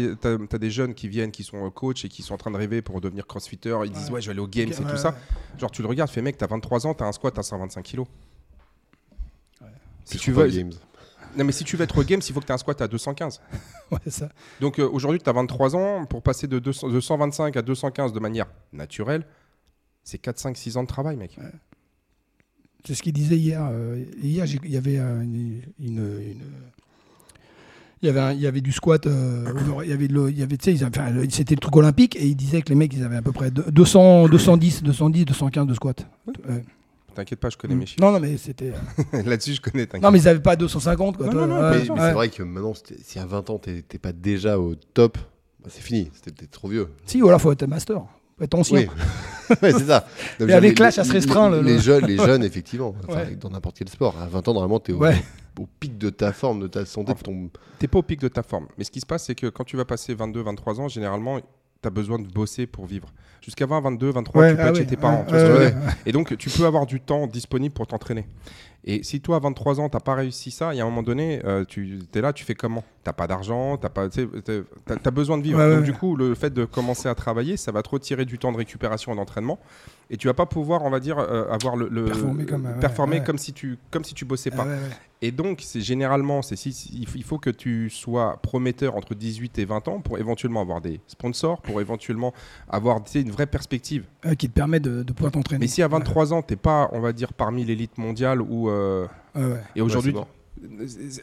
as, 0.53 0.59
des 0.59 0.71
jeunes 0.71 0.95
qui 0.95 1.07
viennent, 1.09 1.31
qui 1.31 1.43
sont 1.45 1.65
euh, 1.67 1.71
coachs 1.71 2.05
et 2.05 2.09
qui 2.09 2.23
sont 2.23 2.35
en 2.35 2.39
train 2.39 2.51
de 2.51 2.57
rêver 2.57 2.83
pour 2.83 3.01
devenir 3.01 3.27
crossfitter, 3.27 3.77
ils 3.85 3.91
disent 3.93 4.11
Ouais. 4.11 4.21
je 4.21 4.27
vais 4.27 4.31
aller 4.33 4.41
aux 4.41 4.49
games 4.49 4.69
ouais, 4.69 4.91
tout 4.91 4.97
ça. 4.97 5.17
Genre, 5.59 5.71
tu 5.71 5.83
le 5.83 5.89
regardes, 5.89 6.11
fais 6.11 6.23
mec, 6.23 6.37
t'as 6.39 6.47
23 6.47 6.87
ans, 6.87 6.95
t'as 6.95 7.07
un 7.07 7.13
squat 7.13 7.37
à 7.39 7.43
125 7.43 7.83
kilos. 7.83 8.07
Si 10.05 10.19
tu 10.19 10.31
veux, 10.33 10.47
Games. 10.49 10.71
Non, 11.37 11.45
mais 11.45 11.53
si 11.53 11.65
tu 11.65 11.77
veux 11.77 11.85
être 11.85 11.99
aux 11.99 12.03
games, 12.05 12.21
il 12.27 12.33
faut 12.33 12.41
que 12.41 12.47
tu 12.47 12.53
aies 12.53 12.55
un 12.55 12.59
squat 12.59 12.81
à 12.81 12.89
215. 12.89 13.41
Ouais, 13.93 13.99
ça. 14.09 14.29
Donc 14.61 14.79
euh, 14.81 14.89
aujourd'hui, 14.91 15.21
tu 15.21 15.29
as 15.31 15.33
23 15.33 15.77
ans, 15.77 16.07
pour 16.07 16.21
passer 16.23 16.47
de, 16.49 16.59
200 16.59 16.89
de 16.89 17.01
125 17.01 17.57
à 17.57 17.63
215 17.63 18.13
de 18.13 18.19
manière 18.21 18.47
naturelle, 18.73 19.25
c'est 20.03 20.19
4, 20.19 20.39
5, 20.39 20.57
6 20.57 20.77
ans 20.77 20.83
de 20.83 20.89
travail, 20.89 21.17
mec. 21.17 21.39
C'est 22.85 22.95
ce 22.95 23.03
qu'il 23.03 23.13
disait 23.13 23.37
hier. 23.37 23.61
euh, 23.71 24.03
hier, 24.23 24.45
il 24.65 24.71
y 24.71 24.77
avait 24.77 24.99
une, 24.99 25.61
une- 25.81 25.99
une- 25.99 26.43
il 28.03 28.07
y 28.07 28.09
avait, 28.09 28.21
un- 28.21 28.33
il 28.33 28.41
y 28.41 28.47
avait 28.47 28.61
du 28.61 28.73
squat, 28.73 29.07
euh, 29.07 29.45
il 29.85 29.89
y 29.91 29.93
avait, 29.93 30.07
le- 30.09 30.31
il 30.31 30.39
y 30.39 30.43
avait, 30.43 30.59
enfin, 30.85 31.13
c'était 31.31 31.55
le 31.55 31.61
truc 31.61 31.75
olympique 31.77 32.15
et 32.17 32.27
il 32.27 32.37
disait 32.37 32.63
que 32.63 32.69
les 32.69 32.75
mecs, 32.75 32.93
ils 32.93 33.03
avaient 33.05 33.17
à 33.17 33.23
peu 33.23 33.33
près 33.33 33.51
deux- 33.51 33.65
200, 33.71 34.29
210, 34.29 34.83
210, 34.83 35.25
215 35.25 35.67
de 35.67 35.75
squat. 35.75 36.07
Ouais. 36.49 36.63
T'inquiète 37.17 37.41
pas, 37.41 37.49
je 37.51 37.57
connais 37.57 37.75
mes 37.75 37.87
chiffres. 37.87 38.01
Non, 38.03 38.13
non, 38.13 38.21
mais 38.21 38.37
c'était. 38.37 38.73
Là-dessus, 39.13 39.55
je 39.55 39.61
connais. 39.61 39.89
Non, 40.01 40.11
mais 40.11 40.19
ils 40.21 40.25
n'avaient 40.25 40.39
pas 40.41 40.55
250, 40.55 41.17
quoi. 41.17 41.27
Non, 41.27 41.33
non, 41.33 41.47
non, 41.47 41.55
Ouais, 41.57 41.71
Mais, 41.79 41.83
mais 41.85 41.91
ouais. 41.91 41.97
c'est 42.01 42.13
vrai 42.13 42.29
que 42.29 42.43
maintenant, 42.43 42.75
si 43.03 43.19
à 43.19 43.27
20 43.27 43.51
ans, 43.51 43.59
t'es 43.59 43.83
t'es 43.83 43.99
pas 43.99 44.13
déjà 44.13 44.59
au 44.59 44.75
top, 44.75 45.17
bah, 45.61 45.69
c'est 45.71 45.81
fini. 45.83 46.11
C'était 46.15 46.31
peut-être 46.31 46.51
trop 46.53 46.69
vieux. 46.69 46.89
Si, 47.07 47.21
voilà, 47.21 47.39
faut 47.39 47.51
être 47.53 47.67
master. 47.67 48.03
Faut 48.39 48.45
être 48.45 48.55
ancien. 48.55 48.81
Oui, 48.81 48.87
ouais, 49.63 49.73
c'est 49.73 49.87
ça. 49.87 50.07
Donc, 50.39 50.51
Et 50.51 50.53
avec 50.53 50.79
l'âge, 50.79 50.93
ça 50.95 51.05
se 51.05 51.09
les- 51.09 51.15
restreint, 51.21 51.49
le- 51.49 51.63
Les, 51.63 51.75
le- 51.75 51.79
jeunes, 51.81 52.05
les 52.07 52.19
jeunes, 52.19 52.45
effectivement, 52.45 52.95
enfin, 53.09 53.25
dans 53.41 53.49
n'importe 53.49 53.79
quel 53.79 53.89
sport. 53.89 54.15
À 54.21 54.27
20 54.27 54.47
ans, 54.49 54.53
normalement, 54.53 54.79
t'es 54.79 54.93
au, 54.93 55.03
au 55.03 55.67
pic 55.81 55.97
de 55.97 56.11
ta 56.11 56.33
forme, 56.35 56.61
de 56.61 56.67
ta 56.67 56.85
santé, 56.85 57.15
de 57.15 57.19
ton. 57.19 57.49
T'es 57.79 57.89
pas 57.89 57.99
au 57.99 58.03
pic 58.03 58.21
de 58.21 58.29
ta 58.29 58.43
forme. 58.43 58.67
Mais 58.77 58.85
ce 58.85 58.91
qui 58.91 59.01
se 59.01 59.07
passe, 59.07 59.25
c'est 59.25 59.35
que 59.35 59.47
quand 59.47 59.65
tu 59.65 59.79
vas 59.79 59.87
passer 59.87 60.15
22, 60.15 60.43
23 60.43 60.81
ans, 60.83 60.89
généralement, 60.89 61.41
tu 61.83 61.87
as 61.89 61.91
besoin 61.91 62.19
de 62.19 62.27
bosser 62.27 62.67
pour 62.67 62.87
vivre. 62.87 63.09
Jusqu'à 63.43 63.67
20, 63.67 63.81
22, 63.81 64.11
23, 64.11 64.43
Ouais, 64.43 64.51
tu 64.51 64.57
peux 64.57 64.63
ah 64.63 64.67
être 64.69 64.75
ouais, 64.75 64.81
chez 64.81 64.87
tes 64.87 64.97
parents. 64.97 65.25
tu 65.29 65.35
ouais. 65.35 65.75
Et 66.05 66.13
donc, 66.13 66.37
tu 66.37 66.51
peux 66.51 66.65
avoir 66.65 66.87
du 66.87 67.01
temps 67.01 67.27
disponible 67.27 67.73
pour 67.75 67.87
t'entraîner. 67.87 68.27
Et 68.85 69.03
si 69.03 69.21
toi, 69.21 69.37
à 69.37 69.39
23 69.41 69.81
ans, 69.81 69.89
t'as 69.89 70.01
pas 70.01 70.15
réussi 70.15 70.51
ça, 70.51 70.73
il 70.75 70.79
y 70.79 70.81
a 70.81 70.85
un 70.85 70.87
moment 70.89 71.03
donné, 71.03 71.41
euh, 71.45 71.65
tu 71.65 72.01
es 72.15 72.21
là, 72.21 72.33
tu 72.33 72.45
fais 72.45 72.55
comment? 72.55 72.85
T'as 73.07 73.13
pas 73.13 73.29
d'argent, 73.29 73.77
t'as 73.77 73.89
pas, 73.89 74.09
tu 74.09 74.27
t'as- 74.85 74.97
t'as 74.97 75.11
besoin 75.13 75.39
de 75.39 75.45
vivre. 75.45 75.61
Ouais, 75.61 75.71
donc 75.71 75.79
ouais. 75.79 75.85
du 75.85 75.93
coup, 75.93 76.17
le 76.17 76.35
fait 76.35 76.51
de 76.53 76.65
commencer 76.65 77.09
à 77.09 77.15
travailler, 77.15 77.57
ça 77.57 77.71
va 77.71 77.83
te 77.85 77.89
retirer 77.89 78.25
du 78.25 78.37
temps 78.37 78.51
de 78.51 78.57
récupération 78.57 79.13
et 79.13 79.17
d'entraînement, 79.17 79.61
et 80.11 80.17
tu 80.17 80.27
vas 80.27 80.35
pas 80.35 80.45
pouvoir, 80.47 80.83
on 80.83 80.91
va 80.91 80.99
dire, 80.99 81.21
euh, 81.21 81.49
avoir 81.49 81.77
le, 81.77 81.89
le- 81.89 82.07
Performer 82.07 82.47
comme, 82.47 82.67
ouais, 82.67 82.81
performer 82.81 83.19
ouais. 83.19 83.25
comme 83.25 83.39
si 83.39 83.53
tu, 83.53 83.79
comme 83.93 84.03
si 84.03 84.13
tu 84.15 84.25
bossais 84.25 84.51
Ah 84.55 84.57
pas. 84.57 84.65
ouais, 84.65 84.71
ouais. 84.73 84.91
Et 85.23 85.31
donc, 85.31 85.61
c'est 85.63 85.81
généralement, 85.81 86.43
c'est 86.43 86.57
si, 86.57 86.73
si- 86.73 86.91
il 87.17 87.23
faut- 87.25 87.39
que 87.39 87.51
tu 87.51 87.91
sois 87.91 88.39
prometteur 88.43 88.97
entre 88.97 89.15
18 89.15 89.57
et 89.61 89.65
20 89.67 89.87
ans 89.87 90.01
pour 90.01 90.19
éventuellement 90.19 90.61
avoir 90.63 90.81
des 90.81 91.01
sponsors, 91.07 91.63
pour 91.63 91.81
éventuellement 91.81 92.35
avoir 92.69 93.03
tu 93.05 93.13
sais, 93.13 93.21
une 93.21 93.31
vraie 93.31 93.47
perspective. 93.47 94.05
Ouais, 94.25 94.35
qui 94.35 94.49
te 94.49 94.53
permet 94.55 94.81
de, 94.81 95.05
de 95.05 95.13
pouvoir 95.13 95.31
t'entraîner. 95.33 95.61
Mais 95.61 95.69
si 95.69 95.81
à 95.81 95.87
23 95.87 96.33
ans, 96.33 96.43
t'es 96.43 96.57
pas, 96.57 96.89
on 96.93 96.99
va 96.99 97.13
dire, 97.13 97.33
parmi 97.35 97.65
l'élite 97.65 97.99
mondiale 97.99 98.43
ou 98.43 98.69
euh, 98.69 99.07
Ouais, 99.37 99.45
ouais. 99.45 99.63
et 99.77 99.81
aujourd'hui, 99.81 100.13
Ouais, 100.13 100.23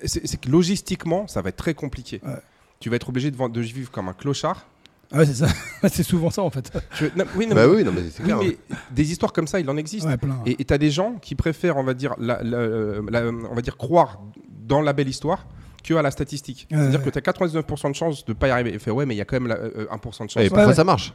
c'est 0.06 0.40
que 0.40 0.50
logistiquement, 0.50 1.28
ça 1.28 1.42
va 1.42 1.50
être 1.50 1.58
très 1.58 1.74
compliqué. 1.74 2.22
Ouais. 2.26 2.36
Tu 2.80 2.90
vas 2.90 2.96
être 2.98 3.10
obligé 3.10 3.32
de, 3.32 3.60
vivre 3.62 3.92
comme 3.92 4.10
un 4.10 4.14
clochard. 4.14 4.68
Ah 5.12 5.18
Ouais, 5.20 5.26
c'est 5.26 5.36
ça. 5.36 5.48
c'est 5.90 6.04
souvent 6.04 6.30
ça, 6.30 6.42
en 6.42 6.50
fait. 6.50 6.72
Tu- 6.98 7.12
non, 7.16 7.26
oui, 7.36 7.46
non, 7.48 7.56
Bah 7.56 7.68
mais- 7.68 7.76
oui, 7.76 7.84
non, 7.84 7.92
mais 7.94 8.02
c'est 8.10 8.22
oui, 8.24 8.26
clair. 8.26 8.38
mais 8.40 8.58
des 8.92 9.12
histoires 9.12 9.32
comme 9.32 9.48
ça, 9.48 9.60
il 9.60 9.70
en 9.70 9.78
existe. 9.78 10.08
Ouais, 10.08 10.18
plein. 10.18 10.42
Et 10.46 10.64
tu 10.66 10.74
as 10.74 10.78
des 10.78 10.90
gens 10.92 11.16
qui 11.22 11.36
préfèrent, 11.36 11.78
on 11.78 11.84
va 11.84 11.94
dire, 11.94 12.16
la- 12.20 12.42
la- 12.42 12.68
la- 12.68 13.28
on 13.30 13.54
va 13.54 13.62
dire 13.62 13.78
croire 13.78 14.22
dans 14.66 14.82
la 14.82 14.92
belle 14.94 15.08
histoire 15.08 15.46
que 15.84 15.94
à 15.94 16.02
la 16.02 16.12
statistique. 16.12 16.68
Ouais, 16.72 16.78
C'est-à-dire 16.78 17.00
ouais. 17.02 17.06
que 17.06 17.10
tu 17.12 17.18
as 17.18 17.22
99% 17.22 17.90
de 17.90 17.96
chances 17.96 18.26
de 18.26 18.32
ne 18.32 18.38
pas 18.38 18.48
y 18.48 18.52
arriver. 18.52 18.74
Et 18.74 18.80
fait, 18.80 18.92
ouais, 18.92 19.06
mais 19.06 19.14
il 19.16 19.18
y 19.18 19.22
a 19.22 19.26
quand 19.26 19.36
même 19.40 19.48
la- 19.48 19.58
euh, 19.58 19.86
1% 19.92 20.26
de 20.26 20.30
chance. 20.32 20.44
Et 20.44 20.50
parfois, 20.50 20.68
ouais. 20.70 20.74
ça 20.76 20.84
marche. 20.84 21.14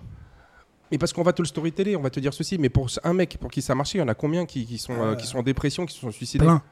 Mais 0.92 0.98
parce 0.98 1.12
qu'on 1.12 1.22
va 1.22 1.32
te 1.32 1.42
le 1.42 1.46
storyteller, 1.48 1.96
on 1.96 2.00
va 2.02 2.10
te 2.10 2.20
dire 2.20 2.32
ceci. 2.32 2.56
Mais 2.58 2.68
pour 2.68 2.88
un 3.04 3.12
mec 3.14 3.36
pour 3.40 3.50
qui 3.50 3.60
ça 3.62 3.72
a 3.72 3.76
marché, 3.76 3.98
il 3.98 4.00
y 4.00 4.04
en 4.04 4.08
a 4.08 4.14
combien 4.14 4.46
qui, 4.46 4.64
qui 4.64 4.78
sont, 4.78 4.94
euh, 4.94 5.14
qui 5.16 5.26
sont 5.26 5.38
en 5.38 5.42
dépression, 5.42 5.84
qui 5.86 5.94
se 5.94 6.00
sont 6.00 6.10
suicidés? 6.10 6.44
Plein. 6.44 6.62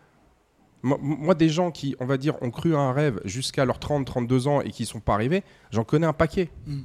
Moi, 0.83 1.35
des 1.35 1.49
gens 1.49 1.71
qui, 1.71 1.97
on 2.01 2.07
va 2.07 2.17
dire, 2.17 2.41
ont 2.43 2.51
cru 2.51 2.75
à 2.75 2.79
un 2.79 2.93
rêve 2.93 3.21
jusqu'à 3.25 3.65
leurs 3.65 3.79
30, 3.79 4.07
32 4.07 4.47
ans 4.47 4.61
et 4.61 4.71
qui 4.71 4.83
ne 4.83 4.87
sont 4.87 5.01
pas 5.01 5.15
arrivés, 5.15 5.43
j'en 5.71 5.85
connais 5.85 6.07
un 6.07 6.13
paquet. 6.13 6.49
Mm. 6.67 6.83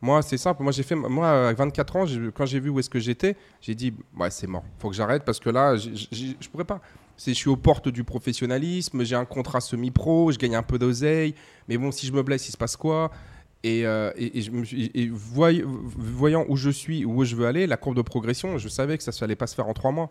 Moi, 0.00 0.22
c'est 0.22 0.36
simple. 0.36 0.62
Moi, 0.62 0.72
j'ai 0.72 0.82
fait. 0.82 0.94
Moi, 0.94 1.48
à 1.48 1.52
24 1.52 1.96
ans, 1.96 2.04
quand 2.34 2.46
j'ai 2.46 2.60
vu 2.60 2.70
où 2.70 2.78
est-ce 2.78 2.90
que 2.90 3.00
j'étais, 3.00 3.36
j'ai 3.60 3.74
dit, 3.74 3.92
ouais, 4.16 4.30
c'est 4.30 4.46
mort. 4.46 4.64
Faut 4.78 4.90
que 4.90 4.94
j'arrête 4.94 5.24
parce 5.24 5.40
que 5.40 5.50
là, 5.50 5.76
je 5.76 6.48
pourrais 6.50 6.64
pas. 6.64 6.80
Je 7.16 7.32
suis 7.32 7.48
aux 7.48 7.56
portes 7.56 7.88
du 7.88 8.04
professionnalisme. 8.04 9.02
J'ai 9.04 9.16
un 9.16 9.24
contrat 9.24 9.60
semi-pro. 9.60 10.30
Je 10.30 10.38
gagne 10.38 10.54
un 10.54 10.62
peu 10.62 10.78
d'oseille. 10.78 11.34
Mais 11.68 11.76
bon, 11.78 11.90
si 11.90 12.06
je 12.06 12.12
me 12.12 12.22
blesse, 12.22 12.48
il 12.48 12.52
se 12.52 12.56
passe 12.56 12.76
quoi? 12.76 13.10
Et, 13.64 13.84
euh, 13.84 14.12
et, 14.16 15.10
voyant 15.10 16.44
où 16.48 16.56
je 16.56 16.70
suis, 16.70 17.04
où 17.04 17.24
je 17.24 17.34
veux 17.34 17.46
aller, 17.46 17.66
la 17.66 17.76
courbe 17.76 17.96
de 17.96 18.02
progression, 18.02 18.56
je 18.56 18.68
savais 18.68 18.96
que 18.96 19.02
ça 19.02 19.10
ne 19.10 19.24
allait 19.24 19.34
pas 19.34 19.48
se 19.48 19.56
faire 19.56 19.66
en 19.66 19.74
trois 19.74 19.90
mois. 19.90 20.10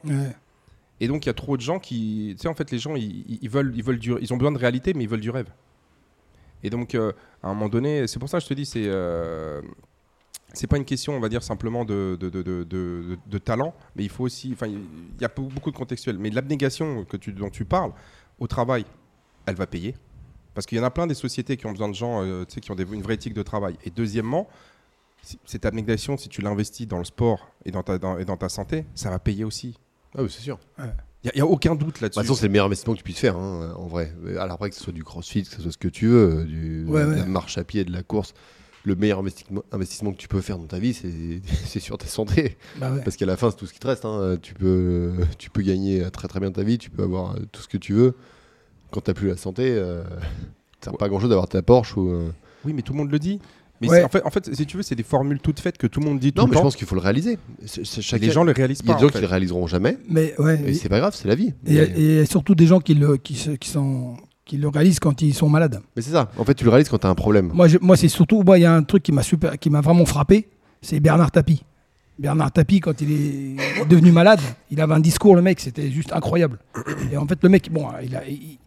Et 0.99 1.07
donc, 1.07 1.25
il 1.25 1.29
y 1.29 1.29
a 1.29 1.33
trop 1.33 1.57
de 1.57 1.61
gens 1.61 1.79
qui. 1.79 2.33
Tu 2.37 2.43
sais, 2.43 2.47
en 2.47 2.53
fait, 2.53 2.71
les 2.71 2.79
gens, 2.79 2.95
ils, 2.95 3.49
veulent, 3.49 3.73
ils, 3.75 3.83
veulent 3.83 3.99
ils 4.03 4.33
ont 4.33 4.37
besoin 4.37 4.51
de 4.51 4.57
réalité, 4.57 4.93
mais 4.93 5.03
ils 5.03 5.09
veulent 5.09 5.21
du 5.21 5.29
rêve. 5.29 5.49
Et 6.63 6.69
donc, 6.69 6.95
euh, 6.95 7.11
à 7.43 7.49
un 7.49 7.53
moment 7.53 7.69
donné, 7.69 8.07
c'est 8.07 8.19
pour 8.19 8.29
ça 8.29 8.39
que 8.39 8.43
je 8.43 8.49
te 8.49 8.53
dis, 8.53 8.65
c'est. 8.65 8.85
Euh, 8.87 9.61
c'est 10.53 10.67
pas 10.67 10.77
une 10.77 10.85
question, 10.85 11.13
on 11.13 11.19
va 11.19 11.29
dire, 11.29 11.43
simplement 11.43 11.83
de, 11.85 12.17
de, 12.19 12.29
de, 12.29 13.17
de 13.25 13.37
talent, 13.37 13.75
mais 13.95 14.03
il 14.03 14.09
faut 14.09 14.23
aussi. 14.23 14.51
Enfin, 14.53 14.67
il 14.67 15.21
y 15.21 15.25
a 15.25 15.27
beaucoup 15.27 15.71
de 15.71 15.75
contextuels. 15.75 16.17
Mais 16.17 16.29
l'abnégation 16.29 17.03
que 17.03 17.17
tu, 17.17 17.33
dont 17.33 17.49
tu 17.49 17.65
parles, 17.65 17.91
au 18.39 18.47
travail, 18.47 18.85
elle 19.45 19.55
va 19.55 19.67
payer. 19.67 19.95
Parce 20.53 20.65
qu'il 20.65 20.77
y 20.77 20.81
en 20.81 20.85
a 20.85 20.89
plein 20.89 21.05
des 21.05 21.13
sociétés 21.13 21.57
qui 21.57 21.67
ont 21.67 21.71
besoin 21.71 21.89
de 21.89 21.93
gens 21.93 22.23
euh, 22.23 22.45
qui 22.45 22.71
ont 22.71 22.75
des, 22.75 22.91
une 22.91 23.03
vraie 23.03 23.13
éthique 23.15 23.35
de 23.35 23.43
travail. 23.43 23.77
Et 23.83 23.91
deuxièmement, 23.91 24.47
cette 25.45 25.65
abnégation, 25.65 26.17
si 26.17 26.29
tu 26.29 26.41
l'investis 26.41 26.87
dans 26.87 26.97
le 26.97 27.05
sport 27.05 27.51
et 27.65 27.71
dans 27.71 27.83
ta, 27.83 27.95
et 28.19 28.25
dans 28.25 28.37
ta 28.37 28.49
santé, 28.49 28.85
ça 28.95 29.09
va 29.09 29.19
payer 29.19 29.43
aussi. 29.43 29.77
Ah 30.17 30.23
oui, 30.23 30.29
c'est 30.29 30.41
sûr. 30.41 30.59
Il 31.23 31.31
n'y 31.35 31.41
a, 31.41 31.45
aucun 31.45 31.75
doute 31.75 32.01
là-dessus. 32.01 32.19
De 32.19 32.21
toute 32.21 32.27
façon, 32.27 32.35
c'est 32.35 32.47
le 32.47 32.51
meilleur 32.51 32.65
investissement 32.65 32.93
que 32.93 32.99
tu 32.99 33.03
puisses 33.03 33.19
faire, 33.19 33.37
hein, 33.37 33.73
en 33.77 33.87
vrai. 33.87 34.13
Alors 34.39 34.53
après, 34.53 34.69
que 34.69 34.75
ce 34.75 34.83
soit 34.83 34.93
du 34.93 35.03
crossfit, 35.03 35.43
que 35.43 35.49
ce 35.49 35.61
soit 35.61 35.71
ce 35.71 35.77
que 35.77 35.87
tu 35.87 36.07
veux, 36.07 36.45
du, 36.45 36.85
de 36.85 36.93
la 36.93 37.25
marche 37.25 37.57
à 37.57 37.63
pied, 37.63 37.85
de 37.85 37.91
la 37.91 38.03
course, 38.03 38.33
le 38.83 38.95
meilleur 38.95 39.19
investissement, 39.71 40.11
que 40.11 40.17
tu 40.17 40.27
peux 40.27 40.41
faire 40.41 40.57
dans 40.57 40.65
ta 40.65 40.79
vie, 40.79 40.93
c'est 40.93 41.79
sur 41.79 41.97
ta 41.97 42.07
santé. 42.07 42.57
Bah 42.77 42.91
Parce 43.03 43.17
qu'à 43.17 43.25
la 43.25 43.37
fin, 43.37 43.51
c'est 43.51 43.57
tout 43.57 43.65
ce 43.65 43.73
qui 43.73 43.79
te 43.79 43.87
reste. 43.87 44.05
Hein. 44.05 44.37
Tu, 44.41 44.53
peux, 44.53 45.13
tu 45.37 45.49
peux 45.49 45.61
gagner 45.61 46.09
très 46.11 46.27
très 46.27 46.39
bien 46.39 46.51
ta 46.51 46.63
vie, 46.63 46.77
tu 46.77 46.89
peux 46.89 47.03
avoir 47.03 47.35
tout 47.51 47.61
ce 47.61 47.67
que 47.67 47.77
tu 47.77 47.93
veux. 47.93 48.15
Quand 48.91 49.01
tu 49.01 49.09
n'as 49.09 49.13
plus 49.13 49.27
la 49.27 49.37
santé, 49.37 49.69
euh, 49.69 50.03
ça 50.81 50.91
sert 50.91 50.97
pas 50.97 51.09
grand 51.09 51.19
chose 51.19 51.29
d'avoir 51.29 51.47
ta 51.47 51.61
Porsche 51.61 51.97
ou. 51.97 52.09
Euh, 52.09 52.31
oui, 52.65 52.73
mais 52.73 52.81
tout 52.81 52.93
le 52.93 52.97
monde 52.97 53.11
le 53.11 53.19
dit. 53.19 53.39
Mais 53.81 54.03
en, 54.03 54.09
fait, 54.09 54.23
en 54.25 54.29
fait, 54.29 54.53
si 54.55 54.65
tu 54.65 54.77
veux, 54.77 54.83
c'est 54.83 54.95
des 54.95 55.03
formules 55.03 55.39
toutes 55.39 55.59
faites 55.59 55.77
que 55.77 55.87
tout 55.87 55.99
le 55.99 56.07
monde 56.07 56.19
dit 56.19 56.33
tout 56.33 56.41
non, 56.41 56.47
mais 56.47 56.55
je 56.55 56.61
pense 56.61 56.75
qu'il 56.75 56.87
faut 56.87 56.95
le 56.95 57.01
réaliser. 57.01 57.37
Les 58.19 58.31
gens 58.31 58.43
le 58.43 58.51
réalisent 58.51 58.81
pas. 58.81 58.85
Il 58.85 58.89
y 58.89 58.91
a 58.93 58.95
des 58.95 59.01
gens 59.01 59.09
qui 59.09 59.21
le 59.21 59.27
réaliseront 59.27 59.67
jamais. 59.67 59.97
Mais 60.09 60.33
ouais. 60.39 60.61
Et, 60.65 60.73
c'est 60.73 60.89
pas 60.89 60.99
grave, 60.99 61.15
c'est 61.15 61.27
la 61.27 61.35
vie. 61.35 61.53
Et, 61.65 62.25
surtout 62.25 62.55
des 62.55 62.67
gens 62.67 62.79
qui 62.79 62.95
le, 62.95 63.17
qui, 63.17 63.35
qui 63.59 63.69
sont 63.69 64.17
qui 64.45 64.57
le 64.57 64.69
réalisent 64.69 64.99
quand 64.99 65.21
ils 65.21 65.33
sont 65.33 65.49
malades. 65.49 65.81
Mais 65.95 66.01
c'est 66.01 66.11
ça. 66.11 66.31
En 66.37 66.45
fait, 66.45 66.53
tu 66.53 66.63
le 66.63 66.69
réalises 66.69 66.89
quand 66.89 66.99
tu 66.99 67.07
as 67.07 67.09
un 67.09 67.15
problème. 67.15 67.51
Moi, 67.53 67.67
moi 67.81 67.97
c'est 67.97 68.07
surtout, 68.07 68.43
il 68.55 68.61
y 68.61 68.65
a 68.65 68.73
un 68.73 68.83
truc 68.83 69.03
qui 69.03 69.11
m'a 69.11 69.23
super, 69.23 69.59
qui 69.59 69.69
m'a 69.69 69.81
vraiment 69.81 70.05
frappé, 70.05 70.47
c'est 70.81 70.99
Bernard 70.99 71.31
Tapie. 71.31 71.63
Bernard 72.17 72.51
Tapie, 72.51 72.79
quand 72.79 72.99
il 73.01 73.11
est 73.11 73.85
devenu 73.87 74.11
malade, 74.11 74.39
il 74.71 74.81
avait 74.81 74.93
un 74.93 74.99
discours, 74.99 75.35
le 75.35 75.41
mec, 75.41 75.59
c'était 75.59 75.91
juste 75.91 76.11
incroyable. 76.13 76.57
Et 77.11 77.17
en 77.17 77.27
fait, 77.27 77.37
le 77.43 77.49
mec, 77.49 77.71
bon, 77.71 77.87
il 78.01 78.15
a, 78.15 78.27
il 78.27 78.57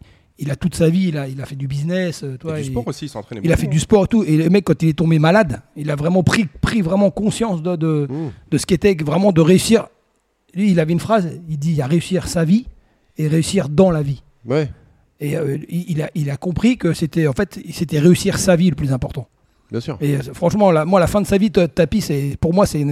a 0.49 0.55
toute 0.55 0.73
sa 0.73 0.89
vie, 0.89 1.09
il 1.09 1.17
a, 1.17 1.27
il 1.27 1.39
a 1.39 1.45
fait 1.45 1.55
du 1.55 1.67
business. 1.67 2.23
Euh, 2.23 2.37
toi, 2.37 2.57
du 2.57 2.63
sport 2.63 2.87
aussi, 2.87 3.05
il 3.05 3.39
Il 3.43 3.51
a 3.51 3.57
fait 3.57 3.67
du 3.67 3.79
sport 3.79 4.05
et 4.05 4.07
tout. 4.07 4.23
Et 4.23 4.37
le 4.37 4.49
mec, 4.49 4.63
quand 4.63 4.81
il 4.81 4.89
est 4.89 4.93
tombé 4.97 5.19
malade, 5.19 5.61
il 5.75 5.91
a 5.91 5.95
vraiment 5.95 6.23
pris, 6.23 6.45
pris 6.45 6.81
vraiment 6.81 7.11
conscience 7.11 7.61
de, 7.61 7.75
de, 7.75 8.07
mmh. 8.09 8.31
de 8.49 8.57
ce 8.57 8.65
qu'était 8.65 8.95
vraiment 8.95 9.31
de 9.31 9.41
réussir. 9.41 9.87
Lui, 10.55 10.71
il 10.71 10.79
avait 10.79 10.93
une 10.93 10.99
phrase, 10.99 11.29
il 11.47 11.59
dit 11.59 11.69
il 11.69 11.75
y 11.75 11.81
a 11.81 11.87
réussir 11.87 12.27
sa 12.27 12.43
vie 12.43 12.65
et 13.17 13.27
réussir 13.27 13.69
dans 13.69 13.91
la 13.91 14.01
vie. 14.01 14.23
Ouais. 14.45 14.69
Et 15.19 15.37
euh, 15.37 15.59
il, 15.69 16.01
a, 16.01 16.09
il 16.15 16.31
a 16.31 16.37
compris 16.37 16.77
que 16.77 16.93
c'était 16.93 17.27
en 17.27 17.33
fait, 17.33 17.59
c'était 17.71 17.99
réussir 17.99 18.39
sa 18.39 18.55
vie 18.55 18.69
le 18.71 18.75
plus 18.75 18.91
important. 18.91 19.27
Bien 19.69 19.79
sûr. 19.79 19.97
Et 20.01 20.15
euh, 20.15 20.21
franchement, 20.33 20.71
la, 20.71 20.83
moi, 20.85 20.99
la 20.99 21.07
fin 21.07 21.21
de 21.21 21.27
sa 21.27 21.37
vie, 21.37 21.51
Tapi, 21.51 22.03
pour 22.39 22.53
moi, 22.53 22.65
c'est 22.65 22.83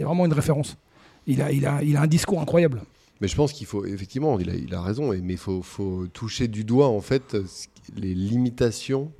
vraiment 0.00 0.26
une 0.26 0.32
référence. 0.32 0.76
Il 1.26 1.40
a, 1.42 1.52
il, 1.52 1.64
a, 1.66 1.82
il 1.82 1.96
a 1.96 2.02
un 2.02 2.06
discours 2.06 2.40
incroyable. 2.40 2.82
Mais 3.20 3.28
je 3.28 3.36
pense 3.36 3.52
qu'il 3.52 3.66
faut, 3.66 3.84
effectivement, 3.84 4.38
il 4.38 4.50
a, 4.50 4.54
il 4.54 4.74
a 4.74 4.80
raison, 4.80 5.10
mais 5.10 5.34
il 5.34 5.38
faut, 5.38 5.62
faut, 5.62 6.06
toucher 6.12 6.48
du 6.48 6.64
doigt, 6.64 6.88
en 6.88 7.00
fait, 7.00 7.36
les 7.96 8.14
limitations 8.14 9.10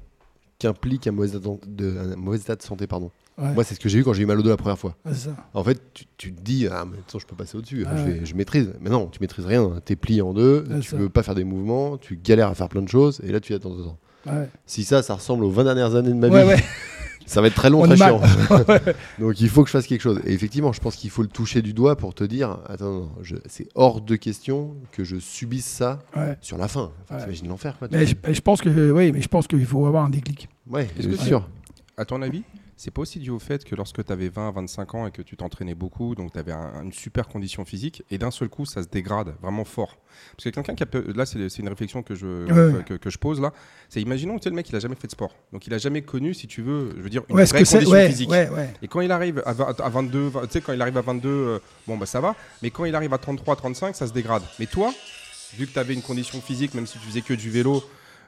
qu'implique 0.59 1.07
un, 1.07 1.13
mauvais 1.13 1.39
de, 1.67 1.99
un 1.99 2.17
mauvais 2.17 2.39
état 2.39 2.57
de 2.57 2.63
santé. 2.63 2.87
Pardon. 2.87 3.11
Moi, 3.39 3.63
c'est 3.63 3.77
ce 3.77 3.81
que 3.81 3.89
j'ai 3.89 4.01
eu 4.01 4.05
quand 4.05 4.13
j'ai 4.13 4.25
eu 4.25 4.27
mal 4.27 4.39
au 4.39 4.43
dos 4.43 4.49
la 4.49 4.57
première 4.57 4.79
fois. 4.79 4.97
En 5.55 5.63
fait, 5.63 5.81
tu, 6.17 6.33
te 6.33 6.41
dis, 6.41 6.67
ah, 6.67 6.85
mais 6.85 6.99
je 7.09 7.25
peux 7.25 7.37
passer 7.37 7.57
au-dessus, 7.57 7.85
je, 7.85 8.25
je, 8.25 8.35
maîtrise. 8.35 8.73
Mais 8.81 8.91
non, 8.91 9.07
tu 9.07 9.21
maîtrises 9.21 9.47
rien. 9.47 9.81
Tu 9.85 9.93
es 9.93 9.97
plié 9.97 10.23
en 10.23 10.33
deux, 10.33 10.65
tu 10.81 10.95
ne 10.97 11.01
veux 11.03 11.09
pas 11.09 11.23
faire 11.23 11.37
des 11.37 11.45
mouvements, 11.45 11.99
tu 11.99 12.17
galères 12.17 12.49
à 12.49 12.55
faire 12.55 12.69
plein 12.69 12.83
de 12.83 12.89
choses, 12.89 13.21
et 13.23 13.31
là, 13.31 13.39
tu 13.41 13.55
attends 13.55 13.77
temps. 13.77 13.99
Si 14.67 14.85
ça, 14.85 15.03
ça 15.03 15.15
ressemble 15.15 15.45
aux 15.45 15.51
20 15.51 15.65
dernières 15.65 15.95
années 15.95 16.13
de 16.13 16.15
ma 16.15 16.29
vie, 16.29 16.63
ça 17.29 17.41
va 17.41 17.49
être 17.49 17.55
très 17.55 17.71
long, 17.71 17.83
très 17.83 17.97
chiant. 17.97 18.21
Donc 19.19 19.41
il 19.41 19.49
faut 19.49 19.62
que 19.62 19.69
je 19.69 19.73
fasse 19.73 19.87
quelque 19.87 20.01
chose. 20.01 20.21
Et 20.25 20.33
effectivement, 20.33 20.73
je 20.73 20.81
pense 20.81 20.97
qu'il 20.97 21.11
faut 21.11 21.23
le 21.23 21.29
toucher 21.29 21.62
du 21.62 21.73
doigt 21.73 21.97
pour 21.97 22.14
te 22.14 22.25
dire 22.25 22.59
attends, 22.67 23.11
c'est 23.47 23.69
hors 23.75 24.01
de 24.01 24.17
question 24.17 24.77
que 24.93 25.05
je 25.05 25.19
subisse 25.19 25.67
ça 25.67 26.01
sur 26.41 26.59
la 26.59 26.69
fin. 26.69 26.91
Enfin, 27.05 27.23
T'imagines 27.23 27.49
l'enfer. 27.49 27.77
Mais 27.91 28.07
je, 28.07 28.41
pense 28.41 28.61
que 28.61 28.91
oui, 28.91 29.12
mais 29.12 29.23
je 29.23 29.29
pense 29.29 29.47
qu'il 29.47 29.67
faut 29.67 29.87
avoir 29.87 30.05
un 30.05 30.11
déclic. 30.11 30.49
Ouais, 30.69 30.88
c'est 30.99 31.21
sûr. 31.21 31.49
À 31.97 32.05
ton 32.05 32.23
avis, 32.23 32.45
c'est 32.79 32.93
pas 32.93 33.03
aussi 33.03 33.19
dû 33.19 33.31
au 33.31 33.41
fait 33.41 33.64
que 33.64 33.75
lorsque 33.75 34.05
tu 34.05 34.12
avais 34.12 34.29
20, 34.29 34.53
25 34.53 34.95
ans 34.95 35.07
et 35.09 35.11
que 35.11 35.21
tu 35.21 35.37
t'entraînais 35.37 35.75
beaucoup, 35.75 36.14
donc 36.14 36.33
tu 36.33 36.38
avais 36.38 36.53
une 36.53 36.93
super 36.93 37.27
condition 37.27 37.64
physique, 37.64 38.05
et 38.09 38.19
d'un 38.19 38.31
seul 38.31 38.49
coup, 38.49 38.67
ça 38.67 38.85
se 38.85 38.88
dégrade 38.88 39.35
vraiment 39.43 39.64
fort. 39.64 39.99
Parce 40.37 40.45
que 40.45 40.51
quelqu'un 40.51 40.77
qui 40.77 40.85
a. 40.85 41.12
Là, 41.12 41.27
c'est 41.27 41.59
une 41.59 41.69
réflexion 41.69 42.05
que 42.05 42.14
je, 42.14 42.87
que, 42.97 43.11
je 43.11 43.19
pose 43.19 43.41
là. 43.41 43.53
C'est 43.88 44.01
imaginons, 44.01 44.38
tu 44.38 44.49
le 44.49 44.55
mec, 44.55 44.69
il 44.71 44.77
a 44.77 44.79
jamais 44.79 44.95
fait 44.95 45.09
de 45.09 45.12
sport. 45.12 45.35
Donc 45.53 45.67
il 45.67 45.75
a 45.75 45.79
jamais 45.79 46.03
connu, 46.03 46.35
si 46.35 46.47
tu 46.47 46.62
veux, 46.62 46.93
je 46.97 47.03
veux 47.03 47.11
dire, 47.11 47.23
une 47.29 47.35
vraie 47.35 47.64
condition 47.64 47.81
physique. 48.07 48.31
Et 48.81 48.87
quand 48.87 49.01
il 49.01 49.11
arrive 49.11 49.43
à, 49.45 49.53
22, 49.53 50.31
tu 50.31 50.38
sais, 50.51 50.61
quand 50.61 50.73
il 50.73 50.81
arrive 50.81 50.97
à 50.99 51.03
22, 51.03 51.29
euh, 51.29 51.59
bon, 51.88 51.99
bah 51.99 52.07
ça 52.07 52.21
va. 52.21 52.37
Mais 52.62 52.71
quand 52.71 52.85
il 52.85 52.95
arrive 52.95 53.12
à 53.12 53.19
33, 53.19 53.57
35, 53.57 53.97
ça 53.97 54.07
se 54.07 54.12
dégrade. 54.12 54.43
Mais 54.61 54.67
toi, 54.67 54.95
vu 55.57 55.67
que 55.67 55.73
tu 55.73 55.79
avais 55.81 55.95
une 55.95 56.03
condition 56.03 56.41
physique, 56.41 56.75
même 56.75 56.87
si 56.87 56.97
tu 57.01 57.07
faisais 57.09 57.23
que 57.23 57.35
du 57.35 57.51
vélo, 57.51 57.83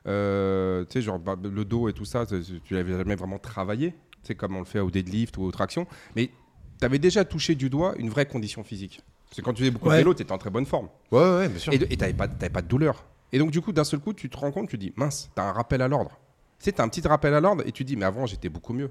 euh, 0.09 0.85
tu 0.87 0.95
sais, 0.95 1.03
genre 1.03 1.21
bah, 1.21 1.37
le 1.41 1.65
dos 1.65 1.89
et 1.89 1.93
tout 1.93 2.05
ça, 2.05 2.27
tu 2.27 2.75
l'avais 2.75 2.97
jamais 2.97 3.15
vraiment 3.15 3.39
travaillé 3.39 3.95
c'est 4.23 4.35
comme 4.35 4.57
on 4.57 4.61
le 4.61 4.65
fait 4.65 4.81
au 4.81 4.91
deadlift 4.91 5.37
ou 5.37 5.43
aux 5.43 5.51
tractions. 5.51 5.87
Mais 6.17 6.31
tu 6.79 6.85
avais 6.85 6.99
déjà 6.99 7.25
touché 7.25 7.55
du 7.55 7.71
doigt 7.71 7.95
une 7.99 8.11
vraie 8.11 8.27
condition 8.27 8.65
physique. 8.65 9.03
Parce 9.29 9.37
que 9.37 9.43
quand 9.43 9.53
tu 9.53 9.61
faisais 9.61 9.71
beaucoup 9.71 9.89
de 9.89 9.95
vélo, 9.95 10.15
tu 10.15 10.23
étais 10.23 10.33
en 10.33 10.39
très 10.39 10.51
bonne 10.51 10.67
forme. 10.67 10.89
Ouais, 11.13 11.21
ouais, 11.21 11.49
bien 11.49 11.59
sûr. 11.59 11.73
Et 11.73 11.79
tu 11.79 11.97
n'avais 11.97 12.13
pas, 12.13 12.29
pas 12.29 12.63
de 12.63 12.69
douleur. 12.69 13.05
Et 13.33 13.39
donc, 13.39 13.51
du 13.51 13.61
coup, 13.61 13.73
d'un 13.73 13.85
seul 13.85 14.01
coup, 14.01 14.13
tu 14.13 14.29
te 14.29 14.37
rends 14.37 14.51
compte, 14.51 14.69
tu 14.69 14.77
dis, 14.77 14.93
mince, 14.97 15.31
tu 15.35 15.41
as 15.41 15.45
un 15.45 15.53
rappel 15.53 15.83
à 15.83 15.89
l'ordre. 15.89 16.19
Tu 16.59 16.65
sais, 16.65 16.73
tu 16.73 16.81
as 16.81 16.85
un 16.85 16.89
petit 16.89 17.07
rappel 17.07 17.33
à 17.35 17.41
l'ordre 17.41 17.63
et 17.65 17.71
tu 17.71 17.85
dis, 17.85 17.97
mais 17.97 18.07
avant, 18.07 18.27
j'étais 18.27 18.49
beaucoup 18.49 18.73
mieux. 18.73 18.91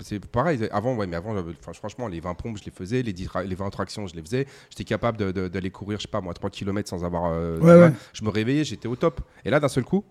C'est 0.00 0.24
pareil, 0.26 0.68
avant, 0.70 0.94
ouais, 0.94 1.08
mais 1.08 1.16
avant, 1.16 1.34
franchement, 1.60 2.06
les 2.06 2.20
20 2.20 2.34
pompes, 2.34 2.58
je 2.58 2.64
les 2.64 2.70
faisais, 2.70 3.02
les, 3.02 3.12
10, 3.12 3.28
les 3.44 3.54
20 3.56 3.70
tractions, 3.70 4.06
je 4.06 4.14
les 4.14 4.22
faisais. 4.22 4.46
J'étais 4.70 4.84
capable 4.84 5.32
d'aller 5.32 5.70
courir, 5.70 5.98
je 5.98 6.02
sais 6.02 6.10
pas, 6.10 6.20
moi, 6.20 6.32
3 6.32 6.50
km 6.50 6.88
sans 6.88 7.04
avoir. 7.04 7.32
Euh, 7.32 7.90
je 8.12 8.24
me 8.24 8.30
réveillais, 8.30 8.62
j'étais 8.62 8.86
au 8.86 8.94
top. 8.94 9.20
Et 9.44 9.50
là, 9.50 9.58
d'un 9.58 9.68
seul 9.68 9.84
coup, 9.84 10.04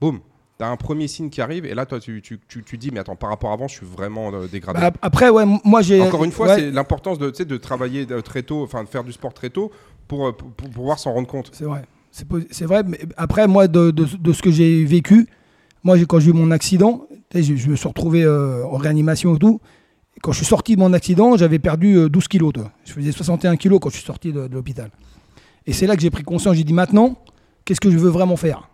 boum, 0.00 0.20
tu 0.58 0.64
as 0.64 0.68
un 0.68 0.76
premier 0.76 1.08
signe 1.08 1.30
qui 1.30 1.40
arrive 1.40 1.64
et 1.64 1.74
là 1.74 1.86
toi 1.86 2.00
tu, 2.00 2.20
tu, 2.20 2.38
tu, 2.48 2.78
dis 2.78 2.90
mais 2.90 3.00
attends 3.00 3.16
par 3.16 3.30
rapport 3.30 3.50
à 3.50 3.54
avant 3.54 3.68
je 3.68 3.76
suis 3.76 3.86
vraiment 3.86 4.32
euh, 4.32 4.46
dégradé. 4.46 4.80
Bah, 4.80 4.92
après 5.02 5.28
ouais 5.30 5.44
moi 5.64 5.82
j'ai 5.82 6.00
encore 6.00 6.24
une 6.24 6.32
fois 6.32 6.56
c'est 6.56 6.70
l'importance 6.70 7.18
de, 7.18 7.30
de 7.30 7.56
travailler 7.56 8.06
très 8.24 8.42
tôt 8.42 8.62
enfin 8.62 8.84
de 8.84 8.88
faire 8.88 9.04
du 9.04 9.12
sport 9.12 9.32
très 9.32 9.50
tôt 9.50 9.70
pour, 10.08 10.28
euh, 10.28 10.32
pour, 10.32 10.70
pouvoir 10.70 10.98
s'en 10.98 11.12
rendre 11.12 11.28
compte. 11.28 11.50
C'est 11.52 11.64
vrai 11.64 11.84
c'est 12.10 12.64
vrai 12.64 12.82
mais 12.84 12.98
après 13.16 13.46
moi 13.46 13.68
de, 13.68 13.90
de, 13.90 14.32
ce 14.32 14.42
que 14.42 14.50
j'ai 14.50 14.84
vécu 14.84 15.28
moi 15.84 15.96
quand 16.06 16.18
j'ai 16.18 16.30
eu 16.30 16.32
mon 16.32 16.50
accident 16.50 17.06
je, 17.32 17.54
je, 17.54 17.68
me 17.68 17.76
suis 17.76 17.86
retrouvé 17.86 18.24
euh, 18.24 18.64
en 18.64 18.76
réanimation 18.76 19.36
et 19.36 19.38
tout 19.38 19.60
quand 20.22 20.32
je 20.32 20.38
suis 20.38 20.46
sorti 20.46 20.74
de 20.74 20.80
mon 20.80 20.92
accident 20.94 21.36
j'avais 21.36 21.60
perdu 21.60 22.08
12 22.10 22.26
kilos 22.26 22.52
toi. 22.54 22.72
je 22.84 22.92
faisais 22.92 23.12
61 23.12 23.56
kilos 23.56 23.78
quand 23.80 23.90
je 23.90 23.96
suis 23.96 24.06
sorti 24.06 24.32
de 24.32 24.48
l'hôpital 24.50 24.90
et 25.66 25.72
c'est 25.72 25.86
là 25.86 25.94
que 25.94 26.02
j'ai 26.02 26.10
pris 26.10 26.24
conscience 26.24 26.56
j'ai 26.56 26.64
dit 26.64 26.72
maintenant 26.72 27.16
qu'est-ce 27.64 27.80
que 27.80 27.90
je 27.90 27.98
veux 27.98 28.10
vraiment 28.10 28.36
faire? 28.36 28.68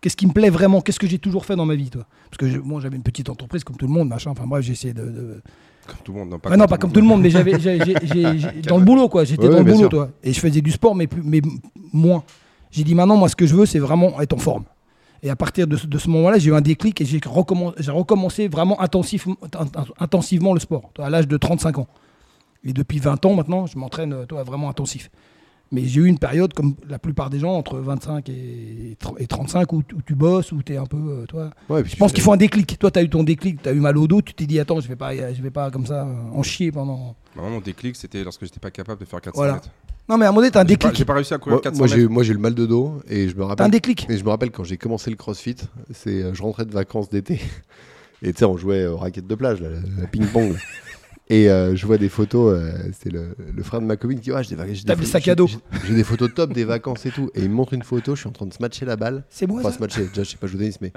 Qu'est-ce 0.00 0.16
qui 0.16 0.26
me 0.26 0.32
plaît 0.32 0.50
vraiment? 0.50 0.80
Qu'est-ce 0.80 0.98
que 0.98 1.06
j'ai 1.06 1.18
toujours 1.18 1.44
fait 1.44 1.56
dans 1.56 1.66
ma 1.66 1.74
vie, 1.74 1.90
toi? 1.90 2.06
Parce 2.30 2.38
que 2.38 2.58
moi, 2.58 2.80
j'avais 2.80 2.96
une 2.96 3.02
petite 3.02 3.28
entreprise 3.28 3.64
comme 3.64 3.76
tout 3.76 3.86
le 3.86 3.92
monde, 3.92 4.08
machin. 4.08 4.30
Enfin 4.30 4.46
bref, 4.46 4.64
j'ai 4.64 4.72
essayé 4.72 4.94
de, 4.94 5.42
Comme 5.86 5.96
tout 6.02 6.12
le 6.12 6.18
monde, 6.20 6.30
non 6.30 6.38
pas, 6.38 6.56
non, 6.56 6.66
pas 6.66 6.78
comme 6.78 6.92
tout 6.92 7.00
le 7.00 7.06
monde, 7.06 7.20
mais 7.20 7.30
j'avais, 7.30 7.52
dans 8.68 8.78
le 8.78 8.84
boulot, 8.84 9.08
quoi. 9.08 9.24
J'étais 9.24 9.48
dans 9.48 9.58
le 9.58 9.64
boulot, 9.64 9.88
toi. 9.88 10.10
Et 10.22 10.32
je 10.32 10.40
faisais 10.40 10.62
du 10.62 10.70
sport, 10.70 10.94
mais, 10.94 11.06
plus, 11.06 11.22
mais 11.22 11.42
moins. 11.92 12.24
J'ai 12.70 12.84
dit 12.84 12.94
maintenant, 12.94 13.16
moi, 13.16 13.28
ce 13.28 13.36
que 13.36 13.46
je 13.46 13.54
veux, 13.54 13.66
c'est 13.66 13.78
vraiment 13.78 14.20
être 14.20 14.32
en 14.32 14.38
forme. 14.38 14.64
Et 15.22 15.28
à 15.28 15.36
partir 15.36 15.66
de 15.66 15.76
ce, 15.76 16.08
moment-là, 16.08 16.38
j'ai 16.38 16.48
eu 16.48 16.54
un 16.54 16.62
déclic 16.62 16.98
et 17.02 17.04
j'ai 17.04 17.20
recommencé, 17.26 17.90
recommencé 17.90 18.48
vraiment 18.48 18.80
intensif, 18.80 19.28
intensivement 19.98 20.54
le 20.54 20.60
sport, 20.60 20.90
toi, 20.94 21.06
à 21.06 21.10
l'âge 21.10 21.28
de 21.28 21.36
35 21.36 21.78
ans. 21.78 21.88
Et 22.64 22.72
depuis 22.72 22.98
20 23.00 23.26
ans 23.26 23.34
maintenant, 23.34 23.66
je 23.66 23.78
m'entraîne 23.78 24.14
vraiment 24.46 24.70
intensif. 24.70 25.10
Mais 25.72 25.84
j'ai 25.84 26.00
eu 26.00 26.06
une 26.06 26.18
période, 26.18 26.52
comme 26.52 26.74
la 26.88 26.98
plupart 26.98 27.30
des 27.30 27.38
gens, 27.38 27.52
entre 27.52 27.78
25 27.78 28.28
et, 28.28 28.96
35, 29.28 29.72
où, 29.72 29.82
tu 30.04 30.16
bosses, 30.16 30.50
où 30.50 30.62
tu 30.64 30.72
es 30.72 30.76
un 30.76 30.86
peu. 30.86 30.96
Euh, 30.96 31.26
toi. 31.26 31.50
je 31.84 31.94
pense 31.96 32.12
qu'il 32.12 32.22
faut 32.22 32.32
un 32.32 32.36
déclic. 32.36 32.76
Toi, 32.78 32.90
tu 32.90 32.98
as 32.98 33.02
eu 33.02 33.08
ton 33.08 33.22
déclic, 33.22 33.62
tu 33.62 33.68
as 33.68 33.72
eu 33.72 33.78
mal 33.78 33.96
au 33.96 34.08
dos, 34.08 34.20
tu 34.20 34.34
t'es 34.34 34.46
dit, 34.46 34.58
attends, 34.58 34.80
je 34.80 34.88
vais 34.88 34.96
pas, 34.96 35.14
je 35.14 35.40
vais 35.40 35.50
pas 35.50 35.70
comme 35.70 35.86
ça 35.86 36.02
euh, 36.02 36.14
en 36.32 36.42
chier 36.42 36.72
pendant. 36.72 37.14
Bah, 37.36 37.42
mon 37.48 37.60
déclic, 37.60 37.94
c'était 37.94 38.24
lorsque 38.24 38.42
j'étais 38.44 38.58
pas 38.58 38.72
capable 38.72 39.00
de 39.00 39.04
faire 39.04 39.20
400 39.20 39.36
voilà. 39.36 39.54
mètres. 39.54 39.70
Non, 40.08 40.18
mais 40.18 40.24
à 40.24 40.30
un 40.30 40.32
moment 40.32 40.40
donné, 40.40 40.50
tu 40.50 40.58
as 40.58 40.62
un 40.62 40.64
déclic. 40.64 40.96
J'ai 40.96 41.04
pas, 41.04 41.14
réussi 41.14 41.34
à 41.34 41.38
courir 41.38 41.60
400 41.60 41.78
moi, 41.78 41.86
mètres. 41.86 42.10
Moi, 42.10 42.22
j'ai 42.24 42.32
eu 42.32 42.34
le 42.34 42.40
mal 42.40 42.54
de 42.54 42.66
dos 42.66 43.00
et 43.08 43.28
je 43.28 43.36
me 43.36 43.44
rappelle. 43.44 43.66
un 43.66 43.68
déclic. 43.68 44.08
Et 44.10 44.16
je 44.16 44.24
me 44.24 44.30
rappelle 44.30 44.50
quand 44.50 44.64
j'ai 44.64 44.76
commencé 44.76 45.08
le 45.08 45.14
crossfit, 45.14 45.54
c'est, 45.94 46.24
euh, 46.24 46.34
je 46.34 46.42
rentrais 46.42 46.64
de 46.64 46.72
vacances 46.72 47.08
d'été. 47.08 47.40
Et 48.22 48.34
tu 48.34 48.40
sais, 48.40 48.44
on 48.44 48.58
jouait 48.58 48.86
aux 48.86 48.98
raquettes 48.98 49.26
de 49.26 49.34
plage, 49.34 49.62
là, 49.62 49.68
la 49.98 50.06
ping-pong. 50.06 50.54
Et 51.32 51.48
euh, 51.48 51.76
je 51.76 51.86
vois 51.86 51.96
des 51.96 52.08
photos, 52.08 52.58
euh, 52.58 52.72
c'est 53.00 53.10
le, 53.10 53.36
le 53.54 53.62
frère 53.62 53.80
de 53.80 53.86
ma 53.86 53.96
copine 53.96 54.18
qui 54.18 54.24
dit 54.24 54.32
ouais, 54.32 54.42
j'ai 54.42 54.56
des, 54.56 54.94
des 54.96 55.06
sac 55.06 55.28
à 55.28 55.34
dos. 55.36 55.48
j'ai- 55.86 55.94
des 55.94 56.02
photos 56.04 56.28
top 56.34 56.52
des 56.52 56.64
vacances 56.64 57.06
et 57.06 57.12
tout. 57.12 57.30
Et 57.34 57.42
il 57.42 57.48
me 57.48 57.54
montre 57.54 57.72
une 57.72 57.84
photo, 57.84 58.16
je 58.16 58.20
suis 58.20 58.28
en 58.28 58.32
train 58.32 58.46
de 58.46 58.52
se 58.52 58.58
matcher 58.60 58.84
la 58.84 58.96
balle. 58.96 59.24
C'est 59.30 59.46
moi, 59.46 59.60
Enfin, 59.60 59.70
ça 59.70 59.76
se 59.76 59.80
matcher, 59.80 60.06
déjà, 60.06 60.24
je 60.24 60.30
sais 60.30 60.36
pas 60.36 60.48
jouer 60.48 60.56
au 60.56 60.60
tennis, 60.62 60.80
mais 60.80 60.92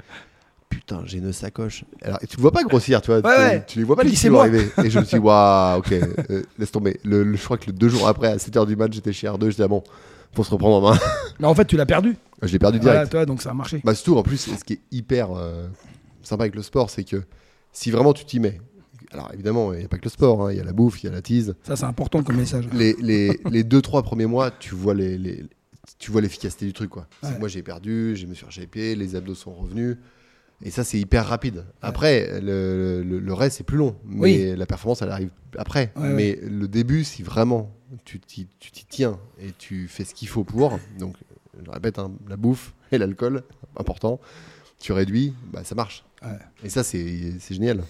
putain, 0.68 1.02
j'ai 1.06 1.18
une 1.18 1.32
sacoche. 1.32 1.84
Alors, 2.02 2.18
et 2.20 2.26
tu 2.26 2.36
le 2.36 2.42
vois 2.42 2.50
pas 2.50 2.64
grossir, 2.64 3.00
tu 3.00 3.12
vois. 3.12 3.20
Ouais, 3.20 3.22
tu, 3.22 3.28
ouais. 3.40 3.64
tu 3.68 3.78
les 3.78 3.84
vois 3.84 3.94
pas 3.94 4.02
les 4.02 4.10
kilos 4.10 4.34
c'est 4.42 4.48
arriver. 4.48 4.70
Et 4.82 4.90
je 4.90 4.98
me 4.98 5.04
suis 5.04 5.18
dit, 5.18 5.24
waouh, 5.24 5.78
ok, 5.78 5.92
euh, 6.30 6.42
laisse 6.58 6.72
tomber. 6.72 6.98
Le, 7.04 7.22
le- 7.22 7.36
je 7.36 7.44
crois 7.44 7.56
que 7.56 7.66
le 7.66 7.72
deux 7.72 7.88
jours 7.88 8.08
après, 8.08 8.26
à 8.28 8.36
7h 8.36 8.66
du 8.66 8.74
match, 8.74 8.92
j'étais 8.92 9.12
chez 9.12 9.28
R2, 9.28 9.50
j'étais 9.50 9.62
ah 9.62 9.68
bon, 9.68 9.84
faut 10.32 10.42
se 10.42 10.50
reprendre 10.50 10.84
en 10.84 10.90
main. 10.92 10.98
Mais 11.38 11.46
en 11.46 11.54
fait, 11.54 11.64
tu 11.66 11.76
l'as 11.76 11.86
perdu. 11.86 12.16
je 12.42 12.50
l'ai 12.50 12.58
perdu 12.58 12.80
Voilà, 12.80 12.94
direct. 12.96 13.12
toi, 13.12 13.24
donc 13.24 13.40
ça 13.40 13.50
a 13.50 13.54
marché. 13.54 13.80
Bah, 13.84 13.94
surtout, 13.94 14.16
en 14.18 14.24
plus, 14.24 14.38
ce 14.58 14.64
qui 14.64 14.72
est 14.74 14.80
hyper 14.90 15.28
euh, 15.30 15.68
sympa 16.24 16.42
avec 16.42 16.56
le 16.56 16.62
sport, 16.62 16.90
c'est 16.90 17.04
que 17.04 17.22
si 17.72 17.92
vraiment 17.92 18.12
tu 18.12 18.24
t'y 18.24 18.40
mets, 18.40 18.60
alors 19.14 19.30
évidemment, 19.32 19.72
il 19.72 19.78
n'y 19.78 19.84
a 19.84 19.88
pas 19.88 19.96
que 19.98 20.04
le 20.04 20.10
sport, 20.10 20.46
hein, 20.46 20.52
il 20.52 20.58
y 20.58 20.60
a 20.60 20.64
la 20.64 20.72
bouffe, 20.72 21.02
il 21.02 21.06
y 21.06 21.08
a 21.08 21.12
la 21.12 21.22
tease. 21.22 21.54
Ça, 21.62 21.76
c'est 21.76 21.84
important 21.86 22.22
comme 22.22 22.36
message. 22.36 22.68
Les, 22.72 22.94
les, 23.00 23.40
les 23.50 23.64
deux, 23.64 23.80
trois 23.80 24.02
premiers 24.02 24.26
mois, 24.26 24.50
tu 24.50 24.74
vois 24.74 24.92
les, 24.94 25.16
les- 25.16 25.44
tu 25.98 26.10
vois 26.10 26.20
l'efficacité 26.20 26.66
du 26.66 26.72
truc. 26.72 26.90
Quoi. 26.90 27.06
Ouais. 27.22 27.38
Moi, 27.38 27.48
j'ai 27.48 27.62
perdu, 27.62 28.16
je 28.16 28.26
me 28.26 28.34
suis 28.34 28.44
rejeté, 28.44 28.94
les 28.96 29.16
abdos 29.16 29.34
sont 29.34 29.52
revenus. 29.54 29.96
Et 30.62 30.70
ça, 30.70 30.82
c'est 30.84 30.98
hyper 30.98 31.26
rapide. 31.26 31.64
Après, 31.82 32.40
le, 32.40 33.02
le- 33.02 33.18
le 33.20 33.32
reste, 33.34 33.58
c'est 33.58 33.64
plus 33.64 33.76
long. 33.76 33.96
Mais 34.04 34.20
Oui. 34.20 34.56
la 34.56 34.66
performance, 34.66 35.02
elle 35.02 35.10
arrive 35.10 35.30
après. 35.58 35.92
Ouais, 35.96 36.08
mais 36.10 36.38
le 36.42 36.68
début, 36.68 37.04
si 37.04 37.22
vraiment 37.22 37.70
tu 38.04 38.18
t'y 38.20 38.48
tiens 38.88 39.18
et 39.40 39.52
tu 39.58 39.88
fais 39.88 40.04
ce 40.04 40.14
qu'il 40.14 40.28
faut 40.28 40.42
pour, 40.44 40.78
donc 40.98 41.16
je 41.64 41.70
répète, 41.70 41.98
hein, 41.98 42.10
la 42.28 42.36
bouffe 42.36 42.72
et 42.92 42.98
l'alcool, 42.98 43.42
important, 43.76 44.20
tu 44.80 44.92
réduis, 44.92 45.34
bah, 45.52 45.62
ça 45.64 45.74
marche. 45.74 46.04
Et 46.64 46.70
ça, 46.70 46.82
c'est 46.82 47.34
c'est 47.40 47.54
génial. 47.54 47.82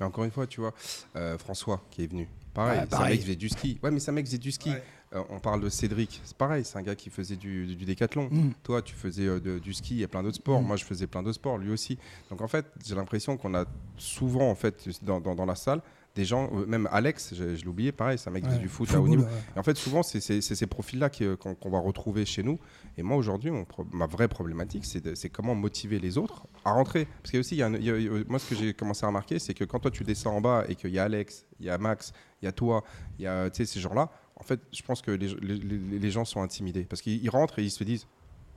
Mais 0.00 0.06
encore 0.06 0.24
une 0.24 0.30
fois, 0.30 0.46
tu 0.46 0.60
vois, 0.60 0.72
euh, 1.16 1.38
François 1.38 1.80
qui 1.90 2.02
est 2.04 2.06
venu. 2.06 2.26
Pareil, 2.54 2.80
c'est 2.90 2.96
un 2.96 3.04
mec 3.04 3.12
qui 3.18 3.22
faisait 3.22 3.36
du 3.36 3.48
ski. 3.48 3.78
Ouais, 3.82 3.90
mais 3.92 4.00
c'est 4.00 4.10
un 4.10 4.14
mec 4.14 4.24
qui 4.24 4.30
faisait 4.30 4.38
du 4.38 4.50
ski. 4.50 4.70
Ouais. 4.70 4.82
Euh, 5.12 5.22
on 5.28 5.40
parle 5.40 5.60
de 5.60 5.68
Cédric, 5.68 6.20
c'est 6.24 6.36
pareil, 6.36 6.64
c'est 6.64 6.78
un 6.78 6.82
gars 6.82 6.94
qui 6.94 7.10
faisait 7.10 7.34
du, 7.36 7.66
du 7.74 7.84
décathlon. 7.84 8.28
Mm. 8.30 8.50
Toi, 8.62 8.80
tu 8.80 8.94
faisais 8.94 9.26
euh, 9.26 9.40
de- 9.40 9.58
du 9.58 9.74
ski 9.74 10.02
et 10.02 10.06
plein 10.06 10.22
d'autres 10.22 10.36
sports. 10.36 10.62
Mm. 10.62 10.66
Moi, 10.66 10.76
je 10.76 10.84
faisais 10.84 11.08
plein 11.08 11.22
d'autres 11.22 11.34
sports, 11.34 11.58
lui 11.58 11.70
aussi. 11.72 11.98
Donc, 12.30 12.40
en 12.42 12.46
fait, 12.48 12.64
j'ai 12.86 12.94
l'impression 12.94 13.36
qu'on 13.36 13.54
a 13.54 13.64
souvent, 13.96 14.48
en 14.50 14.54
fait, 14.54 14.88
dans, 15.02 15.20
dans- 15.20 15.34
dans 15.34 15.46
la 15.46 15.56
salle, 15.56 15.80
des 16.16 16.24
gens, 16.24 16.50
euh, 16.54 16.66
même 16.66 16.88
Alex, 16.90 17.34
je, 17.34 17.66
oublié, 17.68 17.92
pareil, 17.92 18.18
c'est 18.18 18.28
un 18.28 18.32
mec 18.32 18.42
qui 18.44 18.50
Ouais. 18.50 18.58
du 18.58 18.68
foot 18.68 18.92
à 18.94 19.00
haut 19.00 19.06
niveau. 19.08 19.22
ouais. 19.22 19.28
Et 19.54 19.58
en 19.58 19.62
fait, 19.62 19.76
souvent, 19.76 20.02
c'est 20.02 20.20
ces 20.40 20.66
profils-là 20.66 21.08
euh, 21.20 21.36
qu'on 21.36 21.70
va 21.70 21.78
retrouver 21.78 22.24
chez 22.26 22.42
nous. 22.42 22.58
Et 22.98 23.02
moi, 23.02 23.16
aujourd'hui, 23.16 23.50
ma 23.92 24.06
vraie 24.06 24.26
problématique, 24.28 24.84
c'est 24.84 25.28
comment 25.30 25.54
motiver 25.54 25.98
les 26.00 26.18
autres 26.18 26.46
à 26.64 26.72
rentrer. 26.72 27.04
Parce 27.22 27.30
qu'il 27.30 27.34
y 27.34 27.36
a 27.36 27.40
aussi, 27.40 27.54
il 27.54 27.58
y 27.58 27.62
a 27.62 27.66
un- 27.66 27.76
y 27.76 27.90
a- 27.90 27.98
y 27.98 28.08
a- 28.08 28.24
moi, 28.28 28.38
ce 28.38 28.48
que 28.50 28.54
j'ai 28.56 28.74
commencé 28.74 29.04
à 29.04 29.08
remarquer, 29.08 29.38
c'est 29.38 29.54
que 29.54 29.64
quand 29.64 29.78
toi, 29.78 29.90
tu 29.90 30.02
descends 30.04 30.36
en 30.36 30.40
bas 30.40 30.64
et 30.68 30.74
qu'il 30.74 30.90
y 30.90 30.98
a 30.98 31.04
Alex, 31.04 31.46
il 31.60 31.66
y 31.66 31.70
a 31.70 31.78
Max, 31.78 32.12
il 32.42 32.46
y 32.46 32.48
a 32.48 32.52
toi, 32.52 32.82
il 33.18 33.24
y 33.24 33.28
a 33.28 33.48
ces 33.52 33.78
gens-là, 33.80 34.10
en 34.36 34.42
fait, 34.42 34.60
je 34.72 34.82
pense 34.82 35.02
que 35.02 35.10
les, 35.12 35.28
les- 35.40 35.98
les- 35.98 36.10
gens 36.10 36.24
sont 36.24 36.42
intimidés. 36.42 36.84
Parce 36.84 37.02
qu'ils 37.02 37.22
ils 37.22 37.28
rentrent 37.30 37.58
et 37.58 37.62
ils 37.62 37.70
se 37.70 37.84
disent 37.84 38.06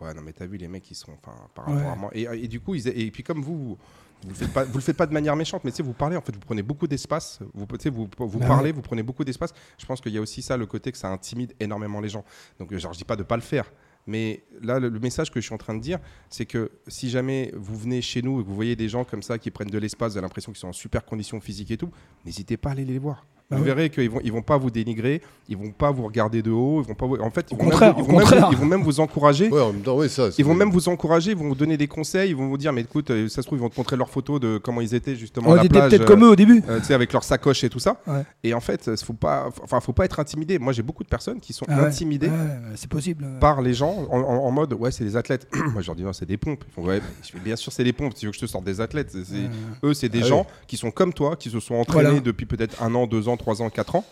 Ouais, 0.02 0.14
non, 0.14 0.22
mais 0.22 0.34
t'as 0.34 0.48
vu, 0.48 0.58
les 0.58 0.68
mecs, 0.68 0.90
ils 0.92 0.96
sont. 0.96 1.12
Enfin, 1.24 1.38
par 1.54 1.66
rapport 1.66 1.82
Ouais. 1.82 1.88
à 1.90 1.96
moi. 1.96 2.10
Et, 2.14 2.24
et 2.44 2.48
du 2.50 2.60
coup, 2.60 2.74
ils, 2.76 2.88
et 2.90 3.10
puis 3.12 3.24
comme 3.24 3.42
vous 3.42 3.78
vous 4.24 4.30
le, 4.30 4.36
faites 4.36 4.54
pas, 4.54 4.64
vous 4.64 4.78
le 4.78 4.84
faites 4.84 4.98
pas 4.98 5.06
de 5.06 5.14
manière 5.14 5.36
méchante, 5.36 5.64
mais 5.64 5.72
tu 5.72 5.78
sais, 5.78 5.84
vous 5.84 5.94
parlez, 5.94 6.16
en 6.16 6.22
fait, 6.22 6.34
vous 6.34 6.42
prenez 6.42 6.64
beaucoup 6.64 6.88
d'espace, 6.88 7.40
vous, 7.54 7.66
tu 7.66 7.76
sais, 7.80 7.90
vous, 7.90 8.10
vous 8.18 8.40
Bah 8.40 8.48
parlez, 8.48 8.70
ouais. 8.70 8.72
vous 8.72 8.82
prenez 8.82 9.04
beaucoup 9.04 9.24
d'espace. 9.24 9.54
Je 9.78 9.86
pense 9.86 10.02
qu'il 10.02 10.14
y 10.14 10.18
a 10.18 10.22
aussi 10.22 10.42
ça, 10.42 10.58
le 10.58 10.66
côté 10.66 10.92
que 10.92 10.98
ça 10.98 11.10
intimide 11.10 11.54
énormément 11.60 12.00
les 12.00 12.10
gens. 12.10 12.24
Donc, 12.60 12.72
euh, 12.72 12.78
genre, 12.78 12.94
je 12.94 12.98
dis 12.98 13.04
pas 13.04 13.16
de 13.16 13.24
pas 13.24 13.36
le 13.36 13.42
faire, 13.42 13.72
mais 14.08 14.44
là, 14.62 14.80
le, 14.80 14.90
message 15.00 15.32
que 15.32 15.40
je 15.40 15.46
suis 15.46 15.54
en 15.54 15.58
train 15.58 15.74
de 15.74 15.82
dire, 15.82 16.00
c'est 16.30 16.46
que 16.46 16.72
si 16.88 17.10
jamais 17.10 17.52
vous 17.56 17.78
venez 17.78 18.02
chez 18.02 18.22
nous 18.22 18.40
et 18.40 18.44
que 18.44 18.48
vous 18.48 18.56
voyez 18.56 18.76
des 18.76 18.90
gens 18.90 19.04
comme 19.04 19.24
ça 19.24 19.38
qui 19.38 19.52
prennent 19.52 19.70
de 19.70 19.78
l'espace, 19.78 20.14
vous 20.14 20.18
avez 20.18 20.26
l'impression 20.26 20.52
qu'ils 20.52 20.60
sont 20.60 20.68
en 20.68 20.74
super 20.74 21.06
conditions 21.06 21.40
physiques 21.40 21.72
et 21.72 21.78
tout, 21.78 21.92
n'hésitez 22.26 22.58
pas 22.58 22.70
à 22.70 22.72
aller 22.74 22.86
les 22.86 23.00
voir. 23.00 23.26
Vous 23.54 23.60
ouais. 23.60 23.66
verrez 23.66 23.90
qu'ils 23.90 24.10
vont, 24.10 24.20
ils 24.24 24.32
vont 24.32 24.42
pas 24.42 24.58
vous 24.58 24.70
dénigrer, 24.72 25.22
ils 25.50 25.58
vont 25.58 25.72
pas 25.72 25.92
vous 25.92 26.04
regarder 26.06 26.42
de 26.42 26.52
haut, 26.52 26.82
ils 26.82 26.88
vont 26.88 26.94
pas 26.96 27.06
vous- 27.06 27.18
en 27.18 27.30
fait, 27.32 27.48
ils 27.52 27.54
Au 27.56 27.58
vont, 27.58 27.64
contraire, 27.66 27.96
même, 27.96 28.06
vous- 28.06 28.12
ils 28.12 28.14
vont 28.14 28.18
même 28.20 28.28
vous- 28.40 28.52
ils 28.52 28.58
vont 28.58 28.66
même 28.66 28.82
vous 28.84 29.00
encourager. 29.00 29.50
Ouais, 29.50 29.62
en 29.62 29.74
même 29.74 29.82
temps, 29.82 29.98
oui, 29.98 30.10
ça. 30.10 30.30
Ils 30.38 30.46
vont 30.46 30.54
même 30.56 30.72
vous 30.72 30.90
encourager, 30.90 31.32
ils 31.32 31.38
vont 31.38 31.48
vous 31.48 31.56
donner 31.56 31.78
des 31.78 31.88
conseils, 31.88 32.30
ils 32.32 32.36
vont 32.36 32.48
vous 32.48 32.58
dire 32.58 32.74
mais 32.74 32.82
écoute, 32.82 33.10
euh, 33.12 33.28
ça 33.30 33.42
se 33.42 33.48
trouve 33.48 33.60
ils 33.60 33.62
vont 33.62 33.70
te 33.70 33.80
montrer 33.80 33.96
leurs 33.98 34.10
photos 34.10 34.40
de 34.40 34.58
comment 34.58 34.82
ils 34.82 34.94
étaient 34.96 35.16
justement 35.16 35.50
On 35.50 35.54
à 35.54 35.64
la 35.64 35.66
plage, 35.70 35.90
peut-être 35.90 36.02
euh, 36.02 36.06
comme 36.06 36.24
eux 36.24 36.30
au 36.30 36.36
début. 36.36 36.64
euh, 36.70 36.80
tu 36.80 36.86
sais, 36.86 36.94
avec 36.94 37.12
leur 37.14 37.24
sacoche 37.24 37.64
et 37.64 37.70
tout 37.70 37.80
ça. 37.80 38.02
Ouais. 38.08 38.24
Et 38.44 38.54
en 38.54 38.60
fait, 38.60 38.88
euh, 38.88 38.96
faut 38.98 39.14
pas, 39.14 39.50
enfin, 39.64 39.80
faut 39.80 39.94
pas 39.94 40.06
être 40.06 40.20
intimidé. 40.20 40.60
Moi, 40.60 40.74
j'ai 40.74 40.84
beaucoup 40.84 41.04
de 41.04 41.10
personnes 41.10 41.40
qui 41.40 41.54
sont 41.54 41.66
Ah 41.70 41.80
ouais. 41.82 41.88
intimidées 41.88 42.30
c'est 42.76 42.90
possible. 42.90 43.24
ouais. 43.26 43.40
par 43.40 43.62
les 43.62 43.74
gens 43.74 44.08
en, 44.12 44.20
en- 44.20 44.46
en 44.46 44.52
mode 44.52 44.74
ouais, 44.74 44.92
c'est 44.92 45.04
des 45.04 45.16
athlètes. 45.18 45.48
Moi, 45.74 45.82
je 45.82 45.88
leur 45.88 45.96
dis 45.96 46.04
non, 46.04 46.14
c'est 46.14 46.26
des 46.26 46.38
pompes. 46.38 46.64
Ils 46.68 46.74
font 46.74 46.84
ouais, 46.88 47.02
je 47.24 47.32
fais, 47.32 47.40
bien 47.40 47.56
sûr, 47.56 47.72
c'est 47.72 47.84
des 47.84 47.94
pompes. 47.94 48.14
Tu 48.16 48.26
veux 48.26 48.32
que 48.32 48.38
je 48.38 48.42
te 48.42 48.46
sorte 48.48 48.64
des 48.64 48.82
athlètes 48.82 49.10
C'est- 49.12 49.26
c'est- 49.26 49.34
Ouais. 49.34 49.90
Eux, 49.90 49.94
c'est 49.94 50.10
des 50.10 50.22
Ah 50.24 50.28
gens 50.28 50.48
qui 50.68 50.78
sont 50.78 50.92
comme 50.92 51.14
toi, 51.14 51.36
qui 51.36 51.50
se 51.50 51.60
sont 51.60 51.76
entraînés 51.76 52.04
Voilà. 52.10 52.20
depuis 52.22 52.46
peut-être 52.46 52.82
un 52.82 52.94
an, 52.96 53.08
deux 53.08 53.28
ans, 53.28 53.38
trois 53.44 53.62
ans, 53.62 53.70
quatre 53.70 53.96
ans. 53.96 54.06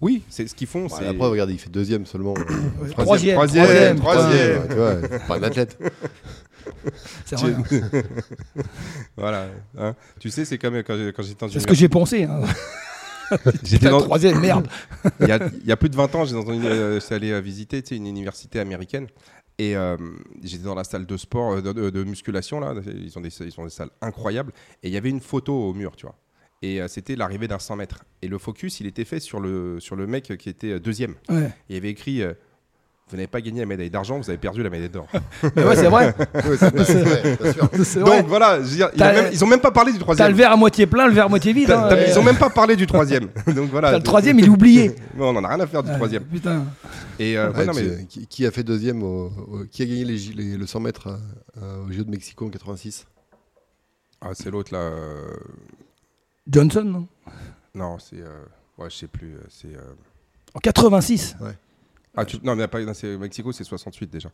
Oui, 0.00 0.22
c'est 0.28 0.46
ce 0.46 0.54
qu'ils 0.54 0.66
font. 0.66 0.86
Bah, 0.86 0.96
c'est- 0.98 1.08
regardez, 1.08 1.54
il 1.54 1.58
fait 1.58 1.70
deuxième 1.70 2.04
seulement. 2.04 2.34
Troisième, 2.90 2.92
Troisième, 2.92 3.34
troisième, 3.36 3.96
troisième, 3.96 3.98
troisième. 3.98 4.58
Ouais, 4.58 4.68
tu 4.68 4.74
vois, 5.08 5.18
pas 5.26 5.36
un 5.38 5.42
athlète. 5.42 5.78
C'est 7.24 7.36
vrai. 7.36 7.54
voilà. 9.16 9.46
hein. 9.78 9.94
Tu 10.18 10.30
sais, 10.30 10.44
c'est 10.44 10.58
comme 10.58 10.76
quand 10.82 10.96
j'ai- 10.96 11.12
quand 11.12 11.22
j'étais 11.22 11.44
en 11.44 11.48
C'est 11.48 11.60
ce 11.60 11.66
que 11.66 11.74
j'ai 11.74 11.88
pensé. 11.88 12.24
hein. 12.24 12.40
J'étais 13.62 13.88
dans- 13.88 14.02
Troisième, 14.02 14.38
merde. 14.38 14.68
il, 15.20 15.28
y 15.28 15.32
a, 15.32 15.38
il 15.62 15.66
y 15.66 15.72
a 15.72 15.76
plus 15.78 15.88
de 15.88 15.96
20 15.96 16.14
ans, 16.14 16.24
j'étais 16.26 16.44
dans 16.44 16.52
une, 16.52 16.64
euh, 16.66 17.00
j'étais 17.00 17.14
allé 17.14 17.30
euh, 17.32 17.40
visiter 17.40 17.82
tu 17.82 17.88
sais, 17.90 17.96
une 17.96 18.06
université 18.06 18.60
américaine. 18.60 19.06
Et 19.56 19.76
euh, 19.76 19.96
j'étais 20.42 20.64
dans 20.64 20.74
la 20.74 20.84
salle 20.84 21.06
de 21.06 21.16
sport, 21.16 21.52
euh, 21.54 21.62
de, 21.62 21.72
de- 21.72 21.90
de 21.90 22.04
musculation, 22.04 22.60
là. 22.60 22.74
Ils 22.86 23.16
ont, 23.16 23.22
des, 23.22 23.30
ils 23.40 23.54
ont 23.58 23.64
des 23.64 23.70
salles 23.70 23.88
incroyables. 24.02 24.52
Et 24.82 24.88
il 24.88 24.92
y 24.94 24.96
avait 24.98 25.08
une 25.10 25.20
photo 25.22 25.54
au 25.54 25.72
mur, 25.72 25.96
tu 25.96 26.04
vois. 26.06 26.16
Et 26.64 26.80
euh, 26.80 26.88
c'était 26.88 27.14
l'arrivée 27.14 27.46
d'un 27.46 27.58
100 27.58 27.76
mètres. 27.76 28.04
Et 28.22 28.28
le 28.28 28.38
focus, 28.38 28.80
il 28.80 28.86
était 28.86 29.04
fait 29.04 29.20
sur 29.20 29.38
le, 29.38 29.78
sur 29.80 29.96
le 29.96 30.06
mec 30.06 30.34
qui 30.38 30.48
était 30.48 30.72
euh, 30.72 30.80
deuxième. 30.80 31.14
Ouais. 31.28 31.50
Il 31.68 31.74
y 31.74 31.78
avait 31.78 31.90
écrit 31.90 32.22
euh, 32.22 32.32
Vous 33.10 33.16
n'avez 33.16 33.26
pas 33.26 33.42
gagné 33.42 33.60
la 33.60 33.66
médaille 33.66 33.90
d'argent, 33.90 34.16
vous 34.18 34.30
avez 34.30 34.38
perdu 34.38 34.62
la 34.62 34.70
médaille 34.70 34.88
d'or. 34.88 35.06
Mais 35.56 35.62
ouais, 35.66 35.76
c'est 35.76 35.88
vrai. 35.90 36.14
C'est 36.86 37.00
vrai. 37.00 37.36
Donc 38.20 38.26
voilà, 38.28 38.62
je 38.62 38.66
veux 38.68 38.76
dire, 38.76 38.88
il 38.96 39.02
a 39.02 39.12
T'as- 39.12 39.22
même- 39.22 39.30
ils 39.32 39.44
ont 39.44 39.46
même 39.46 39.60
pas 39.60 39.72
parlé 39.72 39.92
du 39.92 39.98
T'as 39.98 40.04
troisième. 40.04 40.28
le 40.30 40.34
verre 40.36 40.52
à 40.52 40.56
moitié 40.56 40.86
plein, 40.86 41.06
le 41.06 41.12
verre 41.12 41.26
à 41.26 41.28
moitié 41.28 41.52
vide. 41.52 41.66
T'as- 41.66 41.84
hein, 41.84 41.88
t'as- 41.90 41.96
ouais. 41.96 42.06
Ils 42.10 42.18
ont 42.18 42.22
même 42.22 42.38
pas 42.38 42.48
parlé 42.50 42.76
du 42.76 42.86
troisième. 42.86 43.28
Donc 43.54 43.68
voilà. 43.70 43.90
T'as 43.90 43.98
le 43.98 44.02
troisième, 44.02 44.38
il 44.38 44.46
est 44.46 44.48
oublié. 44.48 44.92
On 45.18 45.36
en 45.36 45.44
a 45.44 45.48
rien 45.48 45.60
à 45.60 45.66
faire 45.66 45.82
du 45.82 45.90
Ouais, 45.90 45.96
troisième. 45.96 46.24
Putain. 46.24 46.64
Et 47.18 47.36
euh, 47.36 47.50
ouais, 47.50 47.58
Ouais, 47.58 47.66
non, 47.66 47.72
tu- 47.74 47.82
mais 47.82 48.04
qui, 48.06 48.26
qui 48.26 48.46
a 48.46 48.50
fait 48.50 48.62
deuxième 48.64 49.02
au- 49.02 49.26
au- 49.48 49.64
Qui 49.70 49.82
a 49.82 49.84
gagné 49.86 50.04
les, 50.06 50.16
les- 50.34 50.56
le 50.56 50.66
100 50.66 50.80
mètres 50.80 51.18
au 51.60 51.92
Jeux 51.92 52.04
de 52.04 52.10
Mexico 52.10 52.46
en 52.46 52.48
86 52.48 53.04
ah, 54.26 54.30
c'est 54.32 54.50
l'autre 54.50 54.72
là. 54.72 54.90
Johnson, 56.50 56.84
non? 56.84 57.08
Non, 57.74 57.98
c'est. 57.98 58.20
euh, 58.20 58.44
Ouais, 58.78 58.90
je 58.90 58.96
sais 58.96 59.06
plus. 59.08 59.34
euh, 59.34 59.40
C'est. 59.48 59.74
euh, 59.74 59.80
En 60.54 60.58
86. 60.58 61.36
Ah, 62.16 62.24
tu... 62.24 62.38
non, 62.42 62.54
mais 62.56 62.68
pas... 62.68 62.80
non, 62.84 62.94
c'est 62.94 63.16
Mexico, 63.16 63.50
c'est 63.52 63.64
68 63.64 64.10
déjà. 64.10 64.30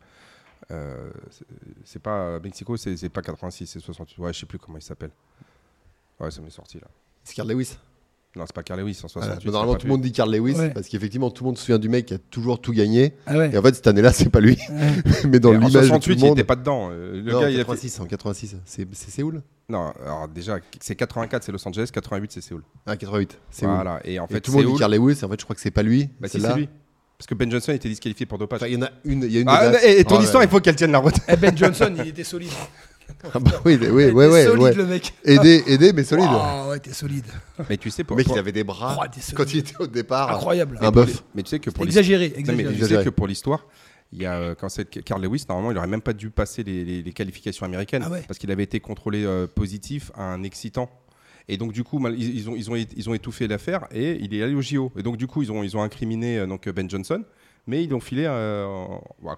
Euh, 0.71 1.09
c'est- 1.31 1.45
c'est 1.83 2.01
pas 2.01 2.39
Mexico, 2.39 2.77
c'est 2.77 2.95
c'est 2.95 3.09
pas 3.09 3.21
86, 3.21 3.65
c'est 3.65 3.79
68. 3.79 4.19
Ouais, 4.21 4.33
je 4.33 4.39
sais 4.39 4.45
plus 4.45 4.59
comment 4.59 4.77
il 4.77 4.83
s'appelle. 4.83 5.09
Ouais, 6.19 6.29
ça 6.29 6.41
m'est 6.41 6.51
sorti 6.51 6.77
là. 6.79 6.87
C'est 7.23 7.33
Carl 7.35 7.49
Lewis? 7.51 7.77
Non, 8.35 8.45
c'est 8.45 8.53
pas 8.55 8.61
Carl 8.63 8.79
Lewis 8.79 8.99
en 9.03 9.07
Voilà. 9.13 9.27
68. 9.39 9.45
Mais 9.45 9.51
Normalement, 9.51 9.75
tout 9.77 9.87
le 9.87 9.91
monde 9.91 10.01
dit 10.01 10.11
Carl 10.11 10.31
Lewis 10.33 10.53
Ouais. 10.55 10.69
parce 10.69 10.87
qu'effectivement, 10.87 11.31
tout 11.31 11.43
le 11.43 11.47
monde 11.47 11.57
se 11.57 11.65
souvient 11.65 11.79
du 11.79 11.89
mec 11.89 12.05
qui 12.05 12.13
a 12.13 12.17
toujours 12.19 12.61
tout 12.61 12.71
gagné. 12.71 13.15
Ah 13.25 13.37
ouais. 13.37 13.51
Et 13.51 13.57
en 13.57 13.61
fait, 13.63 13.73
cette 13.73 13.87
année-là, 13.87 14.13
c'est 14.13 14.29
pas 14.29 14.39
lui. 14.39 14.57
Ouais. 14.69 14.91
Mais 15.29 15.39
dans. 15.39 15.51
Et 15.53 15.57
en 15.57 15.59
l'image 15.59 15.73
de 15.73 15.79
tout 15.79 15.85
68, 15.87 16.13
le 16.13 16.19
il 16.19 16.25
monde. 16.29 16.37
était 16.39 16.45
pas 16.47 16.55
dedans. 16.55 16.89
Euh, 16.91 17.21
Le 17.23 17.31
non, 17.31 17.41
gars, 17.41 17.49
il 17.49 17.55
a 17.55 17.59
fait- 17.65 17.65
86, 17.65 17.99
en 17.99 18.05
86. 18.05 18.55
C'est 18.65 18.87
c'est 18.93 19.09
Séoul? 19.11 19.41
Non, 19.71 19.93
alors 20.05 20.27
déjà, 20.27 20.57
c'est 20.79 20.95
84, 20.95 21.43
c'est 21.43 21.51
Los 21.51 21.65
Angeles, 21.67 21.89
88, 21.93 22.31
c'est 22.33 22.41
Séoul. 22.41 22.61
Ah, 22.85 22.97
88. 22.97 23.37
Séoul. 23.49 23.73
Voilà. 23.73 23.99
Et 24.03 24.19
en 24.19 24.25
Et 24.25 24.33
fait, 24.33 24.41
tout 24.41 24.51
le 24.51 24.57
monde 24.57 24.65
dit 24.65 24.69
Séoul- 24.71 24.79
Carl 24.79 24.93
Lewis. 24.95 25.17
Et 25.21 25.23
en 25.25 25.29
fait, 25.29 25.39
je 25.39 25.43
crois 25.45 25.55
que 25.55 25.61
c'est 25.61 25.71
pas 25.71 25.83
lui. 25.83 26.09
Bah, 26.19 26.27
si, 26.27 26.41
c'est 26.41 26.53
lui. 26.55 26.67
Parce 27.17 27.27
que 27.27 27.35
Ben 27.35 27.49
Johnson 27.51 27.71
était 27.71 27.87
disqualifié 27.89 28.25
pour 28.25 28.37
dopage. 28.37 28.61
Enfin, 28.61 28.67
il 28.67 28.73
y 28.73 28.77
en 28.77 28.85
a 28.85 28.89
une. 29.05 29.23
Il 29.23 29.31
y 29.31 29.37
a 29.37 29.41
une 29.41 29.47
Ah, 29.49 29.67
des 29.67 29.71
dates- 29.73 29.83
et, 29.83 29.99
et 29.99 30.03
ton 30.05 30.17
Ah, 30.19 30.23
histoire, 30.23 30.41
ouais. 30.41 30.47
il 30.47 30.49
faut 30.51 30.59
qu'elle 30.59 30.75
tienne 30.75 30.91
la 30.91 30.97
route. 30.99 31.13
Eh, 31.27 31.35
Ben 31.37 31.55
Johnson, 31.55 31.93
il 31.99 32.07
était 32.07 32.23
solide. 32.23 32.49
Ah 33.33 33.39
bah 33.39 33.51
oui, 33.65 33.77
oui, 33.79 33.79
Il 33.81 33.83
était 33.83 34.11
ouais. 34.13 34.45
solide, 34.45 34.61
ouais. 34.63 34.73
le 34.73 34.85
mec. 34.87 35.13
Aidé, 35.23 35.63
aidé, 35.67 35.93
mais 35.93 36.03
solide. 36.03 36.27
Ah 36.31 36.67
ouais, 36.69 36.79
t'es 36.79 36.93
solide. 36.93 37.25
Mais 37.69 37.77
tu 37.77 37.89
sais, 37.91 38.01
Le 38.03 38.07
pour, 38.07 38.17
mec, 38.17 38.25
pour- 38.25 38.35
il 38.35 38.39
avait 38.39 38.51
des 38.53 38.63
bras. 38.63 38.97
Oh, 38.99 39.05
t'es 39.13 39.19
solide. 39.21 39.37
Quand 39.37 39.53
il 39.53 39.59
était 39.59 39.75
au 39.79 39.85
départ. 39.87 40.31
Incroyable. 40.31 40.77
Un 40.81 40.91
bœuf. 40.91 41.23
mais 41.35 41.43
tu 41.43 41.49
sais 41.49 41.59
que 41.59 41.69
pour 41.69 41.83
les 41.83 41.89
Exagéré, 41.89 42.29
Non, 42.29 42.53
mais 42.53 42.63
exagéré. 42.63 42.77
tu 42.87 42.95
sais 42.95 43.03
que 43.03 43.09
pour 43.09 43.27
l'histoire, 43.27 43.65
il 44.13 44.21
y 44.21 44.25
a 44.25 44.35
euh, 44.35 44.55
quand 44.55 44.69
c'est 44.69 44.85
Carl 45.03 45.21
Lewis, 45.23 45.45
normalement, 45.47 45.71
il 45.71 45.77
aurait 45.77 45.87
même 45.87 46.01
pas 46.01 46.13
dû 46.13 46.29
passer 46.29 46.63
les, 46.63 46.83
les- 46.83 47.01
les 47.03 47.13
qualifications 47.13 47.65
américaines 47.65 48.03
Ah 48.05 48.09
ouais. 48.11 48.23
parce 48.27 48.37
qu'il 48.39 48.51
avait 48.51 48.63
été 48.63 48.79
contrôlé 48.79 49.23
euh, 49.23 49.47
positif 49.47 50.11
à 50.15 50.23
un 50.23 50.43
excitant. 50.43 50.89
Et 51.47 51.57
donc 51.57 51.71
du 51.73 51.83
coup, 51.83 51.99
mal- 51.99 52.15
ils, 52.17 52.35
ils 52.37 52.49
ont, 52.49 52.55
ils, 52.55 52.69
ont, 52.71 52.75
ils 52.75 53.09
ont 53.09 53.13
étouffé 53.13 53.47
l'affaire 53.47 53.87
et 53.91 54.17
il 54.21 54.33
est 54.33 54.43
allé 54.43 54.53
au 54.53 54.61
JO. 54.61 54.91
Et 54.97 55.03
donc 55.03 55.17
du 55.17 55.27
coup, 55.27 55.41
ils 55.41 55.51
ont, 55.51 55.63
ils 55.63 55.75
ont 55.75 55.81
incriminé 55.81 56.39
euh, 56.39 56.45
donc 56.47 56.67
Ben 56.69 56.89
Johnson. 56.89 57.23
Mais 57.67 57.83
ils 57.83 57.89
l'ont 57.91 57.99
filé 57.99 58.25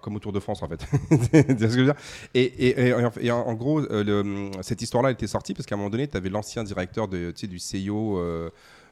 comme 0.02 0.16
au 0.16 0.20
Tour 0.20 0.32
de 0.32 0.40
France 0.40 0.64
en 0.64 0.70
fait. 0.70 0.86
Et, 2.34 2.42
et- 2.44 2.80
et 2.88 2.94
en- 2.94 3.12
et 3.20 3.32
en, 3.32 3.40
en 3.40 3.54
gros, 3.54 3.82
le- 3.82 4.50
cette 4.62 4.82
histoire-là 4.82 5.10
elle 5.10 5.16
était 5.16 5.28
sortie 5.28 5.54
parce 5.54 5.66
qu'à 5.66 5.76
un 5.76 5.78
moment 5.78 5.90
donné, 5.90 6.08
tu 6.08 6.16
avais 6.18 6.30
l'ancien 6.30 6.64
directeur 6.64 7.08
de, 7.08 7.32
tu 7.32 7.42
sais, 7.42 7.48
du 7.48 7.60
CIO, 7.60 8.18
euh, 8.18 8.50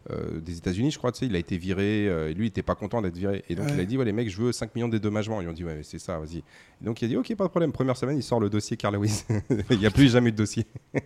des 0.10 0.58
États-Unis, 0.58 0.91
je 0.91 0.97
crois. 0.97 1.12
Tu 1.12 1.20
sais, 1.20 1.26
il 1.28 1.36
a 1.36 1.39
été 1.39 1.58
viré. 1.58 2.06
et 2.06 2.34
lui, 2.34 2.45
il 2.45 2.49
était 2.49 2.64
pas 2.64 2.76
content 2.76 3.02
d'être 3.02 3.18
viré. 3.18 3.43
Et 3.49 3.56
donc, 3.56 3.68
il 3.72 3.80
a 3.80 3.86
dit 3.86 3.97
ouais, 3.97 4.06
les 4.06 4.12
mecs, 4.12 4.30
je 4.30 4.41
veux 4.41 4.52
5 4.52 4.74
millions 4.76 4.88
de 4.88 4.93
dédommagements. 4.93 5.41
Ils 5.41 5.47
ont 5.47 5.54
dit 5.54 5.64
ouais, 5.64 5.82
c'est 5.84 5.99
ça, 5.99 6.20
vas-y. 6.20 6.43
Donc, 6.82 7.02
il 7.02 7.06
a 7.06 7.08
dit 7.10 7.18
ok, 7.18 7.36
pas 7.36 7.45
de 7.45 7.49
problème. 7.49 7.72
Première 7.72 7.97
semaine, 7.97 8.18
il 8.18 8.24
sort 8.24 8.39
le 8.39 8.49
dossier 8.49 8.78
Carl 8.78 8.95
Lewis. 8.95 9.24
il 9.70 9.80
n'y 9.80 9.86
a 9.86 9.91
plus 9.91 10.10
jamais 10.10 10.30
eu 10.30 10.32
de 10.32 10.38
dossier. 10.38 10.66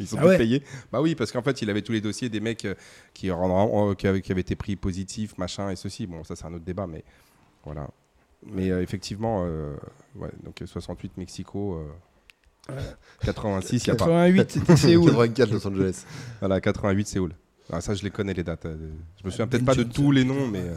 Ils 0.00 0.06
sont 0.06 0.18
ah 0.20 0.36
payés. 0.36 0.62
Bah 0.92 1.02
oui, 1.02 1.16
parce 1.16 1.32
qu'en 1.32 1.42
fait, 1.42 1.60
il 1.60 1.68
avait 1.70 1.82
tous 1.82 1.90
les 1.90 2.00
dossiers 2.00 2.28
des 2.28 2.38
mecs 2.38 2.68
qui, 3.14 3.28
qui, 3.28 3.30
avaient, 3.30 4.22
qui 4.22 4.32
avaient 4.32 4.40
été 4.40 4.54
pris 4.54 4.76
positifs, 4.76 5.36
machin 5.38 5.70
et 5.70 5.76
ceci. 5.76 6.06
Bon, 6.06 6.22
ça, 6.22 6.36
c'est 6.36 6.44
un 6.44 6.54
autre 6.54 6.64
débat, 6.64 6.86
mais 6.86 7.02
voilà. 7.64 7.90
Mais 8.46 8.68
effectivement, 8.68 9.42
ouais, 10.14 10.30
donc 10.44 10.62
68 10.64 11.16
Mexico. 11.16 11.84
86, 13.22 13.86
il 13.86 13.90
n'y 13.90 13.92
a 13.92 13.96
pas. 13.96 14.04
88, 14.04 14.50
c'était 14.50 14.76
Séoul. 14.76 15.10
84, 15.10 15.50
Los 15.50 15.66
Angeles. 15.66 16.04
Voilà, 16.40 16.60
88, 16.60 17.06
Séoul. 17.06 17.34
Ah, 17.72 17.80
ça, 17.80 17.94
je 17.94 18.02
les 18.02 18.10
connais, 18.10 18.34
les 18.34 18.44
dates. 18.44 18.66
Je 18.66 19.24
me 19.24 19.30
souviens 19.30 19.46
peut-être 19.46 19.64
pas 19.64 19.74
de 19.74 19.82
tous 19.82 20.10
les 20.10 20.24
noms, 20.24 20.46
mais. 20.46 20.60
Euh, 20.60 20.74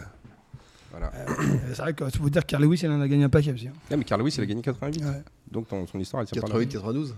voilà. 0.92 1.12
Euh, 1.16 1.26
c'est 1.74 1.82
vrai 1.82 1.94
qu'il 1.94 2.12
faut 2.12 2.30
dire 2.30 2.42
que 2.42 2.48
Carl 2.48 2.64
Lewis, 2.64 2.82
il 2.84 2.90
en 2.90 3.00
a 3.00 3.08
gagné 3.08 3.24
un 3.24 3.30
paquet 3.30 3.54
aussi. 3.54 3.68
Hein. 3.68 3.74
Ah, 3.90 3.96
mais 3.96 4.04
Carl 4.04 4.22
Lewis, 4.22 4.36
il 4.38 4.42
a 4.42 4.46
gagné 4.46 4.62
88. 4.62 5.04
Donc 5.50 5.68
son 5.70 6.00
histoire, 6.00 6.22
elle 6.22 6.28
tient 6.28 6.42
88, 6.42 6.68
92 6.68 7.16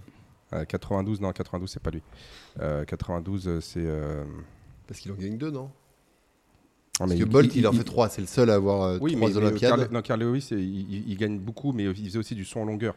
92, 0.68 1.20
non, 1.20 1.32
92, 1.32 1.70
c'est 1.70 1.82
pas 1.82 1.90
lui. 1.90 2.04
92, 2.88 3.48
euh, 3.48 3.62
c'est. 3.62 3.88
Parce 4.88 5.00
qu'il 5.00 5.12
en 5.12 5.16
gagne 5.16 5.38
deux, 5.38 5.50
non? 5.50 5.72
Ah, 7.00 7.06
Parce 7.08 7.16
que 7.16 7.24
Bolt, 7.24 7.56
il, 7.56 7.68
en 7.68 7.74
fait 7.74 7.84
trois. 7.84 8.10
C'est 8.10 8.22
le 8.22 8.28
seul 8.28 8.52
à 8.52 8.56
avoir 8.56 9.02
oui, 9.02 9.16
trois 9.16 9.30
mais, 9.30 9.38
Olympiades. 9.38 9.92
non, 9.92 10.04
Carl 10.04 10.20
Lewis, 10.20 10.50
il, 10.52 11.10
il, 11.10 11.18
gagne 11.18 11.40
beaucoup, 11.40 11.72
mais 11.72 11.86
il 11.86 12.06
faisait 12.06 12.20
aussi 12.20 12.36
du 12.36 12.46
son 12.46 12.60
en 12.60 12.66
longueur. 12.66 12.96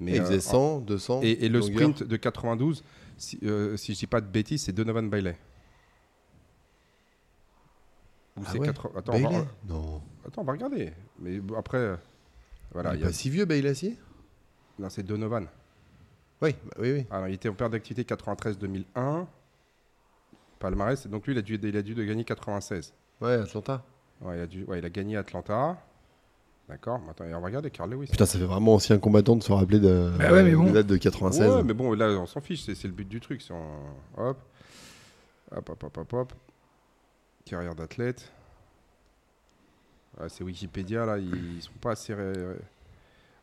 Mais, 0.00 0.16
il 0.16 0.22
faisait 0.22 0.40
100, 0.40 0.78
euh, 0.78 0.80
200. 0.80 1.20
Et, 1.22 1.48
le 1.48 1.60
sprint 1.60 2.02
de 2.02 2.16
92, 2.16 2.82
si, 3.18 3.38
euh, 3.44 3.76
si 3.76 3.92
je 3.92 3.98
dis 3.98 4.06
pas 4.06 4.22
de 4.22 4.26
bêtises, 4.26 4.62
c'est 4.62 4.72
Donovan 4.72 5.08
Bailey. 5.10 5.36
Ou 8.40 8.44
ah 8.46 8.50
c'est 8.52 8.58
ouais 8.58 8.68
Attends, 8.68 9.12
on 9.12 9.18
va... 9.20 9.46
Non. 9.68 10.02
Attends, 10.26 10.40
on 10.42 10.44
va 10.44 10.52
regarder. 10.52 10.92
Mais 11.18 11.40
après, 11.56 11.78
euh, 11.78 11.96
voilà. 12.72 12.94
Il 12.94 13.00
n'est 13.00 13.06
pas 13.06 13.12
si 13.12 13.28
vieux, 13.28 13.44
Bailey, 13.44 13.74
si 13.74 13.98
Non, 14.78 14.88
c'est 14.88 15.02
Donovan. 15.02 15.46
Oui, 16.40 16.54
bah, 16.64 16.72
oui, 16.78 16.92
oui. 16.92 17.06
Alors, 17.10 17.28
il 17.28 17.34
était 17.34 17.50
en 17.50 17.54
période 17.54 17.72
d'activité 17.72 18.14
93-2001. 18.14 19.26
Palmarès. 20.58 21.06
Donc, 21.06 21.26
lui, 21.26 21.34
il 21.34 21.38
a 21.38 21.42
dû, 21.42 21.58
il 21.62 21.76
a 21.76 21.82
dû 21.82 21.94
de 21.94 22.02
gagner 22.02 22.24
96. 22.24 22.94
Ouais, 23.20 23.34
Atlanta. 23.34 23.84
Ouais, 24.22 24.38
il 24.38 24.40
a, 24.40 24.46
dû, 24.46 24.64
ouais, 24.64 24.78
il 24.78 24.84
a 24.84 24.90
gagné 24.90 25.16
Atlanta. 25.16 25.76
D'accord, 26.68 27.00
attends, 27.10 27.24
on 27.24 27.40
va 27.40 27.46
regarder 27.46 27.70
Carl 27.70 27.90
Lewis. 27.90 28.06
Putain, 28.06 28.26
ça 28.26 28.38
fait 28.38 28.44
vraiment 28.44 28.74
ancien 28.74 28.96
combattant 28.98 29.34
de 29.34 29.42
se 29.42 29.50
rappeler 29.52 29.80
de, 29.80 30.12
bah 30.16 30.32
ouais, 30.32 30.54
bon. 30.54 30.70
date 30.70 30.86
de 30.86 30.96
96. 30.96 31.50
Ouais, 31.50 31.62
mais 31.64 31.74
bon, 31.74 31.92
là, 31.94 32.10
on 32.10 32.26
s'en 32.26 32.40
fiche, 32.40 32.62
c'est 32.62 32.84
le 32.84 32.92
but 32.92 33.08
du 33.08 33.18
truc. 33.18 33.42
Hop. 34.16 34.38
Hop, 35.50 35.68
hop, 35.68 35.82
hop, 35.82 35.98
hop, 35.98 36.12
hop. 36.12 36.32
Carrière 37.50 37.74
d'athlète. 37.74 38.32
c'est 40.28 40.44
Wikipédia, 40.44 41.04
là, 41.04 41.18
ils, 41.18 41.60
sont 41.60 41.72
pas 41.80 41.90
assez. 41.90 42.14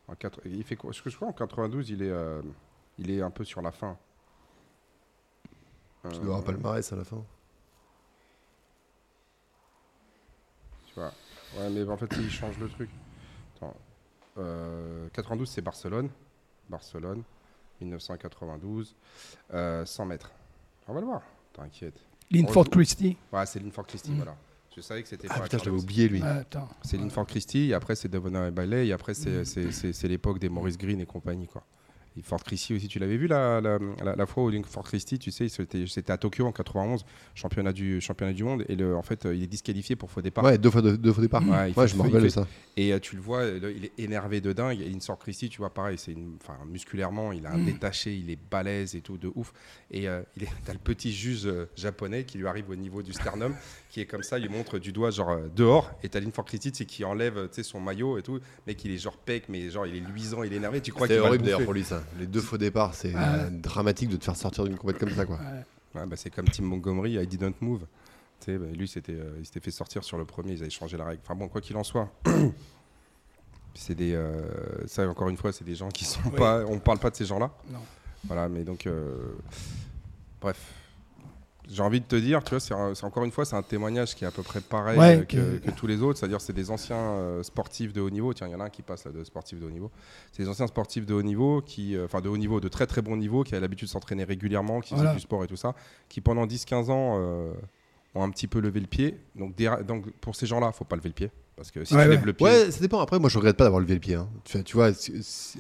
En 0.07 0.15
4... 0.15 0.39
Il 0.45 0.63
fait 0.63 0.77
quoi 0.77 0.93
Je 0.93 1.13
crois 1.13 1.27
en 1.27 1.33
92, 1.33 1.89
il 1.89 2.01
est, 2.01 2.09
euh, 2.09 2.41
il 2.99 3.11
est 3.11 3.21
un 3.21 3.29
peu 3.29 3.43
sur 3.43 3.61
la 3.61 3.73
fin? 3.73 3.97
Tu 6.03 6.19
dois 6.19 6.37
avoir 6.37 6.43
palmarès 6.45 6.93
à 6.93 6.95
la 6.95 7.03
fin. 7.03 7.21
Tu 10.85 10.93
vois. 10.95 11.11
Ouais, 11.57 11.69
mais 11.69 11.83
en 11.83 11.97
fait, 11.97 12.09
il 12.17 12.31
change 12.31 12.57
le 12.59 12.69
truc. 12.69 12.89
92, 14.35 14.37
euh, 14.37 15.45
c'est 15.45 15.61
Barcelone. 15.61 16.09
Barcelone, 16.69 17.23
1992. 17.81 18.95
100 19.49 19.53
euh, 19.53 20.05
mètres. 20.05 20.31
On 20.87 20.93
va 20.93 21.01
le 21.01 21.07
voir. 21.07 21.23
T'inquiète. 21.51 22.06
Linford 22.31 22.69
Christie. 22.69 23.17
Ouais, 23.31 23.45
c'est 23.45 23.59
Linford 23.61 23.85
Christie, 23.85 24.11
mm. 24.11 24.15
voilà. 24.15 24.35
Je 24.75 24.81
savais 24.81 25.01
que 25.01 25.09
c'était. 25.09 25.27
Ah 25.31 25.39
putain, 25.39 25.57
je 25.57 25.65
l'avais 25.65 25.81
oublié 25.81 26.07
lui. 26.07 26.21
c'est 26.83 26.97
Linford 26.97 27.25
Christie, 27.25 27.69
et 27.69 27.73
après 27.73 27.95
c'est 27.95 28.09
Devon 28.09 28.45
et 28.45 28.51
Bailey, 28.51 28.87
et 28.87 28.93
après 28.93 29.13
c'est 29.13 29.41
mm. 29.41 30.07
l'époque 30.07 30.39
des 30.39 30.49
Maurice 30.49 30.77
Green 30.77 30.99
et 30.99 31.05
compagnie, 31.05 31.47
quoi. 31.47 31.63
Fort 32.23 32.43
Christie 32.43 32.73
aussi, 32.73 32.87
tu 32.87 32.99
l'avais 32.99 33.17
vu 33.17 33.27
la, 33.27 33.61
la, 33.61 34.25
fois 34.25 34.43
où 34.43 34.63
Fort 34.63 34.83
Christie, 34.83 35.19
tu 35.19 35.31
sais, 35.31 35.47
c'était 35.49 36.11
à 36.11 36.17
Tokyo 36.17 36.45
en 36.45 36.51
91, 36.51 37.05
championnat 37.35 37.73
du, 37.73 38.01
championnat 38.01 38.33
du 38.33 38.43
monde, 38.43 38.63
et 38.67 38.75
le, 38.75 38.95
en 38.95 39.01
fait, 39.01 39.25
il 39.25 39.43
est 39.43 39.47
disqualifié 39.47 39.95
pour 39.95 40.11
faux 40.11 40.21
départ. 40.21 40.43
Ouais, 40.43 40.57
deux 40.57 40.69
fois, 40.69 40.81
deux, 40.81 41.13
faux 41.13 41.21
départ. 41.21 41.43
Ouais, 41.47 41.87
je 41.87 41.95
me 41.95 42.01
rappelle 42.01 42.31
ça. 42.31 42.47
Et 42.75 42.93
euh, 42.93 42.99
tu 42.99 43.15
le 43.15 43.21
vois, 43.21 43.45
il 43.45 43.85
est 43.85 43.91
énervé 43.97 44.41
de 44.41 44.53
dingue. 44.53 44.79
Et 44.81 44.99
Fort 44.99 45.17
Christie, 45.17 45.49
tu 45.49 45.59
vois, 45.59 45.73
pareil, 45.73 45.97
c'est 45.97 46.15
musculairement, 46.67 47.31
il 47.31 47.45
a 47.45 47.51
un 47.51 47.57
mm. 47.57 47.65
détaché, 47.65 48.15
il 48.15 48.29
est 48.29 48.39
balèze 48.49 48.95
et 48.95 49.01
tout, 49.01 49.17
de 49.17 49.31
ouf. 49.35 49.53
Et 49.91 50.07
euh, 50.07 50.21
il 50.35 50.43
est, 50.43 50.49
as 50.67 50.73
le 50.73 50.79
petit 50.79 51.11
juge 51.11 51.45
euh, 51.45 51.69
japonais 51.75 52.23
qui 52.23 52.37
lui 52.37 52.47
arrive 52.47 52.69
au 52.69 52.75
niveau 52.75 53.01
du 53.01 53.13
sternum, 53.13 53.55
qui 53.89 54.01
est 54.01 54.05
comme 54.05 54.23
ça, 54.23 54.37
il 54.37 54.45
lui 54.45 54.53
montre 54.53 54.79
du 54.79 54.91
doigt, 54.91 55.11
genre 55.11 55.37
dehors, 55.55 55.91
et 56.03 56.09
t'as 56.09 56.21
Fort 56.31 56.45
Christie, 56.45 56.71
c'est 56.73 56.85
qui 56.85 57.03
enlève 57.03 57.47
son 57.63 57.79
maillot 57.79 58.17
et 58.17 58.21
tout, 58.21 58.39
mais 58.65 58.75
qu'il 58.75 58.91
est 58.91 58.97
genre 58.97 59.17
pec, 59.17 59.45
mais 59.49 59.69
genre 59.69 59.87
il 59.87 59.95
est 59.95 59.99
luisant, 59.99 60.43
il 60.43 60.53
est 60.53 60.57
énervé. 60.57 60.81
Tu 60.81 60.91
crois 60.91 61.07
C'est 61.07 61.19
horrible 61.19 61.45
d'ailleurs 61.45 61.63
pour 61.63 61.73
lui 61.73 61.83
ça 61.83 62.03
les 62.19 62.27
deux 62.27 62.41
faux 62.41 62.57
départs, 62.57 62.93
c'est 62.93 63.13
dramatique 63.51 64.09
de 64.09 64.17
te 64.17 64.23
faire 64.23 64.35
sortir 64.35 64.63
d'une 64.63 64.77
compétition 64.77 65.07
comme 65.07 65.15
ça. 65.15 65.25
Quoi. 65.25 65.39
bah, 65.93 66.15
c'est 66.15 66.29
comme 66.29 66.47
Tim 66.49 66.63
Montgomery, 66.63 67.13
I 67.13 67.27
didn't 67.27 67.55
move. 67.61 67.85
Bah, 68.45 68.53
lui, 68.73 68.87
c'était, 68.87 69.13
euh, 69.13 69.35
il 69.39 69.45
s'était 69.45 69.59
fait 69.59 69.71
sortir 69.71 70.03
sur 70.03 70.17
le 70.17 70.23
premier, 70.23 70.53
ils 70.53 70.61
avaient 70.61 70.69
changé 70.69 70.95
la 70.95 71.05
règle. 71.05 71.21
Enfin 71.23 71.35
bon, 71.35 71.49
quoi 71.49 71.59
qu'il 71.59 71.75
en 71.75 71.83
soit. 71.83 72.09
c'est 73.73 73.95
des, 73.95 74.13
euh, 74.13 74.87
ça 74.87 75.07
encore 75.07 75.27
une 75.29 75.37
fois, 75.37 75.51
c'est 75.51 75.65
des 75.65 75.75
gens 75.75 75.89
qui 75.89 76.05
sont 76.05 76.29
pas. 76.29 76.63
On 76.65 76.79
parle 76.79 76.99
pas 76.99 77.09
de 77.09 77.15
ces 77.15 77.25
gens-là. 77.25 77.51
Voilà, 78.23 78.47
mais 78.47 78.63
donc, 78.63 78.87
euh, 78.87 79.35
bref, 80.41 80.73
j'ai 81.69 81.83
envie 81.83 81.99
de 81.99 82.05
te 82.05 82.15
dire, 82.15 82.43
tu 82.43 82.55
vois, 82.55 82.59
c'est 82.59 83.03
encore 83.03 83.23
une 83.23 83.31
fois, 83.31 83.45
c'est 83.45 83.55
un 83.55 83.61
témoignage 83.61 84.15
qui 84.15 84.23
est 84.23 84.27
à 84.27 84.31
peu 84.31 84.43
près 84.43 84.61
pareil 84.61 85.25
que, 85.27 85.69
tous 85.71 85.87
les 85.87 86.01
autres. 86.01 86.19
C'est-à-dire, 86.19 86.41
c'est 86.41 86.53
des 86.53 86.71
anciens 86.71 86.95
euh, 86.95 87.43
sportifs 87.43 87.93
de 87.93 88.01
haut 88.01 88.09
niveau. 88.09 88.33
Tiens, 88.33 88.47
il 88.47 88.51
y 88.51 88.55
en 88.55 88.59
a 88.59 88.65
un 88.65 88.69
qui 88.69 88.81
passe 88.81 89.05
là, 89.05 89.11
de 89.11 89.23
sportifs 89.23 89.59
de 89.59 89.65
haut 89.65 89.71
niveau. 89.71 89.91
C'est 90.31 90.43
des 90.43 90.49
anciens 90.49 90.67
sportifs 90.67 91.05
de 91.05 91.13
haut 91.13 91.21
niveau, 91.21 91.61
qui, 91.61 91.95
euh, 91.95 92.05
enfin 92.05 92.21
de 92.21 92.29
haut 92.29 92.37
niveau, 92.37 92.59
de 92.59 92.67
très 92.67 92.87
très 92.87 93.01
bon 93.01 93.17
niveau, 93.17 93.43
qui 93.43 93.55
a 93.55 93.59
l'habitude 93.59 93.87
de 93.87 93.91
s'entraîner 93.91 94.23
régulièrement, 94.23 94.79
qui 94.81 94.95
font 94.95 95.13
du 95.13 95.19
sport 95.19 95.43
et 95.43 95.47
tout 95.47 95.57
ça, 95.57 95.75
qui 96.09 96.21
pendant 96.21 96.45
10-15 96.45 96.89
ans 96.89 97.17
euh, 97.19 97.53
ont 98.15 98.23
un 98.23 98.29
petit 98.29 98.47
peu 98.47 98.59
levé 98.59 98.79
le 98.79 98.87
pied. 98.87 99.17
Donc, 99.35 99.55
donc 99.85 100.09
pour 100.21 100.35
ces 100.35 100.45
gens-là, 100.45 100.71
faut 100.71 100.85
pas 100.85 100.95
lever 100.95 101.09
le 101.09 101.15
pied. 101.15 101.31
Parce 101.57 101.71
que 101.71 101.83
si 101.83 101.95
tu 101.95 101.97
lèves 101.97 102.23
le 102.23 102.33
pied. 102.33 102.45
Ouais, 102.45 102.69
ça 102.69 102.79
dépend. 102.79 102.99
Après, 102.99 103.17
moi, 103.17 103.31
je 103.31 103.37
regrette 103.37 103.57
pas 103.57 103.63
d'avoir 103.63 103.81
levé 103.81 103.95
le 103.95 103.99
pied. 103.99 104.13
Hein. 104.13 104.29
Tu, 104.45 104.63
tu, 104.63 104.75
vois, 104.75 104.91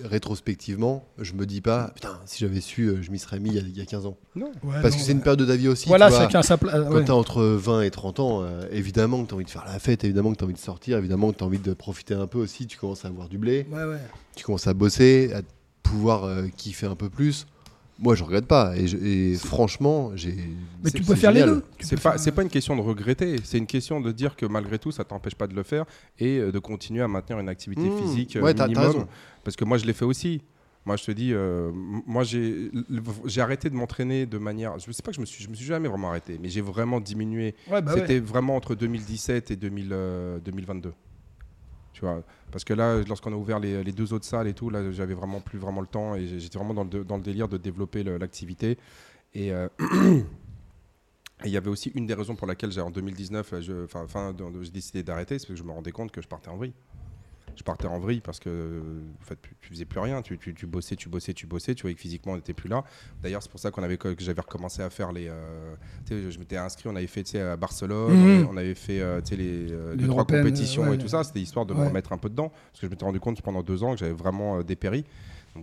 rétrospectivement, 0.03 1.07
je 1.17 1.33
me 1.33 1.47
dis 1.47 1.59
pas, 1.59 1.91
putain, 1.95 2.19
si 2.25 2.37
j'avais 2.37 2.61
su, 2.61 2.83
euh, 2.83 3.01
je 3.01 3.09
m'y 3.09 3.17
serais 3.17 3.39
mis 3.39 3.49
il 3.49 3.75
y, 3.75 3.81
a, 3.81 3.85
15 3.85 4.05
ans. 4.05 4.15
Non. 4.35 4.51
Parce 4.83 4.95
que 4.95 5.01
c'est 5.01 5.13
une 5.13 5.21
période 5.21 5.39
de 5.39 5.45
ta 5.45 5.55
vie 5.55 5.67
aussi. 5.67 5.87
Voilà, 5.87 6.11
chacun 6.11 6.43
sa 6.43 6.57
place. 6.57 6.75
Quand 6.87 7.03
tu 7.03 7.11
as 7.11 7.15
entre 7.15 7.41
20 7.43 7.81
et 7.81 7.89
30 7.89 8.19
ans, 8.19 8.43
euh, 8.43 8.67
évidemment 8.71 9.23
que 9.23 9.29
tu 9.29 9.33
as 9.33 9.35
envie 9.37 9.45
de 9.45 9.49
faire 9.49 9.65
la 9.65 9.79
fête, 9.79 10.03
évidemment 10.03 10.31
que 10.33 10.37
tu 10.37 10.43
as 10.43 10.45
envie 10.45 10.53
de 10.53 10.59
sortir, 10.59 10.99
évidemment 10.99 11.31
que 11.31 11.37
tu 11.39 11.43
as 11.43 11.47
envie 11.47 11.57
de 11.57 11.73
profiter 11.73 12.13
un 12.13 12.27
peu 12.27 12.37
aussi. 12.37 12.67
Tu 12.67 12.77
commences 12.77 13.03
à 13.03 13.07
avoir 13.07 13.27
du 13.27 13.39
blé. 13.39 13.65
Tu 14.35 14.45
commences 14.45 14.67
à 14.67 14.75
bosser, 14.75 15.33
à 15.33 15.41
pouvoir 15.81 16.25
euh, 16.25 16.45
kiffer 16.55 16.85
un 16.85 16.95
peu 16.95 17.09
plus. 17.09 17.47
Moi, 17.99 18.15
je 18.15 18.23
regrette 18.23 18.45
pas. 18.45 18.73
Et, 18.77 19.35
franchement, 19.35 20.11
j'ai. 20.15 20.35
Mais 20.83 20.91
tu 20.91 21.01
peux 21.03 21.15
faire 21.15 21.31
les 21.31 21.43
deux. 21.43 21.63
C'est 21.79 22.01
pas, 22.01 22.15
pas 22.17 22.41
une 22.41 22.49
question 22.49 22.75
de 22.75 22.81
regretter. 22.81 23.37
C'est 23.43 23.57
une 23.57 23.67
question 23.67 24.01
de 24.01 24.11
dire 24.11 24.35
que 24.35 24.45
malgré 24.45 24.77
tout, 24.77 24.91
ça 24.91 25.03
t'empêche 25.03 25.35
pas 25.35 25.47
de 25.47 25.55
le 25.55 25.63
faire 25.63 25.85
et 26.19 26.37
euh, 26.37 26.51
de 26.51 26.59
continuer 26.59 27.01
à 27.01 27.07
maintenir 27.07 27.39
une 27.39 27.49
activité 27.49 27.81
mmh. 27.81 27.97
physique 27.97 28.35
euh, 28.35 28.53
minimum. 28.53 29.07
Parce 29.43 29.55
que 29.55 29.65
moi, 29.65 29.77
je 29.77 29.85
l'ai 29.85 29.93
fait 29.93 30.05
aussi. 30.05 30.41
Moi, 30.85 30.95
je 30.95 31.03
te 31.03 31.11
dis, 31.11 31.33
euh, 31.33 31.69
moi, 31.73 32.23
j'ai, 32.23 32.71
arrêté 33.41 33.69
de 33.69 33.75
m'entraîner 33.75 34.25
de 34.25 34.37
manière. 34.37 34.79
Je 34.79 34.89
sais 34.91 35.01
pas 35.01 35.11
que 35.11 35.17
je 35.17 35.21
me 35.21 35.25
suis, 35.25 35.43
je 35.43 35.49
me 35.49 35.55
suis 35.55 35.65
jamais 35.65 35.89
vraiment 35.89 36.09
arrêté, 36.09 36.39
mais 36.41 36.47
j'ai 36.47 36.61
vraiment 36.61 37.01
diminué. 37.01 37.55
Bah 37.69 37.81
C'était 37.93 38.19
vraiment 38.19 38.55
entre 38.55 38.73
2017 38.73 39.51
et 39.51 39.55
2022. 39.57 40.93
Parce 42.51 42.63
que 42.63 42.73
là, 42.73 43.01
lorsqu'on 43.07 43.33
a 43.33 43.35
ouvert 43.35 43.59
les, 43.59 43.91
deux 43.91 44.13
autres 44.13 44.25
salles 44.25 44.47
et 44.47 44.53
tout, 44.53 44.69
là, 44.69 44.91
j'avais 44.91 45.13
vraiment 45.13 45.41
plus 45.41 45.59
vraiment 45.59 45.81
le 45.81 45.87
temps 45.87 46.15
et 46.15 46.27
j'étais 46.39 46.57
vraiment 46.57 46.73
dans 46.73 47.17
le, 47.17 47.21
délire 47.21 47.47
de 47.47 47.57
développer 47.57 48.03
l'activité. 48.03 48.77
Et 49.33 49.51
euh, 49.51 49.67
il 51.45 51.51
y 51.51 51.57
avait 51.57 51.69
aussi 51.69 51.91
une 51.95 52.05
des 52.05 52.13
raisons 52.13 52.35
pour 52.35 52.47
laquelle, 52.47 52.77
en 52.79 52.91
2019, 52.91 53.53
j'ai 53.61 54.71
décidé 54.71 55.03
d'arrêter, 55.03 55.39
c'est 55.39 55.47
que 55.47 55.55
je 55.55 55.63
me 55.63 55.71
rendais 55.71 55.91
compte 55.91 56.11
que 56.11 56.21
je 56.21 56.27
partais 56.27 56.49
en 56.49 56.57
vrille 56.57 56.73
je 57.57 57.63
partais 57.63 57.87
en 57.87 57.99
vrille 57.99 58.21
parce 58.21 58.39
que 58.39 58.81
en 59.21 59.25
fait, 59.25 59.37
tu, 59.61 59.69
faisais 59.69 59.85
plus 59.85 59.99
rien. 59.99 60.21
Tu, 60.21 60.37
tu, 60.37 60.65
bossais, 60.67 60.95
tu 60.95 61.09
bossais, 61.09 61.33
tu 61.33 61.47
bossais. 61.47 61.73
Tu 61.75 61.81
voyais 61.81 61.95
que 61.95 62.01
physiquement, 62.01 62.33
on 62.33 62.35
n'était 62.35 62.53
plus 62.53 62.69
là. 62.69 62.83
D'ailleurs, 63.21 63.41
c'est 63.41 63.49
pour 63.49 63.59
ça 63.59 63.71
qu'on 63.71 63.83
avait, 63.83 63.97
que 63.97 64.15
j'avais 64.19 64.41
recommencé 64.41 64.81
à 64.81 64.89
faire 64.89 65.11
les. 65.11 65.27
Euh, 65.27 65.75
je 66.09 66.37
m'étais 66.39 66.57
inscrit, 66.57 66.87
on 66.87 66.95
avait 66.95 67.07
fait 67.07 67.35
à 67.39 67.57
Barcelone, 67.57 68.13
mhm. 68.13 68.47
on 68.49 68.57
avait 68.57 68.75
fait 68.75 69.01
euh, 69.01 69.21
les, 69.31 69.71
euh, 69.71 69.95
les, 69.95 70.07
trois 70.07 70.25
compétitions 70.25 70.93
et 70.93 70.97
tout 70.97 71.07
ça. 71.07 71.23
C'était 71.23 71.41
histoire 71.41 71.65
de 71.65 71.73
me 71.73 71.85
remettre 71.85 72.13
un 72.13 72.17
peu 72.17 72.29
dedans. 72.29 72.49
Parce 72.49 72.81
que 72.81 72.87
je 72.87 72.91
m'étais 72.91 73.05
rendu 73.05 73.19
compte 73.19 73.41
pendant 73.41 73.63
deux 73.63 73.83
ans 73.83 73.93
que 73.93 73.99
j'avais 73.99 74.13
vraiment 74.13 74.61
dépéri. 74.61 75.05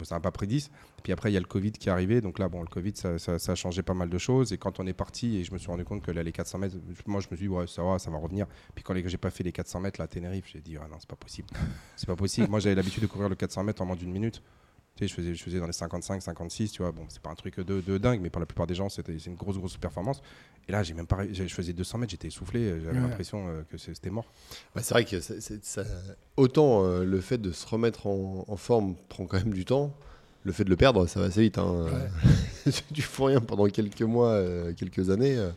Ça 0.03 0.17
n'a 0.17 0.21
pas 0.21 0.31
pris 0.31 0.47
10. 0.47 0.71
Puis 1.03 1.13
après, 1.13 1.31
il 1.31 1.35
y 1.35 1.37
a 1.37 1.41
le 1.41 1.47
Covid 1.47 1.73
qui 1.73 1.89
est 1.89 1.93
arrivé. 1.93 2.21
Donc 2.21 2.39
là, 2.39 2.49
bon, 2.49 2.61
le 2.61 2.69
Covid, 2.69 2.93
ça, 2.97 3.35
a 3.35 3.55
changé 3.55 3.83
pas 3.83 3.95
mal 3.95 4.09
de 4.09 4.19
choses. 4.19 4.53
Et 4.53 4.59
quand 4.59 4.81
on 4.81 4.87
est 4.87 4.93
parti, 4.95 5.37
et 5.37 5.45
je 5.45 5.53
me 5.53 5.59
suis 5.59 5.69
rendu 5.69 5.85
compte 5.85 6.03
que 6.03 6.11
là, 6.11 6.23
les 6.23 6.33
400 6.33 6.59
mètres, 6.59 6.77
moi, 7.07 7.21
je 7.21 7.29
me 7.31 7.37
suis 7.37 7.47
dit, 7.47 7.49
ouais, 7.49 7.67
ça 7.67 7.83
va, 7.83 7.99
ça 7.99 8.11
va 8.11 8.19
revenir. 8.19 8.47
Puis 8.75 8.83
quand 8.83 8.95
j'ai 8.95 9.19
pas 9.19 9.31
fait 9.31 9.45
les 9.45 9.53
400 9.53 9.81
mètres 9.81 10.01
là, 10.01 10.05
à 10.05 10.09
Tenerife, 10.09 10.47
j'ai 10.53 10.61
dit, 10.61 10.77
ah 10.77 10.89
non, 10.91 10.97
c'est 10.99 11.09
pas 11.09 11.17
possible. 11.17 11.49
c'est 11.97 12.07
pas 12.07 12.17
possible. 12.17 12.49
moi, 12.49 12.61
j'avais 12.61 12.75
l'habitude 12.75 13.03
de 13.03 13.09
courir 13.09 13.29
le 13.29 13.35
400 13.35 13.65
mètres 13.65 13.83
en 13.83 13.87
moins 13.87 13.97
d'une 13.97 14.13
minute. 14.13 14.43
Tu 14.97 15.01
sais, 15.03 15.09
je 15.09 15.15
faisais, 15.15 15.35
je 15.35 15.43
faisais 15.43 15.59
dans 15.59 15.67
les 15.67 15.73
55, 15.73 16.23
56, 16.23 16.71
tu 16.73 16.83
vois. 16.83 16.93
Bon, 16.93 17.05
c'est 17.09 17.21
pas 17.21 17.31
un 17.31 17.35
truc 17.35 17.59
de, 17.59 17.81
de 17.81 17.99
dingue, 17.99 18.21
mais 18.23 18.31
pour 18.31 18.39
la 18.41 18.47
plupart 18.47 18.67
des 18.69 18.77
gens, 18.77 18.89
c'était 18.89 19.19
c'est 19.19 19.29
une 19.31 19.35
grosse, 19.37 19.59
grosse 19.59 19.77
performance. 19.77 20.23
Et 20.69 20.73
là, 20.73 20.83
j'ai 20.85 20.95
même 20.95 21.07
pas, 21.09 21.19
je 21.31 21.45
faisais 21.49 21.73
200 21.73 21.99
mètres, 21.99 22.13
j'étais 22.13 22.29
essoufflé, 22.29 22.81
j'avais 22.81 22.97
Ouais. 22.97 23.01
l'impression 23.03 23.49
euh, 23.49 23.63
que 23.71 23.77
c'était 23.77 24.11
mort. 24.11 24.33
Bah, 24.75 24.83
c'est 24.85 24.95
vrai 24.95 25.05
que 25.05 25.21
ça- 25.21 25.83
autant 26.37 26.85
euh, 26.85 27.05
le 27.05 27.21
fait 27.21 27.39
de 27.39 27.51
se 27.53 27.67
remettre 27.67 28.07
en, 28.07 28.45
en 28.47 28.57
forme 28.57 28.95
prend 29.09 29.27
quand 29.27 29.37
même 29.39 29.53
du 29.53 29.65
temps, 29.65 29.93
le 30.45 30.53
fait 30.53 30.65
de 30.65 30.71
le 30.71 30.77
perdre, 30.77 31.07
ça 31.07 31.19
va 31.21 31.27
assez 31.27 31.41
vite. 31.43 31.59
Hein. 31.59 31.87
tu 32.95 33.03
fous 33.03 33.25
rien 33.25 33.41
pendant 33.41 33.67
quelques 33.67 34.03
mois, 34.03 34.29
euh, 34.31 34.73
quelques 34.75 35.11
années, 35.11 35.37
euh, 35.37 35.51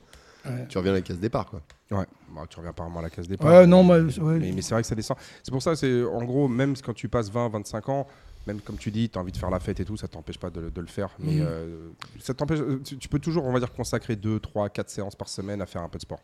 Ouais. 0.45 0.65
tu 0.69 0.77
reviens 0.77 0.93
à 0.93 0.95
la 0.95 1.01
case 1.01 1.19
départ. 1.19 1.45
Quoi. 1.47 1.61
Ouais, 1.91 2.05
bah, 2.33 2.43
tu 2.49 2.55
reviens 2.57 2.69
apparemment 2.69 2.99
à 2.99 3.01
la 3.01 3.09
case 3.09 3.27
départ. 3.27 3.51
Ouais, 3.51 3.67
non, 3.67 3.85
ouais. 3.85 4.01
Mais, 4.39 4.51
mais 4.53 4.61
c'est 4.61 4.73
vrai 4.73 4.81
que 4.81 4.87
ça 4.87 4.95
descend. 4.95 5.17
C'est 5.43 5.51
pour 5.51 5.61
ça, 5.61 5.75
c'est 5.75 6.03
en 6.05 6.23
gros, 6.23 6.47
même 6.47 6.73
quand 6.77 6.93
tu 6.93 7.09
passes 7.09 7.29
20, 7.29 7.49
25 7.49 7.89
ans, 7.89 8.07
même 8.47 8.61
comme 8.61 8.77
tu 8.77 8.89
dis, 8.89 9.09
tu 9.09 9.17
as 9.17 9.21
envie 9.21 9.31
de 9.33 9.37
faire 9.37 9.49
la 9.51 9.59
fête 9.59 9.79
et 9.79 9.85
tout, 9.85 9.97
ça 9.97 10.07
t'empêche 10.07 10.37
pas 10.39 10.49
de, 10.49 10.61
le- 10.61 10.71
de 10.71 10.81
le 10.81 10.87
faire. 10.87 11.09
Mais 11.19 11.33
Mhm. 11.35 11.45
euh, 11.45 11.89
ça 12.19 12.33
t'empêche. 12.33 12.59
euh, 12.61 12.81
Tu, 12.83 12.97
tu 12.97 13.07
peux 13.09 13.19
toujours, 13.19 13.45
on 13.45 13.51
va 13.51 13.59
dire, 13.59 13.71
consacrer 13.73 14.15
2, 14.15 14.39
3, 14.39 14.69
4 14.69 14.89
séances 14.89 15.15
par 15.15 15.27
semaine 15.29 15.61
à 15.61 15.65
faire 15.65 15.81
un 15.83 15.89
peu 15.89 15.97
de 15.97 16.03
sport. 16.03 16.21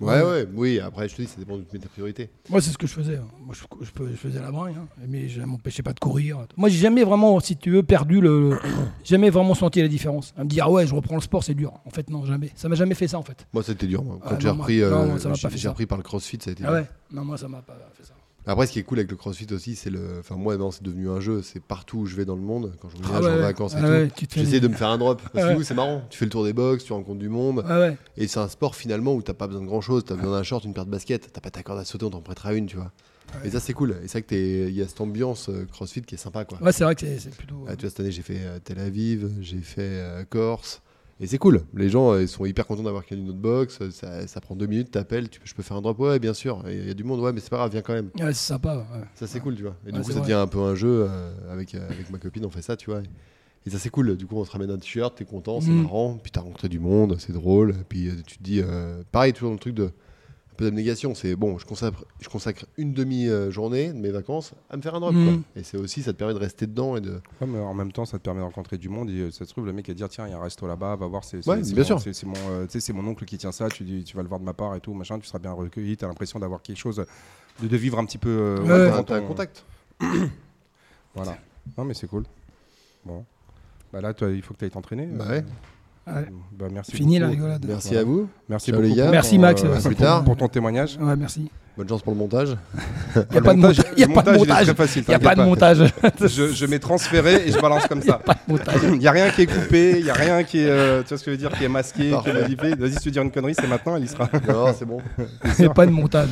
Ouais, 0.00 0.22
ouais, 0.22 0.48
oui, 0.54 0.80
après, 0.80 1.08
je 1.08 1.14
te 1.16 1.22
dis, 1.22 1.28
ça 1.28 1.38
dépend 1.38 1.56
de 1.58 1.62
tes 1.62 1.78
priorités. 1.78 2.30
Moi, 2.48 2.60
c'est 2.60 2.70
ce 2.70 2.78
que 2.78 2.86
je 2.86 2.92
faisais. 2.94 3.16
hein. 3.16 3.26
Moi, 3.44 3.54
je, 3.54 3.84
je 3.84 3.90
peux- 3.90 4.08
je 4.10 4.16
faisais 4.16 4.40
la 4.40 4.50
bringue, 4.50 4.74
hein. 4.78 4.86
mais 5.06 5.28
je 5.28 5.40
m'empêchais 5.42 5.82
pas 5.82 5.92
de 5.92 6.00
courir. 6.00 6.46
Moi, 6.56 6.68
j'ai 6.68 6.78
jamais 6.78 7.04
vraiment, 7.04 7.38
si 7.40 7.56
tu 7.56 7.70
veux, 7.70 7.82
perdu 7.82 8.20
le. 8.20 8.58
jamais 9.04 9.30
vraiment 9.30 9.54
senti 9.54 9.82
la 9.82 9.88
différence. 9.88 10.32
À 10.36 10.44
me 10.44 10.48
dire, 10.48 10.64
ah 10.66 10.70
ouais, 10.70 10.86
je 10.86 10.94
reprends 10.94 11.16
le 11.16 11.20
sport, 11.20 11.44
c'est 11.44 11.54
dur. 11.54 11.72
En 11.84 11.90
fait, 11.90 12.08
non, 12.10 12.24
jamais. 12.24 12.50
Ça 12.56 12.68
m'a 12.68 12.74
jamais 12.76 12.94
fait 12.94 13.08
ça, 13.08 13.18
en 13.18 13.22
fait. 13.22 13.46
Moi, 13.52 13.62
c'était 13.62 13.86
dur. 13.86 14.02
Moi. 14.02 14.18
Quand 14.22 14.30
Ah, 14.34 14.36
j'ai 14.40 14.46
moi- 14.48 14.56
repris, 14.56 14.80
euh, 14.82 14.90
non, 14.90 15.06
moi, 15.06 15.18
ça 15.18 15.28
m'a 15.28 15.34
j'ai- 15.34 15.42
pas 15.42 15.50
fait 15.50 15.56
j'ai 15.58 15.62
ça. 15.64 15.70
repris 15.70 15.86
par 15.86 15.98
le 15.98 16.04
crossfit, 16.04 16.38
ça 16.40 16.50
a 16.50 16.52
été 16.52 16.64
Ah 16.64 16.68
dur. 16.70 16.76
ouais 16.80 16.86
Non, 17.12 17.24
moi, 17.24 17.36
ça 17.36 17.48
m'a 17.48 17.60
pas 17.62 17.76
fait 17.94 18.04
ça. 18.04 18.14
Après, 18.46 18.66
ce 18.66 18.72
qui 18.72 18.78
est 18.78 18.82
cool 18.82 18.98
avec 18.98 19.10
le 19.10 19.16
crossfit 19.16 19.46
aussi, 19.52 19.74
c'est 19.74 19.88
le. 19.90 20.18
Enfin, 20.20 20.36
moi, 20.36 20.56
non, 20.58 20.70
c'est 20.70 20.82
devenu 20.82 21.08
un 21.08 21.18
jeu. 21.20 21.40
C'est 21.42 21.60
partout 21.62 21.98
où 22.00 22.06
je 22.06 22.14
vais 22.14 22.24
dans 22.26 22.34
le 22.36 22.42
monde, 22.42 22.72
quand 22.80 22.90
je 22.90 22.96
Ah 23.02 23.06
voyage 23.20 23.24
ouais, 23.24 23.32
en 23.32 23.42
vacances 23.42 23.72
et 23.74 23.76
Ah 23.78 23.80
tout. 23.80 23.88
ouais, 23.88 24.10
J'essaie 24.36 24.60
de 24.60 24.68
me 24.68 24.74
faire 24.74 24.88
un 24.88 24.98
drop. 24.98 25.22
Parce 25.32 25.46
que 25.46 25.52
Ah 25.52 25.56
ouais. 25.56 25.64
c'est 25.64 25.74
marrant. 25.74 26.02
Tu 26.10 26.18
fais 26.18 26.26
le 26.26 26.30
tour 26.30 26.44
des 26.44 26.52
box, 26.52 26.84
tu 26.84 26.92
rencontres 26.92 27.18
du 27.20 27.30
monde. 27.30 27.64
Ouais. 27.66 27.96
Et 28.18 28.26
c'est 28.26 28.40
un 28.40 28.48
sport 28.48 28.76
finalement 28.76 29.14
où 29.14 29.22
t'as 29.22 29.32
pas 29.34 29.46
besoin 29.46 29.62
de 29.62 29.66
grand 29.66 29.80
chose. 29.80 30.04
T'as 30.04 30.14
besoin 30.16 30.32
d'un 30.36 30.42
short, 30.42 30.64
une 30.64 30.74
paire 30.74 30.84
de 30.84 30.90
baskets. 30.90 31.30
T'as 31.32 31.40
pas 31.40 31.50
ta 31.50 31.62
corde 31.62 31.78
à 31.78 31.84
sauter, 31.84 32.04
on 32.04 32.10
t'en 32.10 32.20
prêtera 32.20 32.52
une, 32.54 32.66
tu 32.66 32.76
vois. 32.76 32.92
Et 33.44 33.50
ça, 33.50 33.58
c'est 33.60 33.72
cool. 33.72 33.96
Et 34.04 34.08
c'est 34.08 34.18
vrai 34.18 34.22
qu'il 34.22 34.74
y 34.76 34.82
a 34.82 34.86
cette 34.86 35.00
ambiance 35.00 35.48
euh, 35.48 35.64
crossfit 35.72 36.02
qui 36.02 36.14
est 36.14 36.18
sympa, 36.18 36.44
quoi. 36.44 36.62
Ouais, 36.62 36.70
c'est 36.70 36.84
vrai 36.84 36.94
que 36.94 37.00
c'est 37.18 37.34
plutôt. 37.34 37.64
Ah, 37.66 37.74
tu 37.74 37.80
vois, 37.80 37.90
cette 37.90 38.00
année, 38.00 38.12
j'ai 38.12 38.22
fait 38.22 38.36
euh, 38.38 38.58
Tel 38.62 38.78
Aviv, 38.78 39.28
j'ai 39.40 39.58
fait 39.62 39.80
euh, 39.80 40.24
Corse. 40.28 40.82
Et 41.20 41.26
c'est 41.28 41.38
cool. 41.38 41.62
Les 41.74 41.88
gens, 41.88 42.12
euh, 42.12 42.22
ils 42.22 42.28
sont 42.28 42.44
hyper 42.44 42.66
contents 42.66 42.82
d'avoir 42.82 43.04
quelqu'un 43.04 43.22
d'une 43.22 43.30
autre 43.30 43.38
box. 43.40 43.78
Ça, 43.90 44.26
ça 44.26 44.40
prend 44.40 44.56
deux 44.56 44.66
minutes, 44.66 44.90
t'appelles, 44.90 45.28
tu 45.28 45.40
je 45.44 45.54
peux 45.54 45.62
faire 45.62 45.76
un 45.76 45.82
drop. 45.82 45.98
Ouais, 46.00 46.18
bien 46.18 46.34
sûr. 46.34 46.62
Il 46.68 46.86
y 46.86 46.90
a 46.90 46.94
du 46.94 47.04
monde, 47.04 47.20
ouais, 47.20 47.32
mais 47.32 47.40
c'est 47.40 47.50
pas 47.50 47.56
grave, 47.58 47.70
viens 47.70 47.82
quand 47.82 47.92
même. 47.94 48.10
Ouais, 48.18 48.32
c'est 48.32 48.48
sympa. 48.48 48.76
ouais. 48.78 49.04
Ça, 49.14 49.26
c'est 49.28 49.38
cool, 49.40 49.54
tu 49.54 49.62
vois. 49.62 49.76
Et 49.86 49.92
du 49.92 49.98
coup, 50.00 50.04
ça 50.06 50.12
vrai. 50.14 50.22
devient 50.22 50.32
un 50.34 50.46
peu 50.48 50.58
un 50.58 50.74
jeu. 50.74 51.06
euh, 51.08 51.30
avec, 51.52 51.74
euh, 51.74 51.88
avec 51.88 52.10
ma 52.10 52.18
copine, 52.18 52.44
on 52.44 52.50
fait 52.50 52.62
ça, 52.62 52.76
tu 52.76 52.90
vois. 52.90 53.02
Et 53.66 53.70
ça, 53.70 53.78
c'est 53.78 53.90
cool. 53.90 54.16
Du 54.16 54.26
coup, 54.26 54.36
on 54.36 54.44
se 54.44 54.50
ramène 54.50 54.70
un 54.70 54.76
t-shirt, 54.76 55.16
t'es 55.16 55.24
content, 55.24 55.60
c'est 55.60 55.70
Mm. 55.70 55.82
marrant. 55.82 56.18
Puis 56.22 56.32
t'as 56.32 56.40
rencontré 56.40 56.68
du 56.68 56.80
monde, 56.80 57.16
c'est 57.20 57.32
drôle. 57.32 57.74
Puis 57.88 58.10
tu 58.26 58.38
te 58.38 58.42
dis, 58.42 58.60
euh, 58.62 59.02
pareil, 59.12 59.32
toujours 59.32 59.50
dans 59.50 59.54
le 59.54 59.60
truc 59.60 59.74
de 59.74 59.90
un 60.54 60.56
peu 60.56 60.64
d'abnégation. 60.66 61.14
C'est 61.16 61.34
bon, 61.34 61.58
je 61.58 61.66
consacre, 61.66 62.04
je 62.20 62.28
consacre 62.28 62.64
une 62.76 62.92
demi-journée 62.94 63.88
de 63.88 63.98
mes 63.98 64.10
vacances 64.10 64.52
à 64.70 64.76
me 64.76 64.82
faire 64.82 64.94
un 64.94 65.00
drop. 65.00 65.12
Mm. 65.14 65.24
quoi. 65.24 65.34
Et 65.56 65.64
c'est 65.64 65.76
aussi, 65.76 66.02
ça 66.02 66.12
te 66.12 66.18
permet 66.18 66.32
de 66.34 66.38
rester 66.38 66.66
dedans 66.68 66.96
et 66.96 67.00
de. 67.00 67.20
Ouais, 67.40 67.46
mais 67.48 67.58
en 67.58 67.74
même 67.74 67.90
temps, 67.90 68.04
ça 68.04 68.18
te 68.18 68.22
permet 68.22 68.40
de 68.40 68.44
rencontrer 68.44 68.78
du 68.78 68.88
monde. 68.88 69.10
Et 69.10 69.18
euh, 69.18 69.30
ça 69.32 69.44
se 69.44 69.50
trouve, 69.50 69.66
le 69.66 69.72
mec 69.72 69.88
va 69.88 69.94
dire 69.94 70.08
tiens, 70.08 70.26
il 70.26 70.30
y 70.30 70.32
a 70.32 70.38
un 70.38 70.42
resto 70.42 70.66
là-bas, 70.68 70.94
va 70.96 71.06
voir. 71.08 71.24
C'est 71.24 71.42
c'est- 71.42 71.50
Ouais, 71.50 71.64
c'est 71.64 71.74
bien 71.74 71.82
mon- 71.82 71.86
sûr. 71.86 72.00
c'est- 72.00 72.12
C'est 72.12 72.26
mon, 72.26 72.34
euh, 72.50 72.66
c'est 72.68 72.92
mon 72.92 73.06
oncle 73.08 73.24
qui 73.24 73.36
tient 73.36 73.50
ça. 73.52 73.68
Tu, 73.68 73.82
dis, 73.84 74.04
tu 74.04 74.16
vas 74.16 74.22
le 74.22 74.28
voir 74.28 74.38
de 74.40 74.44
ma 74.44 74.54
part 74.54 74.74
et 74.76 74.80
tout, 74.80 74.94
machin. 74.94 75.18
Tu 75.18 75.26
seras 75.26 75.40
bien 75.40 75.52
recueilli. 75.52 75.96
Tu 75.96 76.04
as 76.04 76.08
l'impression 76.08 76.38
d'avoir 76.38 76.62
quelque 76.62 76.78
chose, 76.78 77.04
de, 77.60 77.66
de 77.68 77.76
vivre 77.76 77.98
un 77.98 78.04
petit 78.04 78.18
peu. 78.18 78.28
euh, 78.30 78.60
Ouais, 78.90 78.96
ton- 78.96 79.02
t'as 79.02 79.16
un 79.16 79.22
contact. 79.22 79.64
Voilà. 81.14 81.36
Non, 81.76 81.84
mais 81.84 81.94
c'est 81.94 82.06
cool. 82.06 82.24
Bon. 83.04 83.24
Bah 83.92 84.00
là, 84.00 84.12
toi, 84.14 84.30
il 84.30 84.42
faut 84.42 84.54
que 84.54 84.58
tu 84.58 84.64
ailles 84.64 84.70
t'entraîner. 84.70 85.06
Bah 85.06 85.24
euh, 85.28 85.30
ouais. 85.40 85.44
Ouais. 86.06 86.26
Bah, 86.52 86.66
merci 86.72 86.92
Fini 86.92 87.18
la 87.18 87.28
rigolade. 87.28 87.64
Merci 87.66 87.88
Voilà. 87.88 88.00
à 88.00 88.04
vous. 88.04 88.28
Merci 88.48 88.70
Ciao, 88.70 88.80
les 88.82 88.92
gars. 88.94 89.04
pour 89.04 89.12
Merci, 89.12 89.38
Max. 89.38 89.64
euh, 89.64 89.72
À 89.74 89.80
plus 89.80 89.82
pour- 89.94 89.96
tard. 89.96 90.24
Pour 90.24 90.36
ton 90.36 90.48
témoignage. 90.48 90.98
Ouais, 91.00 91.16
merci. 91.16 91.50
Bonne 91.76 91.88
chance 91.88 92.02
pour 92.02 92.12
le 92.12 92.18
montage. 92.20 92.50
Il 93.16 93.20
n'y 93.32 93.38
a 93.38 93.40
pas 93.42 93.52
de 93.54 93.58
montage-. 93.58 93.80
Il 93.96 94.00
y 94.00 94.04
a 94.04 94.08
pas 94.08 94.22
de 94.22 94.30
montage, 94.38 94.62
il 94.96 95.04
n'y 95.08 95.14
a 95.14 95.18
pas 95.18 95.34
de 95.34 95.42
montage. 95.42 95.78
Je, 96.20 96.52
je 96.52 96.66
mets 96.66 96.78
transféré 96.78 97.48
et 97.48 97.50
je 97.50 97.58
balance 97.60 97.86
comme 97.88 98.00
ça. 98.02 98.20
Il 98.92 98.98
n'y 99.00 99.06
a 99.08 99.10
rien 99.10 99.30
qui 99.30 99.42
est 99.42 99.46
coupé, 99.46 99.94
il 99.98 100.04
n'y 100.04 100.10
a 100.10 100.14
rien 100.14 100.44
qui 100.44 100.58
est, 100.60 100.68
euh, 100.68 101.02
tu 101.02 101.08
vois 101.08 101.18
ce 101.18 101.24
que 101.24 101.30
je 101.32 101.36
veux 101.36 101.36
dire, 101.36 101.50
qui 101.50 101.64
est 101.64 101.68
masqué, 101.68 102.12
qui 102.22 102.28
est 102.28 102.32
modifié. 102.32 102.74
Vas-y, 102.76 102.92
si 102.92 102.98
tu 102.98 103.04
veux 103.06 103.10
dire 103.10 103.22
une 103.22 103.32
connerie, 103.32 103.54
c'est 103.58 103.66
maintenant, 103.66 103.96
elle 103.96 104.04
y 104.04 104.08
sera. 104.08 104.28
non, 104.48 104.66
c'est 104.78 104.84
bon. 104.84 104.98
Il 105.18 105.60
n'y 105.60 105.64
a 105.66 105.70
pas 105.74 105.86
de 105.86 105.90
montage. 105.90 106.28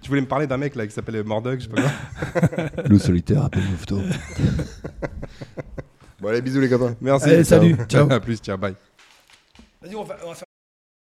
Tu 0.00 0.08
voulais 0.08 0.20
me 0.20 0.26
parler 0.28 0.46
d'un 0.46 0.58
mec 0.58 0.76
là 0.76 0.86
qui 0.86 0.92
s'appelle 0.92 1.24
Mordog, 1.24 1.58
je 1.58 1.64
sais 1.64 1.70
pas 1.70 1.82
quoi. 1.82 2.82
Le 2.88 2.98
solitaire 3.00 3.44
appelle 3.46 3.64
Mouveto. 3.64 3.98
Bon, 6.20 6.28
allez, 6.28 6.42
bisous 6.42 6.60
les 6.60 6.68
copains. 6.68 6.96
Merci. 7.00 7.30
Allez, 7.30 7.44
salut. 7.44 7.76
Ciao. 7.88 8.10
À 8.10 8.20
plus, 8.20 8.40
tiens, 8.40 8.56
bye. 8.56 8.74
Vas-y, 9.82 9.94
on 9.94 10.04
va, 10.04 10.16
on 10.24 10.28
va 10.28 10.34
faire 10.34 10.46